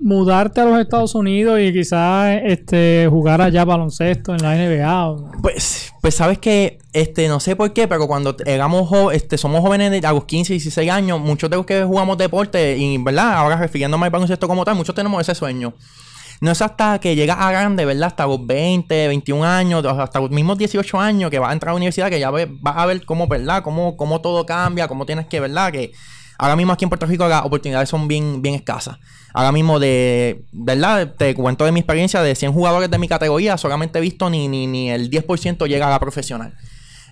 mudarte 0.00 0.60
a 0.60 0.64
los 0.64 0.80
Estados 0.80 1.14
Unidos 1.14 1.60
y 1.60 1.72
quizás 1.72 2.40
este 2.44 3.06
jugar 3.08 3.40
allá 3.40 3.64
baloncesto 3.64 4.32
en 4.34 4.42
la 4.42 4.54
NBA? 4.54 5.10
¿o? 5.10 5.32
Pues, 5.42 5.92
pues 6.00 6.14
sabes 6.14 6.38
que 6.38 6.78
este 6.92 7.28
no 7.28 7.40
sé 7.40 7.56
por 7.56 7.72
qué, 7.72 7.88
pero 7.88 8.06
cuando 8.06 8.36
éramos 8.44 8.90
este 9.12 9.38
somos 9.38 9.60
jóvenes 9.60 9.90
de 9.90 10.06
a 10.06 10.12
los 10.12 10.24
15, 10.24 10.52
16 10.52 10.90
años, 10.90 11.20
muchos 11.20 11.50
de 11.50 11.56
los 11.56 11.66
que 11.66 11.84
jugamos 11.84 12.18
deporte 12.18 12.76
y 12.76 12.98
verdad, 12.98 13.34
ahora 13.34 13.56
refiriéndome 13.56 14.06
al 14.06 14.10
baloncesto 14.10 14.48
como 14.48 14.64
tal, 14.64 14.76
muchos 14.76 14.94
tenemos 14.94 15.20
ese 15.20 15.34
sueño. 15.34 15.74
No 16.40 16.50
es 16.50 16.60
hasta 16.60 16.98
que 16.98 17.14
llegas 17.14 17.38
a 17.40 17.50
grande, 17.52 17.84
¿verdad? 17.84 18.08
Hasta 18.08 18.26
los 18.26 18.44
20, 18.44 19.08
21 19.08 19.44
años, 19.44 19.84
hasta 19.86 20.20
los 20.20 20.30
mismos 20.30 20.58
18 20.58 21.00
años 21.00 21.30
que 21.30 21.38
vas 21.38 21.50
a 21.50 21.52
entrar 21.52 21.70
a 21.70 21.72
la 21.72 21.76
universidad, 21.76 22.10
que 22.10 22.20
ya 22.20 22.30
vas 22.30 22.46
a 22.64 22.86
ver 22.86 23.04
cómo, 23.04 23.28
¿verdad? 23.28 23.62
Cómo, 23.62 23.96
cómo 23.96 24.20
todo 24.20 24.44
cambia, 24.44 24.88
cómo 24.88 25.06
tienes 25.06 25.26
que, 25.26 25.40
¿verdad? 25.40 25.72
Que 25.72 25.92
ahora 26.38 26.56
mismo 26.56 26.72
aquí 26.72 26.84
en 26.84 26.88
Puerto 26.88 27.06
Rico 27.06 27.26
las 27.28 27.44
oportunidades 27.44 27.88
son 27.88 28.08
bien, 28.08 28.42
bien 28.42 28.54
escasas. 28.54 28.98
Ahora 29.32 29.50
mismo 29.50 29.80
de, 29.80 30.44
¿verdad? 30.52 31.14
Te 31.16 31.34
cuento 31.34 31.64
de 31.64 31.72
mi 31.72 31.80
experiencia, 31.80 32.22
de 32.22 32.34
100 32.34 32.52
jugadores 32.52 32.90
de 32.90 32.98
mi 32.98 33.08
categoría, 33.08 33.58
solamente 33.58 33.98
he 33.98 34.02
visto 34.02 34.30
ni, 34.30 34.48
ni, 34.48 34.66
ni 34.66 34.90
el 34.90 35.10
10% 35.10 35.66
llega 35.66 35.88
a 35.88 35.90
la 35.90 35.98
profesional. 35.98 36.54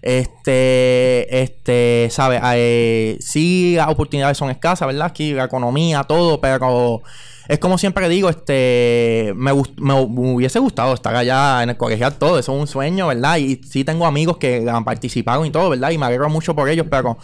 Este, 0.03 1.43
este, 1.43 2.09
¿sabes? 2.11 2.41
Eh, 2.55 3.17
sí, 3.21 3.75
las 3.77 3.89
oportunidades 3.89 4.37
son 4.37 4.51
escasas, 4.51 4.87
¿verdad? 4.87 5.07
Aquí 5.07 5.33
la 5.33 5.45
economía, 5.45 6.03
todo, 6.03 6.41
pero 6.41 7.03
es 7.49 7.59
como 7.59 7.79
siempre 7.79 8.09
digo, 8.09 8.29
este, 8.29 9.33
me, 9.37 9.53
me, 9.77 9.95
hubiese 9.95 10.59
gustado 10.59 10.95
estar 10.95 11.15
allá 11.15 11.63
en 11.63 11.71
el 11.71 11.77
colegial 11.77 12.15
todo, 12.15 12.39
eso 12.39 12.53
es 12.53 12.61
un 12.61 12.67
sueño, 12.67 13.09
¿verdad? 13.09 13.37
Y 13.39 13.61
sí 13.63 13.85
tengo 13.85 14.07
amigos 14.07 14.39
que 14.39 14.69
han 14.69 14.85
participado 14.85 15.45
y 15.45 15.51
todo, 15.51 15.71
¿verdad? 15.71 15.91
Y 15.91 15.99
me 15.99 16.07
alegro 16.07 16.29
mucho 16.29 16.55
por 16.55 16.69
ellos, 16.69 16.87
pero 16.91 17.19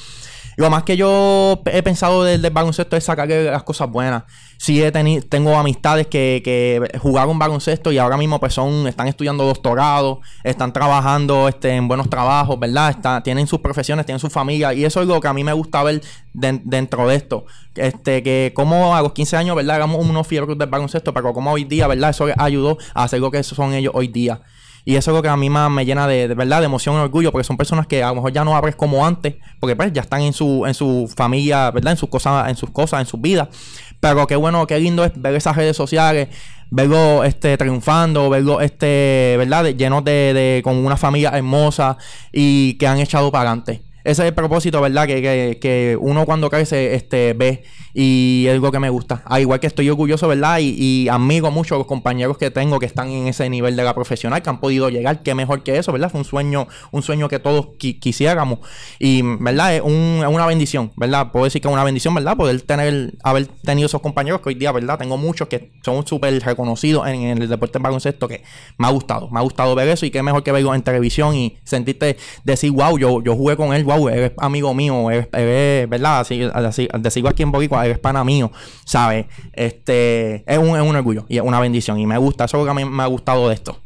lo 0.59 0.71
más 0.71 0.83
que 0.83 0.97
yo 0.97 1.63
he 1.67 1.85
pensado 1.85 2.25
del, 2.25 2.51
baloncesto 2.51 2.97
es 2.97 3.05
sacarle 3.05 3.45
las 3.45 3.63
cosas 3.63 3.89
buenas. 3.89 4.25
Sí 4.57 4.83
he 4.83 4.91
tengo 4.91 5.57
amistades 5.57 6.09
que, 6.09 6.43
que 6.45 6.99
jugaron 6.99 7.39
baloncesto 7.39 7.93
y 7.93 7.99
ahora 7.99 8.17
mismo 8.17 8.41
pues 8.41 8.55
son, 8.55 8.89
están 8.89 9.07
estudiando 9.07 9.45
doctorado, 9.45 10.21
están 10.43 10.73
trabajando 10.73 11.47
este, 11.47 11.77
en 11.77 11.87
buenos 11.87 12.11
trabajos, 12.11 12.59
¿verdad? 12.59 12.91
Está, 12.91 13.23
tienen 13.23 13.47
sus 13.47 13.61
profesiones, 13.61 14.05
tienen 14.05 14.19
su 14.19 14.31
familia 14.31 14.75
y 14.75 14.85
eso 14.85 15.01
es 15.01 15.07
lo 15.07 15.21
que 15.21 15.29
a 15.29 15.33
mí 15.33 15.45
me 15.45 15.53
gusta 15.53 15.81
ver 15.85 16.03
dentro 16.33 17.07
de 17.07 17.15
esto. 17.15 17.47
Este, 17.77 18.25
que 18.25 18.51
como 18.53 18.97
a 18.97 19.03
los 19.03 19.13
15 19.13 19.37
años, 19.37 19.55
¿verdad? 19.55 19.77
Hagamos 19.77 20.05
unos 20.05 20.27
fiebres 20.27 20.59
del 20.59 20.69
baloncesto, 20.69 21.15
pero 21.15 21.33
como 21.33 21.53
hoy 21.53 21.63
día, 21.63 21.87
¿verdad? 21.87 22.11
Eso 22.11 22.27
les 22.27 22.37
ayudó 22.37 22.79
a 22.95 23.05
hacer 23.05 23.21
lo 23.21 23.31
que 23.31 23.45
son 23.45 23.75
ellos 23.75 23.93
hoy 23.95 24.09
día. 24.09 24.41
Y 24.89 24.97
eso 24.97 25.11
es 25.11 25.15
lo 25.15 25.23
que 25.23 25.29
a 25.29 25.37
mí 25.37 25.51
más 25.51 25.71
me 25.71 25.85
llena 25.85 26.07
de, 26.07 26.29
verdad 26.29 26.61
de 26.61 26.65
emoción 26.65 26.95
y 26.95 26.99
orgullo, 27.01 27.31
porque 27.31 27.45
son 27.45 27.59
personas 27.59 27.87
que 27.87 28.03
a 28.03 28.09
lo 28.09 28.15
mejor 28.15 28.33
ya 28.33 28.43
no 28.43 28.57
abres 28.57 28.75
como 28.75 29.07
antes, 29.07 29.35
porque 29.61 29.77
pues 29.77 29.93
ya 29.93 30.01
están 30.01 30.23
en 30.23 30.33
su, 30.33 30.65
en 30.65 30.73
su 30.73 31.13
familia, 31.15 31.71
¿verdad? 31.73 31.93
En 31.93 31.99
sus 31.99 32.09
cosas, 32.09 32.49
en 32.49 32.57
sus 32.57 32.71
cosas, 32.71 33.01
en 33.01 33.07
sus 33.07 33.21
vidas. 33.21 33.49
Pero 34.01 34.27
qué 34.27 34.35
bueno, 34.35 34.67
qué 34.67 34.81
lindo 34.81 35.05
es 35.05 35.13
ver 35.15 35.35
esas 35.35 35.57
redes 35.57 35.77
sociales, 35.77 36.29
verlo 36.71 37.23
este, 37.23 37.59
triunfando, 37.59 38.31
verlo 38.31 38.63
este, 38.63 39.35
¿verdad? 39.37 39.67
llenos 39.67 40.05
de, 40.05 40.33
de, 40.33 40.63
con 40.65 40.75
una 40.79 40.97
familia 40.97 41.33
hermosa 41.35 41.99
y 42.33 42.79
que 42.79 42.87
han 42.87 42.99
echado 42.99 43.31
para 43.31 43.51
adelante 43.51 43.83
ese 44.09 44.23
es 44.23 44.29
el 44.29 44.35
propósito, 44.35 44.81
¿verdad? 44.81 45.07
Que, 45.07 45.59
que, 45.61 45.99
uno 46.01 46.25
cuando 46.25 46.49
crece 46.49 46.95
este, 46.95 47.35
ve 47.35 47.63
y 47.93 48.47
es 48.47 48.55
algo 48.55 48.73
que 48.73 48.79
me 48.79 48.89
gusta. 48.89 49.23
Al 49.27 49.43
igual 49.43 49.61
que 49.61 49.67
estoy 49.67 49.91
orgulloso, 49.91 50.27
¿verdad? 50.27 50.61
Y, 50.61 50.77
y 50.79 51.09
amigo 51.09 51.51
mucho 51.51 51.77
los 51.77 51.87
compañeros 51.87 52.39
que 52.39 52.51
tengo 52.51 52.79
que 52.79 52.87
están 52.87 53.11
en 53.11 53.27
ese 53.27 53.51
nivel 53.51 53.77
de 53.77 53.85
la 53.85 53.95
profesional, 53.95 54.41
que 54.41 54.49
han 54.49 54.61
podido 54.61 54.89
llegar. 54.89 55.23
Qué 55.23 55.35
mejor 55.35 55.63
que 55.63 55.77
eso, 55.77 55.93
¿verdad? 55.93 56.11
Fue 56.11 56.21
un 56.21 56.25
sueño, 56.25 56.69
un 56.91 57.03
sueño 57.03 57.29
que 57.29 57.39
todos 57.39 57.69
quisiéramos. 57.79 58.61
Y, 58.99 59.21
¿verdad? 59.41 59.77
Es, 59.77 59.83
un, 59.83 60.25
una 60.27 60.47
bendición, 60.47 60.91
¿verdad? 60.97 61.31
Puedo 61.31 61.45
decir 61.45 61.61
que 61.61 61.69
es 61.69 61.75
una 61.75 61.85
bendición, 61.85 62.15
¿verdad? 62.15 62.35
Poder 62.35 62.63
tener, 62.63 63.13
haber 63.23 63.47
tenido 63.47 63.85
esos 63.85 64.01
compañeros 64.01 64.41
que 64.41 64.49
hoy 64.49 64.55
día, 64.55 64.73
¿verdad? 64.73 64.97
Tengo 64.97 65.19
muchos 65.19 65.49
que 65.49 65.73
son 65.85 66.07
súper 66.07 66.43
reconocidos 66.43 67.07
en, 67.09 67.43
el 67.43 67.47
deporte 67.47 67.79
de 67.79 67.83
baloncesto 67.83 68.27
que 68.27 68.43
me 68.79 68.87
ha 68.87 68.91
gustado. 68.91 69.29
Me 69.29 69.39
ha 69.39 69.43
gustado 69.43 69.75
ver 69.75 69.87
eso 69.89 70.07
y 70.07 70.11
qué 70.11 70.23
mejor 70.23 70.43
que 70.43 70.53
verlo 70.53 70.75
en 70.75 70.81
televisión 70.81 71.35
y 71.35 71.59
sentirte 71.65 72.17
decir, 72.45 72.71
wow, 72.71 72.97
yo, 72.97 73.23
yo 73.23 73.37
jugué 73.37 73.55
con 73.55 73.75
él, 73.75 73.85
wow 73.85 73.98
eres 74.09 74.33
amigo 74.37 74.75
mío, 74.75 75.11
eres, 75.11 75.89
¿verdad? 75.89 76.21
Así, 76.21 76.43
así, 76.43 76.89
decirlo 76.99 77.31
aquí 77.31 77.43
en 77.43 77.51
Boricua, 77.51 77.85
eres 77.85 77.99
pana 77.99 78.23
mío, 78.23 78.53
¿sabes? 78.85 79.27
Este, 79.53 80.45
es 80.47 80.59
un, 80.59 80.77
es 80.77 80.83
un 80.83 80.95
orgullo 80.95 81.25
y 81.29 81.39
es 81.39 81.43
una 81.43 81.59
bendición 81.59 81.99
y 81.99 82.07
me 82.07 82.19
gusta, 82.19 82.45
eso 82.45 82.59
es 82.59 82.61
lo 82.61 82.65
que 82.67 82.71
a 82.71 82.75
mí 82.75 82.85
me 82.85 83.03
ha 83.03 83.07
gustado 83.07 83.49
de 83.49 83.55
esto. 83.55 83.81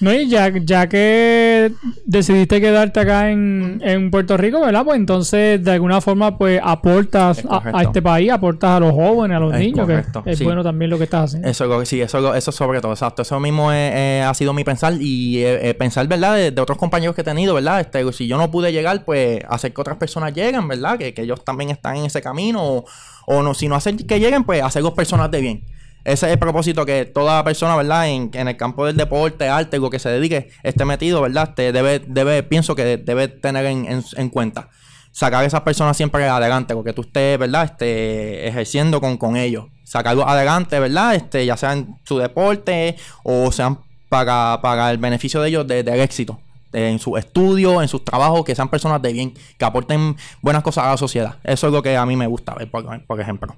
No, 0.00 0.12
y 0.12 0.28
ya, 0.28 0.52
ya 0.62 0.88
que 0.88 1.72
decidiste 2.04 2.60
quedarte 2.60 3.00
acá 3.00 3.30
en, 3.30 3.80
en, 3.82 4.10
Puerto 4.10 4.36
Rico, 4.36 4.60
¿verdad? 4.60 4.84
Pues 4.84 4.96
entonces 4.96 5.62
de 5.62 5.72
alguna 5.72 6.00
forma 6.00 6.38
pues 6.38 6.60
aportas 6.62 7.44
a, 7.48 7.82
este 7.82 8.00
país, 8.00 8.30
aportas 8.30 8.70
a 8.70 8.80
los 8.80 8.92
jóvenes, 8.92 9.36
a 9.36 9.40
los 9.40 9.52
niños, 9.54 9.88
que 9.88 10.30
es 10.30 10.42
bueno 10.42 10.62
también 10.62 10.90
lo 10.90 10.98
que 10.98 11.04
estás 11.04 11.24
haciendo. 11.24 11.48
Eso, 11.48 11.84
sí, 11.84 12.00
eso, 12.00 12.34
eso 12.34 12.52
sobre 12.52 12.80
todo, 12.80 12.92
exacto. 12.92 13.22
Eso 13.22 13.40
mismo 13.40 13.70
ha 13.70 14.34
sido 14.34 14.52
mi 14.52 14.62
pensar 14.62 14.94
y 15.00 15.42
pensar, 15.78 16.06
¿verdad? 16.06 16.36
De, 16.36 16.60
otros 16.60 16.78
compañeros 16.78 17.14
que 17.16 17.22
he 17.22 17.24
tenido, 17.24 17.54
¿verdad? 17.54 17.80
Este, 17.80 18.12
si 18.12 18.26
yo 18.28 18.36
no 18.36 18.50
pude 18.50 18.72
llegar, 18.72 19.04
pues 19.04 19.42
hacer 19.48 19.72
que 19.72 19.80
otras 19.80 19.96
personas 19.96 20.32
lleguen, 20.32 20.68
¿verdad? 20.68 20.96
Que, 20.98 21.12
que 21.12 21.22
ellos 21.22 21.44
también 21.44 21.70
están 21.70 21.96
en 21.96 22.04
ese 22.04 22.22
camino 22.22 22.62
o, 22.62 22.84
o 23.26 23.42
no, 23.42 23.54
si 23.54 23.68
no 23.68 23.74
hacer 23.74 23.96
que 23.96 24.20
lleguen, 24.20 24.44
pues 24.44 24.62
hacer 24.62 24.82
dos 24.82 24.92
personas 24.92 25.30
de 25.30 25.40
bien. 25.40 25.77
Ese 26.08 26.24
es 26.24 26.32
el 26.32 26.38
propósito 26.38 26.86
que 26.86 27.04
toda 27.04 27.44
persona, 27.44 27.76
¿verdad? 27.76 28.08
En, 28.08 28.30
el 28.32 28.56
campo 28.56 28.86
del 28.86 28.96
deporte, 28.96 29.46
arte, 29.46 29.78
lo 29.78 29.90
que 29.90 29.98
se 29.98 30.08
dedique, 30.08 30.48
esté 30.62 30.86
metido, 30.86 31.20
¿verdad? 31.20 31.52
Te 31.54 31.70
debe, 31.70 31.98
debe, 31.98 32.42
pienso 32.42 32.74
que 32.74 32.96
debe 32.96 33.28
tener 33.28 33.66
en, 33.66 34.30
cuenta. 34.30 34.70
Sacar 35.12 35.44
a 35.44 35.46
esas 35.46 35.60
personas 35.60 35.98
siempre 35.98 36.26
adelante, 36.26 36.74
porque 36.74 36.94
tú 36.94 37.02
estés, 37.02 37.38
¿verdad? 37.38 37.64
Este, 37.64 38.48
ejerciendo 38.48 39.02
con, 39.02 39.18
con 39.18 39.36
ellos. 39.36 39.66
Sacarlos 39.84 40.24
adelante, 40.26 40.80
¿verdad? 40.80 41.14
Este, 41.14 41.44
ya 41.44 41.58
sea 41.58 41.74
en 41.74 41.98
su 42.04 42.16
deporte 42.16 42.96
o 43.22 43.52
sean 43.52 43.78
para, 44.08 44.60
para 44.62 44.90
el 44.90 44.96
beneficio 44.96 45.42
de 45.42 45.48
ellos 45.50 45.66
del 45.66 45.88
éxito 45.88 46.40
en 46.72 46.98
su 46.98 47.18
estudio, 47.18 47.82
en 47.82 47.88
sus 47.88 48.02
trabajos, 48.02 48.46
que 48.46 48.54
sean 48.54 48.70
personas 48.70 49.02
de 49.02 49.12
bien, 49.12 49.34
que 49.58 49.64
aporten 49.64 50.16
buenas 50.40 50.62
cosas 50.62 50.84
a 50.84 50.90
la 50.90 50.96
sociedad. 50.96 51.36
Eso 51.44 51.66
es 51.66 51.72
lo 51.72 51.82
que 51.82 51.98
a 51.98 52.06
mí 52.06 52.16
me 52.16 52.26
gusta 52.26 52.54
ver, 52.54 52.70
por 52.70 53.20
ejemplo. 53.20 53.54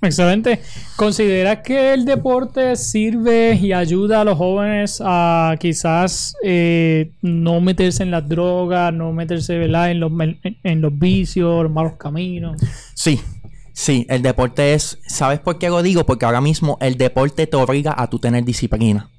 Excelente. 0.00 0.60
¿Consideras 0.94 1.58
que 1.64 1.92
el 1.92 2.04
deporte 2.04 2.76
sirve 2.76 3.54
y 3.60 3.72
ayuda 3.72 4.20
a 4.20 4.24
los 4.24 4.38
jóvenes 4.38 5.02
a 5.04 5.56
quizás 5.58 6.36
eh, 6.44 7.10
no 7.20 7.60
meterse 7.60 8.04
en 8.04 8.12
las 8.12 8.28
drogas, 8.28 8.92
no 8.92 9.12
meterse 9.12 9.56
En, 9.56 10.00
los, 10.00 10.12
en 10.62 10.80
los 10.80 10.96
vicios, 10.96 11.64
los 11.64 11.72
malos 11.72 11.94
caminos? 11.98 12.60
Sí, 12.94 13.20
sí, 13.72 14.06
el 14.08 14.22
deporte 14.22 14.74
es... 14.74 15.00
¿Sabes 15.04 15.40
por 15.40 15.58
qué 15.58 15.68
lo 15.68 15.82
digo? 15.82 16.06
Porque 16.06 16.26
ahora 16.26 16.40
mismo 16.40 16.78
el 16.80 16.96
deporte 16.96 17.48
te 17.48 17.56
obliga 17.56 17.92
a 17.96 18.08
tu 18.08 18.20
tener 18.20 18.44
disciplina. 18.44 19.10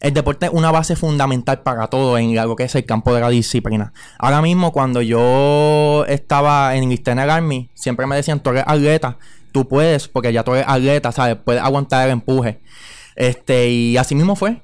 El 0.00 0.14
deporte 0.14 0.46
es 0.46 0.52
una 0.52 0.70
base 0.70 0.96
fundamental 0.96 1.60
para 1.60 1.86
todo 1.88 2.16
en 2.16 2.38
algo 2.38 2.56
que 2.56 2.64
es 2.64 2.74
el 2.74 2.86
campo 2.86 3.14
de 3.14 3.20
la 3.20 3.28
disciplina. 3.28 3.92
Ahora 4.18 4.40
mismo, 4.40 4.72
cuando 4.72 5.02
yo 5.02 6.06
estaba 6.08 6.74
en 6.74 6.90
el 6.90 7.30
Army, 7.30 7.68
siempre 7.74 8.06
me 8.06 8.16
decían, 8.16 8.40
tú 8.40 8.50
eres 8.50 8.64
atleta, 8.66 9.18
tú 9.52 9.68
puedes, 9.68 10.08
porque 10.08 10.32
ya 10.32 10.44
tú 10.44 10.54
eres 10.54 10.66
atleta, 10.68 11.12
¿sabes? 11.12 11.36
Puedes 11.36 11.62
aguantar 11.62 12.06
el 12.06 12.12
empuje. 12.12 12.60
Este, 13.16 13.68
y 13.68 13.96
así 13.96 14.14
mismo 14.14 14.36
fue. 14.36 14.62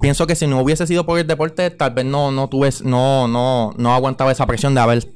Pienso 0.00 0.26
que 0.26 0.34
si 0.34 0.46
no 0.46 0.60
hubiese 0.60 0.86
sido 0.86 1.06
por 1.06 1.18
el 1.18 1.26
deporte, 1.26 1.70
tal 1.70 1.92
vez 1.92 2.04
no, 2.04 2.30
no 2.30 2.48
tuve, 2.48 2.70
no, 2.84 3.28
no, 3.28 3.72
no 3.76 3.94
aguantaba 3.94 4.32
esa 4.32 4.46
presión 4.46 4.74
de 4.74 4.80
haber 4.80 5.06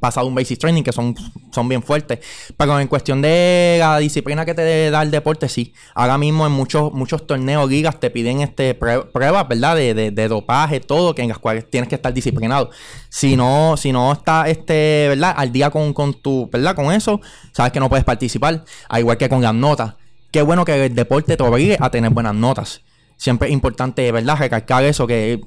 pasado 0.00 0.26
un 0.26 0.34
basic 0.34 0.58
training, 0.58 0.82
que 0.82 0.92
son, 0.92 1.14
son 1.52 1.68
bien 1.68 1.82
fuertes. 1.82 2.20
Pero 2.56 2.78
en 2.80 2.88
cuestión 2.88 3.22
de 3.22 3.76
la 3.80 3.98
disciplina 3.98 4.44
que 4.44 4.54
te 4.54 4.90
da 4.90 5.02
el 5.02 5.10
deporte, 5.10 5.48
sí. 5.48 5.72
Ahora 5.94 6.18
mismo 6.18 6.46
en 6.46 6.52
muchos, 6.52 6.92
muchos 6.92 7.26
torneos, 7.26 7.68
ligas, 7.68 7.98
te 8.00 8.10
piden 8.10 8.40
este 8.40 8.74
pruebas, 8.74 9.48
¿verdad? 9.48 9.76
De, 9.76 10.10
de, 10.10 10.28
dopaje, 10.28 10.80
todo, 10.80 11.14
que 11.14 11.22
en 11.22 11.28
las 11.28 11.38
cuales 11.38 11.68
tienes 11.68 11.88
que 11.88 11.94
estar 11.94 12.12
disciplinado. 12.12 12.70
Si 13.08 13.36
no, 13.36 13.76
si 13.76 13.92
no 13.92 14.12
está 14.12 14.48
este, 14.48 15.06
¿verdad? 15.08 15.34
Al 15.36 15.52
día 15.52 15.70
con, 15.70 15.92
con 15.92 16.14
tu, 16.14 16.48
¿verdad? 16.50 16.74
Con 16.74 16.92
eso, 16.92 17.20
sabes 17.52 17.72
que 17.72 17.80
no 17.80 17.88
puedes 17.88 18.04
participar. 18.04 18.64
Al 18.88 19.00
igual 19.00 19.16
que 19.16 19.28
con 19.28 19.42
las 19.42 19.54
notas. 19.54 19.94
Qué 20.30 20.42
bueno 20.42 20.64
que 20.64 20.86
el 20.86 20.94
deporte 20.94 21.36
te 21.36 21.42
obligue 21.42 21.78
a 21.80 21.90
tener 21.90 22.10
buenas 22.10 22.34
notas. 22.34 22.82
Siempre 23.18 23.48
es 23.48 23.52
importante, 23.52 24.10
¿verdad? 24.10 24.38
Recalcar 24.38 24.84
eso, 24.84 25.06
que 25.06 25.42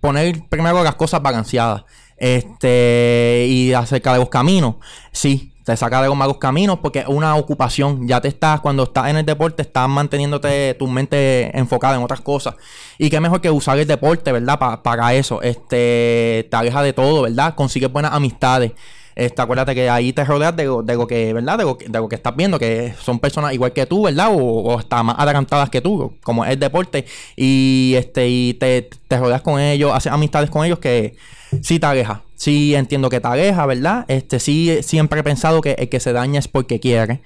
poner 0.00 0.42
primero 0.50 0.84
las 0.84 0.96
cosas 0.96 1.22
balanceadas. 1.22 1.84
Este, 2.18 3.46
y 3.48 3.72
acerca 3.72 4.12
de 4.12 4.18
los 4.18 4.28
caminos, 4.28 4.76
sí, 5.10 5.52
te 5.64 5.76
saca 5.76 6.02
de 6.02 6.08
los 6.08 6.16
malos 6.16 6.38
caminos 6.38 6.78
porque 6.80 7.00
es 7.00 7.06
una 7.06 7.34
ocupación. 7.36 8.06
Ya 8.06 8.20
te 8.20 8.28
estás, 8.28 8.60
cuando 8.60 8.82
estás 8.84 9.08
en 9.08 9.16
el 9.16 9.24
deporte, 9.24 9.62
estás 9.62 9.88
manteniéndote 9.88 10.74
tu 10.74 10.88
mente 10.88 11.56
enfocada 11.56 11.96
en 11.96 12.02
otras 12.02 12.20
cosas. 12.20 12.56
Y 12.98 13.10
qué 13.10 13.20
mejor 13.20 13.40
que 13.40 13.50
usar 13.50 13.78
el 13.78 13.86
deporte, 13.86 14.32
¿verdad? 14.32 14.58
para 14.82 15.14
eso. 15.14 15.40
Este, 15.42 16.46
te 16.50 16.56
aleja 16.56 16.82
de 16.82 16.92
todo, 16.92 17.22
¿verdad? 17.22 17.54
Consigues 17.54 17.92
buenas 17.92 18.12
amistades. 18.12 18.72
Este, 19.14 19.42
acuérdate 19.42 19.74
que 19.74 19.90
ahí 19.90 20.12
te 20.12 20.24
rodeas 20.24 20.56
de, 20.56 20.64
de 20.64 20.94
lo 20.94 21.06
que, 21.06 21.32
¿verdad? 21.32 21.58
De 21.58 21.64
lo, 21.64 22.08
que 22.08 22.14
estás 22.14 22.34
viendo, 22.34 22.58
que 22.58 22.94
son 23.00 23.18
personas 23.18 23.52
igual 23.52 23.72
que 23.72 23.86
tú, 23.86 24.04
¿verdad? 24.04 24.28
O, 24.32 24.74
o 24.74 25.02
más 25.04 25.16
adelantadas 25.18 25.70
que 25.70 25.80
tú, 25.80 26.14
como 26.22 26.44
es 26.44 26.52
el 26.52 26.58
deporte. 26.58 27.04
Y 27.36 27.94
este, 27.96 28.28
y 28.28 28.54
te, 28.54 28.88
te 29.08 29.18
rodeas 29.18 29.42
con 29.42 29.60
ellos, 29.60 29.92
haces 29.94 30.12
amistades 30.12 30.50
con 30.50 30.64
ellos 30.64 30.78
que 30.78 31.16
sí 31.60 31.78
te 31.78 31.86
aleja. 31.86 32.22
Sí 32.34 32.74
entiendo 32.74 33.08
que 33.08 33.20
te 33.20 33.28
aleja, 33.28 33.66
¿verdad? 33.66 34.04
Este, 34.08 34.40
sí, 34.40 34.78
siempre 34.82 35.20
he 35.20 35.22
pensado 35.22 35.60
que 35.60 35.72
el 35.72 35.88
que 35.88 36.00
se 36.00 36.12
daña 36.12 36.38
es 36.38 36.48
porque 36.48 36.80
quiere. 36.80 37.20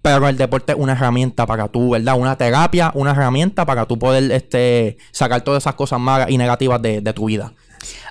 Pero 0.00 0.28
el 0.28 0.36
deporte 0.36 0.72
es 0.72 0.78
una 0.78 0.92
herramienta 0.92 1.44
para 1.46 1.68
tú, 1.68 1.90
¿verdad? 1.90 2.16
Una 2.18 2.36
terapia, 2.36 2.92
una 2.94 3.10
herramienta 3.10 3.66
para 3.66 3.86
tú 3.86 3.98
poder 3.98 4.30
este, 4.30 4.96
sacar 5.10 5.42
todas 5.42 5.62
esas 5.62 5.74
cosas 5.74 6.00
malas 6.00 6.30
y 6.30 6.38
negativas 6.38 6.80
de, 6.80 7.00
de 7.00 7.12
tu 7.12 7.26
vida. 7.26 7.52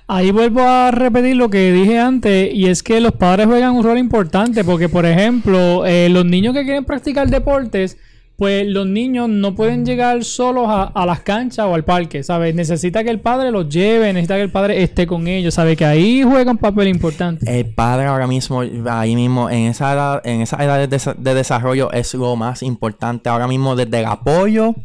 Ahí 0.07 0.31
vuelvo 0.31 0.61
a 0.61 0.91
repetir 0.91 1.35
lo 1.35 1.49
que 1.49 1.71
dije 1.71 1.99
antes 1.99 2.53
y 2.53 2.67
es 2.67 2.81
que 2.81 3.01
los 3.01 3.11
padres 3.11 3.47
juegan 3.47 3.75
un 3.75 3.83
rol 3.83 3.97
importante 3.97 4.63
porque, 4.63 4.87
por 4.87 5.05
ejemplo, 5.05 5.85
eh, 5.85 6.07
los 6.09 6.25
niños 6.25 6.53
que 6.53 6.63
quieren 6.63 6.85
practicar 6.85 7.29
deportes, 7.29 7.97
pues 8.37 8.67
los 8.67 8.85
niños 8.85 9.27
no 9.27 9.55
pueden 9.55 9.83
llegar 9.83 10.23
solos 10.23 10.67
a, 10.69 11.05
las 11.05 11.21
canchas 11.21 11.65
o 11.65 11.73
al 11.73 11.83
parque, 11.83 12.21
¿sabes? 12.23 12.53
Necesita 12.53 13.03
que 13.03 13.09
el 13.09 13.19
padre 13.19 13.51
los 13.51 13.67
lleve, 13.67 14.13
necesita 14.13 14.35
que 14.35 14.43
el 14.43 14.51
padre 14.51 14.83
esté 14.83 15.07
con 15.07 15.27
ellos, 15.27 15.55
¿sabes? 15.55 15.75
Que 15.75 15.85
ahí 15.85 16.21
juega 16.21 16.51
un 16.51 16.57
papel 16.57 16.87
importante. 16.87 17.59
El 17.59 17.65
padre 17.73 18.05
ahora 18.05 18.27
mismo, 18.27 18.61
ahí 18.89 19.15
mismo, 19.15 19.49
en 19.49 19.65
esa 19.65 19.91
edad, 19.91 20.21
en 20.23 20.41
esa 20.41 20.63
edad 20.63 20.87
de, 20.87 21.15
de 21.17 21.33
desarrollo 21.33 21.91
es 21.91 22.13
lo 22.13 22.35
más 22.35 22.61
importante 22.61 23.27
ahora 23.27 23.47
mismo 23.47 23.75
desde 23.75 23.99
el 23.99 24.05
apoyo 24.05 24.75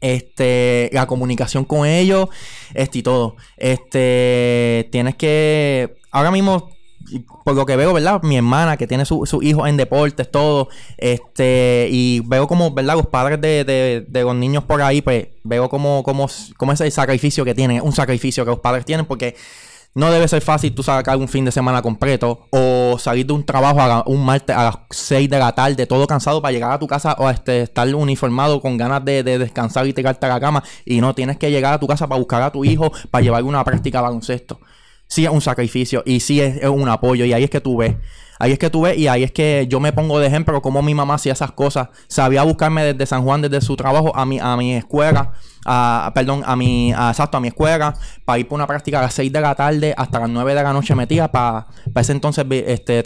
este, 0.00 0.90
la 0.92 1.06
comunicación 1.06 1.64
con 1.64 1.86
ellos, 1.86 2.28
este 2.74 2.98
y 2.98 3.02
todo. 3.02 3.36
Este, 3.56 4.88
tienes 4.90 5.16
que, 5.16 5.96
ahora 6.10 6.30
mismo, 6.30 6.70
por 7.44 7.54
lo 7.54 7.66
que 7.66 7.76
veo, 7.76 7.92
¿verdad? 7.92 8.20
Mi 8.22 8.36
hermana 8.36 8.76
que 8.76 8.86
tiene 8.86 9.04
sus 9.04 9.28
su 9.28 9.42
hijos 9.42 9.68
en 9.68 9.76
deportes, 9.76 10.30
todo, 10.30 10.68
este, 10.96 11.88
y 11.90 12.20
veo 12.26 12.46
como, 12.48 12.72
¿verdad? 12.72 12.96
Los 12.96 13.06
padres 13.06 13.40
de, 13.40 13.64
de, 13.64 14.04
de 14.06 14.22
los 14.22 14.34
niños 14.34 14.64
por 14.64 14.82
ahí, 14.82 15.02
pues 15.02 15.28
veo 15.44 15.68
como, 15.68 16.02
como, 16.02 16.28
como 16.56 16.72
ese 16.72 16.90
sacrificio 16.90 17.44
que 17.44 17.54
tienen, 17.54 17.80
un 17.82 17.92
sacrificio 17.92 18.44
que 18.44 18.50
los 18.50 18.60
padres 18.60 18.84
tienen, 18.84 19.06
porque 19.06 19.36
no 19.96 20.12
debe 20.12 20.28
ser 20.28 20.42
fácil 20.42 20.74
tú 20.74 20.82
sacar 20.82 21.16
un 21.16 21.26
fin 21.26 21.46
de 21.46 21.50
semana 21.50 21.80
completo 21.80 22.46
o 22.50 22.98
salir 22.98 23.24
de 23.24 23.32
un 23.32 23.46
trabajo 23.46 23.80
a 23.80 24.04
un 24.06 24.26
martes 24.26 24.54
a 24.54 24.64
las 24.64 24.76
6 24.90 25.30
de 25.30 25.38
la 25.38 25.54
tarde, 25.54 25.86
todo 25.86 26.06
cansado 26.06 26.42
para 26.42 26.52
llegar 26.52 26.70
a 26.70 26.78
tu 26.78 26.86
casa 26.86 27.16
o 27.18 27.30
este, 27.30 27.62
estar 27.62 27.92
uniformado 27.94 28.60
con 28.60 28.76
ganas 28.76 29.02
de, 29.06 29.22
descansar 29.22 29.86
y 29.86 29.94
tirarte 29.94 30.26
a 30.26 30.28
la 30.28 30.38
cama 30.38 30.62
y 30.84 31.00
no 31.00 31.14
tienes 31.14 31.38
que 31.38 31.50
llegar 31.50 31.72
a 31.72 31.80
tu 31.80 31.86
casa 31.86 32.06
para 32.06 32.18
buscar 32.18 32.42
a 32.42 32.52
tu 32.52 32.62
hijo 32.62 32.92
para 33.10 33.22
llevar 33.22 33.42
una 33.44 33.64
práctica 33.64 34.02
baloncesto. 34.02 34.60
Sí 35.08 35.24
es 35.24 35.30
un 35.30 35.40
sacrificio 35.40 36.02
y 36.04 36.20
sí 36.20 36.42
es, 36.42 36.62
un 36.68 36.90
apoyo 36.90 37.24
y 37.24 37.32
ahí 37.32 37.44
es 37.44 37.50
que 37.50 37.62
tú 37.62 37.78
ves. 37.78 37.96
Ahí 38.38 38.52
es 38.52 38.58
que 38.58 38.70
tú 38.70 38.82
ves 38.82 38.98
y 38.98 39.08
ahí 39.08 39.22
es 39.22 39.32
que 39.32 39.66
yo 39.68 39.80
me 39.80 39.92
pongo 39.92 40.18
de 40.18 40.26
ejemplo 40.26 40.60
como 40.62 40.82
mi 40.82 40.94
mamá 40.94 41.14
hacía 41.14 41.32
esas 41.32 41.52
cosas. 41.52 41.88
Sabía 42.08 42.42
buscarme 42.42 42.84
desde 42.84 43.06
San 43.06 43.22
Juan, 43.24 43.42
desde 43.42 43.60
su 43.60 43.76
trabajo 43.76 44.14
a 44.14 44.26
mi, 44.26 44.38
a 44.38 44.56
mi 44.56 44.74
escuela 44.74 45.32
a, 45.66 46.12
perdón, 46.14 46.42
a 46.46 46.56
mi, 46.56 46.92
a, 46.92 47.10
exacto, 47.10 47.36
a 47.36 47.40
mi 47.40 47.48
escuela, 47.48 47.94
para 48.24 48.38
ir 48.38 48.48
por 48.48 48.56
una 48.56 48.66
práctica 48.66 49.00
a 49.00 49.02
las 49.02 49.14
6 49.14 49.32
de 49.32 49.40
la 49.40 49.54
tarde 49.54 49.94
hasta 49.96 50.20
las 50.20 50.30
9 50.30 50.54
de 50.54 50.62
la 50.62 50.72
noche 50.72 50.94
metida, 50.94 51.30
para, 51.30 51.66
para 51.92 52.02
ese 52.02 52.12
entonces, 52.12 52.46
este, 52.48 53.02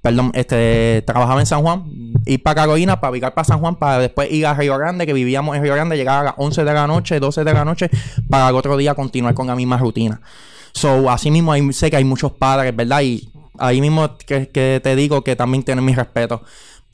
perdón, 0.00 0.30
este, 0.34 1.02
trabajaba 1.06 1.40
en 1.40 1.46
San 1.46 1.62
Juan, 1.62 1.84
ir 2.24 2.42
para 2.42 2.54
Carolina, 2.54 3.00
para 3.00 3.10
virar 3.10 3.34
para 3.34 3.44
San 3.44 3.58
Juan, 3.58 3.74
para 3.74 3.98
después 3.98 4.30
ir 4.30 4.46
a 4.46 4.54
Río 4.54 4.78
Grande, 4.78 5.06
que 5.06 5.12
vivíamos 5.12 5.56
en 5.56 5.62
Río 5.62 5.74
Grande, 5.74 5.96
llegar 5.96 6.20
a 6.20 6.22
las 6.22 6.34
11 6.36 6.64
de 6.64 6.72
la 6.72 6.86
noche, 6.86 7.18
12 7.18 7.42
de 7.42 7.52
la 7.52 7.64
noche, 7.64 7.90
para 8.30 8.48
el 8.48 8.54
otro 8.54 8.76
día 8.76 8.94
continuar 8.94 9.34
con 9.34 9.48
la 9.48 9.56
misma 9.56 9.76
rutina. 9.76 10.20
So, 10.72 11.10
así 11.10 11.30
mismo 11.30 11.52
hay, 11.52 11.72
sé 11.72 11.90
que 11.90 11.96
hay 11.96 12.04
muchos 12.04 12.32
padres, 12.32 12.74
¿verdad? 12.74 13.00
Y 13.02 13.28
ahí 13.58 13.80
mismo 13.80 14.16
que, 14.18 14.48
que 14.48 14.80
te 14.82 14.96
digo 14.96 15.22
que 15.22 15.36
también 15.36 15.62
tienen 15.62 15.84
mi 15.84 15.94
respeto. 15.94 16.42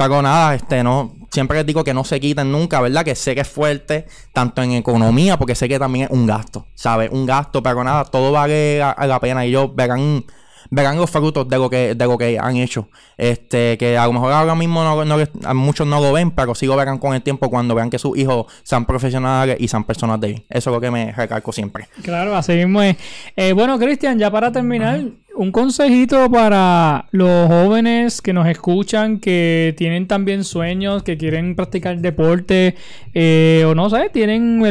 Pero 0.01 0.23
nada, 0.23 0.55
este, 0.55 0.83
no, 0.83 1.15
siempre 1.31 1.59
les 1.59 1.67
digo 1.67 1.85
que 1.85 1.93
no 1.93 2.05
se 2.05 2.19
quiten 2.21 2.51
nunca, 2.51 2.81
¿verdad? 2.81 3.05
Que 3.05 3.15
sé 3.15 3.35
que 3.35 3.43
es 3.43 3.49
fuerte, 3.49 4.07
tanto 4.33 4.63
en 4.63 4.73
economía, 4.73 5.37
porque 5.37 5.55
sé 5.55 5.69
que 5.69 5.79
también 5.79 6.07
es 6.07 6.11
un 6.11 6.27
gasto, 6.27 6.65
¿sabes? 6.75 7.11
Un 7.13 7.27
gasto, 7.27 7.63
pero 7.63 7.85
nada, 7.85 8.07
todo 8.07 8.33
vale 8.33 8.79
la, 8.79 9.21
pena 9.21 9.45
y 9.45 9.51
ellos 9.51 9.77
verán, 9.77 10.25
verán 10.71 10.97
los 10.97 11.11
frutos 11.11 11.47
de 11.47 11.59
lo 11.59 11.69
que, 11.69 11.95
de 11.95 12.07
lo 12.07 12.17
que 12.17 12.39
han 12.39 12.57
hecho. 12.57 12.89
Este, 13.19 13.77
que 13.77 13.99
a 13.99 14.07
lo 14.07 14.15
mejor 14.15 14.33
ahora 14.33 14.55
mismo 14.55 14.83
no, 14.83 15.55
muchos 15.55 15.87
no 15.87 16.01
lo 16.01 16.15
ven, 16.15 16.31
pero 16.31 16.55
sí 16.55 16.65
lo 16.65 16.77
verán 16.77 16.97
con 16.97 17.15
el 17.15 17.21
tiempo 17.21 17.51
cuando 17.51 17.75
vean 17.75 17.91
que 17.91 17.99
sus 17.99 18.17
hijos 18.17 18.47
sean 18.63 18.87
profesionales 18.87 19.59
y 19.61 19.69
sean 19.69 19.85
personas 19.85 20.19
de 20.19 20.29
bien. 20.29 20.45
Eso 20.49 20.71
es 20.71 20.75
lo 20.75 20.81
que 20.81 20.91
me 20.91 21.13
recalco 21.13 21.53
siempre. 21.53 21.89
Claro, 22.03 22.35
así 22.35 22.53
mismo 22.53 22.81
es. 22.81 22.97
Eh, 23.37 23.53
bueno, 23.53 23.79
Cristian, 23.79 24.19
ya 24.19 24.31
para 24.31 24.51
terminar, 24.51 25.03
un 25.41 25.53
consejito 25.53 26.31
para 26.31 27.07
los 27.13 27.49
jóvenes 27.49 28.21
que 28.21 28.35
nos 28.35 28.47
escuchan, 28.47 29.21
que 29.21 29.75
tienen 29.79 30.07
también 30.07 30.45
sueños, 30.45 31.03
que 31.03 31.17
quieren 31.17 31.57
practicar 31.57 31.97
deporte, 31.99 32.75
eh, 33.15 33.65
o 33.67 33.75
no 33.75 33.89
sé, 33.89 34.11
tienen 34.13 34.63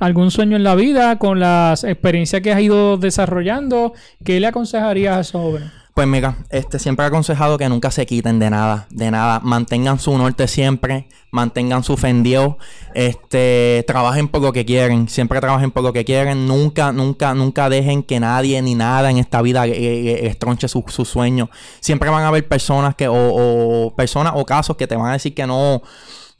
algún 0.00 0.32
sueño 0.32 0.56
en 0.56 0.64
la 0.64 0.74
vida 0.74 1.20
con 1.20 1.38
las 1.38 1.84
experiencias 1.84 2.42
que 2.42 2.50
has 2.50 2.60
ido 2.60 2.96
desarrollando. 2.96 3.92
¿Qué 4.24 4.40
le 4.40 4.48
aconsejarías 4.48 5.18
a 5.18 5.20
esos 5.20 5.40
jóvenes? 5.40 5.81
Pues 5.94 6.06
mira, 6.06 6.36
este 6.48 6.78
siempre 6.78 7.04
he 7.04 7.08
aconsejado 7.08 7.58
que 7.58 7.68
nunca 7.68 7.90
se 7.90 8.06
quiten 8.06 8.38
de 8.38 8.48
nada, 8.48 8.86
de 8.88 9.10
nada, 9.10 9.40
mantengan 9.40 9.98
su 9.98 10.16
norte 10.16 10.48
siempre, 10.48 11.06
mantengan 11.30 11.84
su 11.84 11.98
fendió, 11.98 12.56
este, 12.94 13.84
trabajen 13.86 14.28
por 14.28 14.40
lo 14.40 14.54
que 14.54 14.64
quieren, 14.64 15.10
siempre 15.10 15.38
trabajen 15.40 15.70
por 15.70 15.82
lo 15.82 15.92
que 15.92 16.06
quieren, 16.06 16.46
nunca, 16.46 16.92
nunca, 16.92 17.34
nunca 17.34 17.68
dejen 17.68 18.02
que 18.02 18.20
nadie 18.20 18.62
ni 18.62 18.74
nada 18.74 19.10
en 19.10 19.18
esta 19.18 19.42
vida 19.42 19.66
estronche 19.66 20.66
su, 20.66 20.82
su 20.88 21.04
sueño. 21.04 21.50
Siempre 21.80 22.08
van 22.08 22.24
a 22.24 22.28
haber 22.28 22.48
personas 22.48 22.94
que, 22.94 23.08
o, 23.08 23.14
o 23.14 23.94
personas 23.94 24.32
o 24.34 24.46
casos 24.46 24.78
que 24.78 24.86
te 24.86 24.96
van 24.96 25.10
a 25.10 25.12
decir 25.12 25.34
que 25.34 25.46
no, 25.46 25.82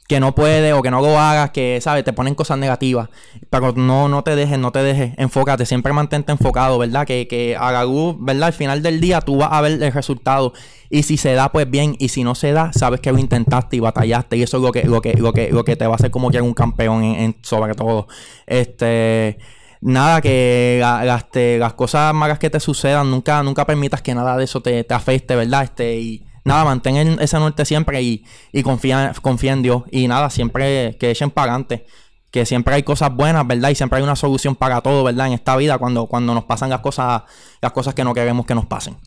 que 0.07 0.19
no 0.19 0.35
puede 0.35 0.73
o 0.73 0.81
que 0.81 0.91
no 0.91 1.01
lo 1.01 1.17
hagas, 1.17 1.51
que, 1.51 1.79
¿sabes? 1.81 2.03
Te 2.03 2.11
ponen 2.11 2.35
cosas 2.35 2.57
negativas. 2.57 3.09
Pero 3.49 3.71
no, 3.73 4.09
no 4.09 4.23
te 4.23 4.35
dejes, 4.35 4.59
no 4.59 4.71
te 4.71 4.83
dejes. 4.83 5.13
Enfócate, 5.17 5.65
siempre 5.65 5.93
mantente 5.93 6.31
enfocado, 6.31 6.77
¿verdad? 6.77 7.07
Que, 7.07 7.27
que 7.27 7.55
haga 7.55 7.85
luz, 7.85 8.15
¿verdad? 8.19 8.47
Al 8.47 8.53
final 8.53 8.81
del 8.81 8.99
día 8.99 9.21
tú 9.21 9.37
vas 9.37 9.49
a 9.51 9.61
ver 9.61 9.81
el 9.81 9.91
resultado. 9.91 10.53
Y 10.89 11.03
si 11.03 11.17
se 11.17 11.33
da, 11.33 11.51
pues 11.51 11.69
bien. 11.69 11.95
Y 11.99 12.09
si 12.09 12.23
no 12.23 12.35
se 12.35 12.51
da, 12.51 12.73
sabes 12.73 12.99
que 12.99 13.11
lo 13.11 13.17
intentaste 13.17 13.77
y 13.77 13.79
batallaste. 13.79 14.37
Y 14.37 14.43
eso 14.43 14.57
es 14.57 14.63
lo 14.63 14.71
que, 14.71 14.83
lo 14.83 15.01
que, 15.01 15.13
lo 15.13 15.31
que, 15.31 15.51
lo 15.51 15.63
que 15.63 15.75
te 15.75 15.87
va 15.87 15.93
a 15.93 15.95
hacer 15.95 16.11
como 16.11 16.29
que 16.31 16.41
un 16.41 16.53
campeón 16.53 17.03
en, 17.03 17.37
sobre 17.41 17.73
todo. 17.73 18.07
Este 18.45 19.37
nada, 19.79 20.21
que 20.21 20.81
este, 21.05 21.57
las 21.57 21.73
cosas 21.73 22.13
malas 22.13 22.39
que 22.39 22.49
te 22.49 22.59
sucedan, 22.59 23.11
nunca, 23.11 23.43
nunca 23.43 23.65
permitas 23.65 24.01
que 24.01 24.15
nada 24.15 24.37
de 24.37 24.45
eso 24.45 24.61
te, 24.61 24.83
te 24.83 24.93
afecte, 24.93 25.35
¿verdad? 25.35 25.63
Este, 25.63 25.97
y 25.99 26.25
nada, 26.43 26.65
mantén 26.65 27.19
ese 27.19 27.37
norte 27.39 27.65
siempre 27.65 28.01
y, 28.01 28.25
y 28.51 28.63
confía, 28.63 29.13
confía 29.21 29.53
en 29.53 29.61
Dios. 29.61 29.83
Y 29.91 30.07
nada, 30.07 30.29
siempre 30.29 30.97
que 30.99 31.11
echen 31.11 31.31
para 31.31 31.51
adelante. 31.51 31.85
Que 32.31 32.47
siempre 32.47 32.73
hay 32.73 32.81
cosas 32.81 33.13
buenas, 33.13 33.45
¿verdad? 33.45 33.69
Y 33.69 33.75
siempre 33.75 33.97
hay 33.97 34.03
una 34.03 34.15
solución 34.15 34.55
para 34.55 34.81
todo, 34.81 35.03
¿verdad? 35.03 35.27
En 35.27 35.33
esta 35.33 35.55
vida, 35.55 35.77
cuando, 35.77 36.07
cuando 36.07 36.33
nos 36.33 36.45
pasan 36.45 36.69
las 36.71 36.79
cosas, 36.79 37.23
las 37.61 37.71
cosas 37.71 37.93
que 37.93 38.03
no 38.03 38.13
queremos 38.13 38.47
que 38.47 38.55
nos 38.55 38.65
pasen. 38.65 38.97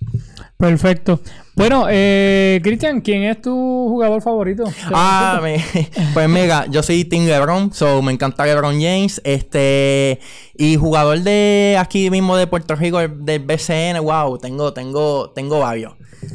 Perfecto. 0.56 1.20
Bueno, 1.56 1.86
eh, 1.88 2.60
Cristian, 2.62 3.00
¿quién 3.00 3.22
es 3.22 3.40
tu 3.40 3.50
jugador 3.50 4.20
favorito? 4.20 4.64
Ah, 4.92 5.40
pues 6.12 6.28
mega, 6.28 6.66
yo 6.66 6.82
soy 6.82 7.06
Team 7.06 7.24
LeBron, 7.24 7.72
so 7.72 8.02
me 8.02 8.12
encanta 8.12 8.44
LeBron 8.44 8.74
James, 8.74 9.22
este 9.24 10.20
y 10.54 10.76
jugador 10.76 11.20
de 11.20 11.78
aquí 11.80 12.10
mismo 12.10 12.36
de 12.36 12.46
Puerto 12.46 12.74
Rico 12.76 12.98
del 12.98 13.38
BCN, 13.40 14.02
wow, 14.02 14.36
tengo 14.36 14.74
tengo 14.74 15.30
tengo 15.30 15.60
varios. 15.60 15.94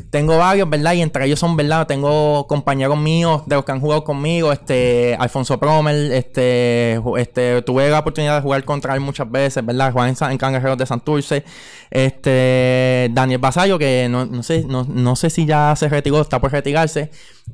Tengo 0.09 0.37
varios, 0.37 0.69
¿verdad? 0.69 0.93
Y 0.93 1.01
entre 1.01 1.25
ellos 1.25 1.39
son, 1.39 1.55
¿verdad? 1.55 1.87
Tengo 1.87 2.47
compañeros 2.47 2.97
míos 2.97 3.43
de 3.45 3.55
los 3.55 3.65
que 3.65 3.71
han 3.71 3.79
jugado 3.79 4.03
conmigo, 4.03 4.51
este, 4.51 5.15
Alfonso 5.19 5.59
Promel, 5.59 6.11
este, 6.11 6.99
este, 7.17 7.61
tuve 7.61 7.89
la 7.89 7.99
oportunidad 7.99 8.35
de 8.35 8.41
jugar 8.41 8.63
contra 8.63 8.93
él 8.93 9.01
muchas 9.01 9.29
veces, 9.29 9.65
¿verdad? 9.65 9.91
Jugar 9.91 10.09
en, 10.09 10.41
en 10.41 10.77
de 10.77 10.85
Santurce, 10.85 11.43
este, 11.89 13.09
Daniel 13.11 13.39
Basayo, 13.39 13.77
que 13.77 14.07
no, 14.09 14.25
no 14.25 14.43
sé, 14.43 14.63
no, 14.65 14.83
no 14.83 15.10
sé 15.15 15.29
si 15.29 15.45
ya 15.45 15.75
se 15.75 15.89
retiró, 15.89 16.21
está 16.21 16.39
por 16.39 16.51
retirarse, 16.51 17.11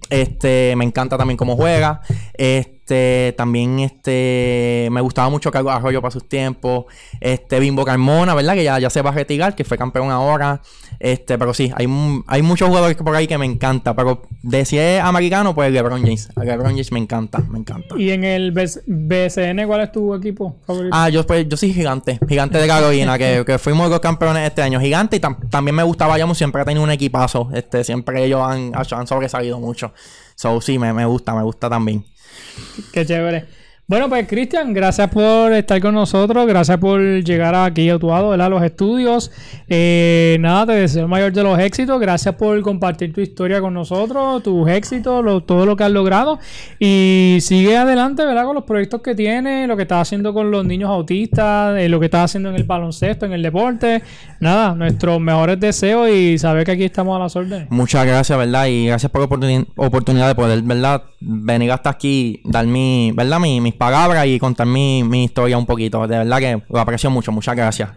este, 0.10 0.76
me 0.76 0.86
encanta 0.86 1.18
también 1.18 1.38
cómo 1.38 1.56
juega, 1.56 2.02
este, 2.34 3.34
también 3.38 3.80
este, 3.80 4.88
me 4.92 5.02
gustaba 5.02 5.30
mucho 5.30 5.52
Carlos 5.52 5.74
Arroyo 5.74 6.02
para 6.02 6.12
sus 6.12 6.28
tiempos. 6.28 6.86
Este, 7.20 7.60
Bimbo 7.60 7.84
Carmona, 7.84 8.34
¿verdad? 8.34 8.54
Que 8.54 8.64
ya, 8.64 8.80
ya 8.80 8.90
se 8.90 9.02
va 9.02 9.10
a 9.10 9.14
retirar, 9.14 9.56
que 9.56 9.64
fue 9.64 9.78
campeón 9.78 10.10
ahora. 10.10 10.62
Este, 11.00 11.38
pero 11.38 11.54
sí, 11.54 11.72
hay, 11.76 11.88
hay 12.28 12.42
muchos 12.42 12.68
jugadores 12.68 12.98
por 12.98 13.16
ahí 13.16 13.28
que 13.28 13.38
me 13.38 13.46
encanta. 13.46 13.96
Pero 13.96 14.24
de 14.42 14.66
si 14.66 14.78
es 14.78 15.02
americano, 15.02 15.54
pues 15.54 15.72
LeBron 15.72 16.02
James. 16.02 16.30
LeBron 16.36 16.72
James 16.72 16.92
me 16.92 17.00
encanta, 17.00 17.40
me 17.40 17.60
encanta. 17.60 17.96
¿Y 17.98 18.12
en 18.12 18.24
el 18.24 18.52
BCN 18.52 19.66
cuál 19.68 19.82
es 19.82 19.92
tu 19.92 20.14
equipo 20.16 20.58
favorito? 20.66 20.96
Ah, 20.96 21.10
yo, 21.10 21.26
pues, 21.26 21.48
yo 21.48 21.58
soy 21.58 21.74
gigante. 21.74 22.20
Gigante 22.28 22.58
de 22.58 22.68
Carolina, 22.68 23.18
que, 23.18 23.44
que 23.46 23.58
fuimos 23.58 23.90
los 23.90 24.00
campeones 24.00 24.48
este 24.48 24.62
año. 24.62 24.80
Gigante 24.80 25.18
y 25.18 25.20
también 25.20 25.76
me 25.76 25.84
gustaba 25.84 26.12
Bayamón, 26.12 26.36
siempre 26.36 26.62
ha 26.62 26.66
tenido 26.66 26.84
un 26.84 26.92
equipazo. 26.92 27.50
Este, 27.54 27.84
siempre 27.84 28.24
ellos 28.24 28.42
han, 28.42 28.72
han 28.74 29.08
sobresalido 29.08 29.60
mucho. 29.60 29.94
So, 30.36 30.62
sí, 30.62 30.78
me, 30.78 30.94
me 30.94 31.06
gusta, 31.06 31.34
me 31.34 31.44
gusta 31.44 31.70
también. 31.70 32.06
Qué 32.92 33.06
chévere. 33.06 33.57
Bueno, 33.90 34.10
pues 34.10 34.28
Cristian, 34.28 34.74
gracias 34.74 35.10
por 35.10 35.54
estar 35.54 35.80
con 35.80 35.96
nosotros, 35.96 36.46
gracias 36.46 36.78
por 36.78 37.00
llegar 37.00 37.56
aquí 37.56 37.90
a 37.90 37.98
tu 37.98 38.10
lado, 38.10 38.34
A 38.34 38.50
los 38.50 38.62
estudios. 38.62 39.32
Eh, 39.70 40.36
nada, 40.42 40.66
te 40.66 40.72
deseo 40.74 41.04
el 41.04 41.08
mayor 41.08 41.32
de 41.32 41.42
los 41.42 41.58
éxitos, 41.58 41.98
gracias 41.98 42.36
por 42.36 42.62
compartir 42.64 43.14
tu 43.14 43.22
historia 43.22 43.62
con 43.62 43.74
nosotros, 43.74 44.44
tus 44.44 44.70
éxitos, 44.70 45.46
todo 45.46 45.66
lo 45.66 45.78
que 45.78 45.86
has 45.86 45.92
logrado. 45.92 46.38
Y 46.80 47.38
sigue 47.40 47.78
adelante, 47.78 48.26
¿verdad? 48.26 48.44
Con 48.44 48.56
los 48.56 48.66
proyectos 48.66 49.02
que 49.02 49.16
tienes, 49.16 49.70
lo 49.70 49.78
que 49.78 49.84
estás 49.84 50.02
haciendo 50.02 50.34
con 50.34 50.52
los 50.52 50.66
niños 50.66 50.90
autistas, 50.90 51.80
eh, 51.80 51.88
lo 51.88 52.02
que 52.02 52.08
estás 52.08 52.26
haciendo 52.26 52.50
en 52.50 52.58
el 52.58 52.66
baloncesto, 52.66 53.26
en 53.26 53.32
el 53.32 53.42
deporte. 53.42 54.04
Nada, 54.42 54.76
nuestros 54.76 55.22
mejores 55.22 55.62
deseos 55.62 56.10
y 56.10 56.38
saber 56.38 56.66
que 56.66 56.72
aquí 56.74 56.84
estamos 56.84 57.16
a 57.16 57.20
las 57.20 57.38
órdenes. 57.38 57.72
Muchas 57.72 58.06
gracias, 58.06 58.38
¿verdad? 58.38 58.66
Y 58.66 58.88
gracias 58.88 59.10
por 59.10 59.22
la 59.22 59.28
oportunidad 59.78 60.28
de 60.28 60.36
poder, 60.36 60.62
¿verdad? 60.62 61.04
Venir 61.30 61.72
hasta 61.74 61.90
aquí, 61.90 62.42
dar 62.46 62.66
mi, 62.66 63.12
¿verdad? 63.14 63.40
Mi, 63.40 63.72
palabras 63.74 64.26
y 64.28 64.40
contar 64.40 64.66
mi, 64.66 65.02
historia 65.24 65.58
un 65.58 65.66
poquito. 65.66 66.08
De 66.08 66.20
verdad 66.20 66.40
que 66.40 66.62
lo 66.70 66.80
aprecio 66.80 67.10
mucho. 67.10 67.34
Muchas 67.34 67.56
gracias. 67.56 67.90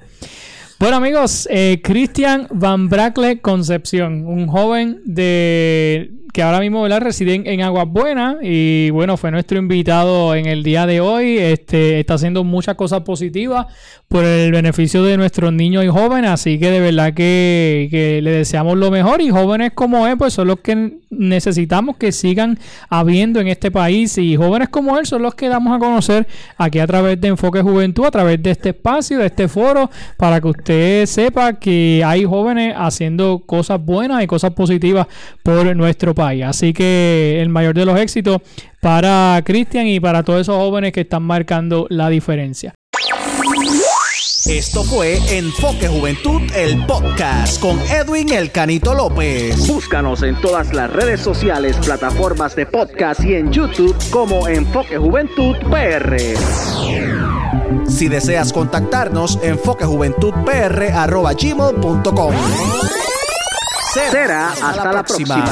Bueno 0.80 0.96
amigos, 0.96 1.46
eh, 1.50 1.82
Cristian 1.84 2.46
Van 2.50 2.88
Bracle 2.88 3.42
Concepción, 3.42 4.24
un 4.26 4.46
joven 4.46 5.02
de 5.04 6.10
que 6.32 6.42
ahora 6.42 6.60
mismo 6.60 6.86
reside 6.86 7.42
en, 7.44 7.60
Aguas 7.60 7.86
Buenas 7.88 8.36
y 8.42 8.90
bueno, 8.90 9.16
fue 9.16 9.30
nuestro 9.30 9.58
invitado 9.58 10.34
en 10.34 10.46
el 10.46 10.62
día 10.62 10.86
de 10.86 11.00
hoy. 11.00 11.38
Este, 11.38 12.00
está 12.00 12.14
haciendo 12.14 12.44
muchas 12.44 12.76
cosas 12.76 13.00
positivas 13.02 13.66
por 14.08 14.24
el 14.24 14.52
beneficio 14.52 15.02
de 15.02 15.16
nuestros 15.16 15.52
niños 15.52 15.84
y 15.84 15.88
jóvenes, 15.88 16.30
así 16.30 16.58
que 16.58 16.70
de 16.70 16.80
verdad 16.80 17.14
que, 17.14 17.88
que 17.90 18.20
le 18.22 18.30
deseamos 18.30 18.76
lo 18.76 18.90
mejor. 18.90 19.20
Y 19.20 19.30
jóvenes 19.30 19.72
como 19.74 20.06
él 20.06 20.16
pues 20.16 20.32
son 20.32 20.48
los 20.48 20.60
que 20.60 20.98
necesitamos 21.10 21.96
que 21.96 22.12
sigan 22.12 22.58
habiendo 22.88 23.40
en 23.40 23.48
este 23.48 23.70
país. 23.70 24.16
Y 24.18 24.36
jóvenes 24.36 24.68
como 24.68 24.98
él 24.98 25.06
son 25.06 25.22
los 25.22 25.34
que 25.34 25.48
damos 25.48 25.76
a 25.76 25.78
conocer 25.78 26.26
aquí 26.56 26.78
a 26.78 26.86
través 26.86 27.20
de 27.20 27.28
Enfoque 27.28 27.62
Juventud, 27.62 28.04
a 28.04 28.10
través 28.10 28.42
de 28.42 28.50
este 28.50 28.70
espacio, 28.70 29.18
de 29.18 29.26
este 29.26 29.48
foro, 29.48 29.90
para 30.16 30.40
que 30.40 30.48
usted 30.48 30.69
sepa 31.06 31.54
que 31.54 32.02
hay 32.04 32.24
jóvenes 32.24 32.74
haciendo 32.76 33.42
cosas 33.46 33.84
buenas 33.84 34.22
y 34.22 34.26
cosas 34.26 34.52
positivas 34.52 35.06
por 35.42 35.74
nuestro 35.76 36.14
país. 36.14 36.44
Así 36.44 36.72
que 36.72 37.38
el 37.40 37.48
mayor 37.48 37.74
de 37.74 37.84
los 37.84 37.98
éxitos 37.98 38.40
para 38.80 39.40
Cristian 39.44 39.86
y 39.86 40.00
para 40.00 40.22
todos 40.22 40.42
esos 40.42 40.56
jóvenes 40.56 40.92
que 40.92 41.02
están 41.02 41.22
marcando 41.22 41.86
la 41.90 42.08
diferencia. 42.08 42.74
Esto 44.46 44.82
fue 44.82 45.18
Enfoque 45.36 45.86
Juventud, 45.86 46.40
el 46.56 46.84
podcast 46.86 47.60
con 47.60 47.78
Edwin 47.78 48.32
El 48.32 48.50
Canito 48.50 48.94
López. 48.94 49.68
Búscanos 49.68 50.22
en 50.22 50.40
todas 50.40 50.72
las 50.72 50.90
redes 50.90 51.20
sociales, 51.20 51.76
plataformas 51.76 52.56
de 52.56 52.66
podcast 52.66 53.22
y 53.22 53.34
en 53.34 53.52
YouTube 53.52 53.94
como 54.10 54.48
Enfoque 54.48 54.96
Juventud 54.96 55.56
PR. 55.70 57.39
Si 57.90 58.08
deseas 58.08 58.52
contactarnos, 58.52 59.38
enfoquejuventudpr.gmail.com 59.42 62.34
Será 63.92 64.50
hasta, 64.50 64.92
la 64.92 65.02
próxima. 65.02 65.44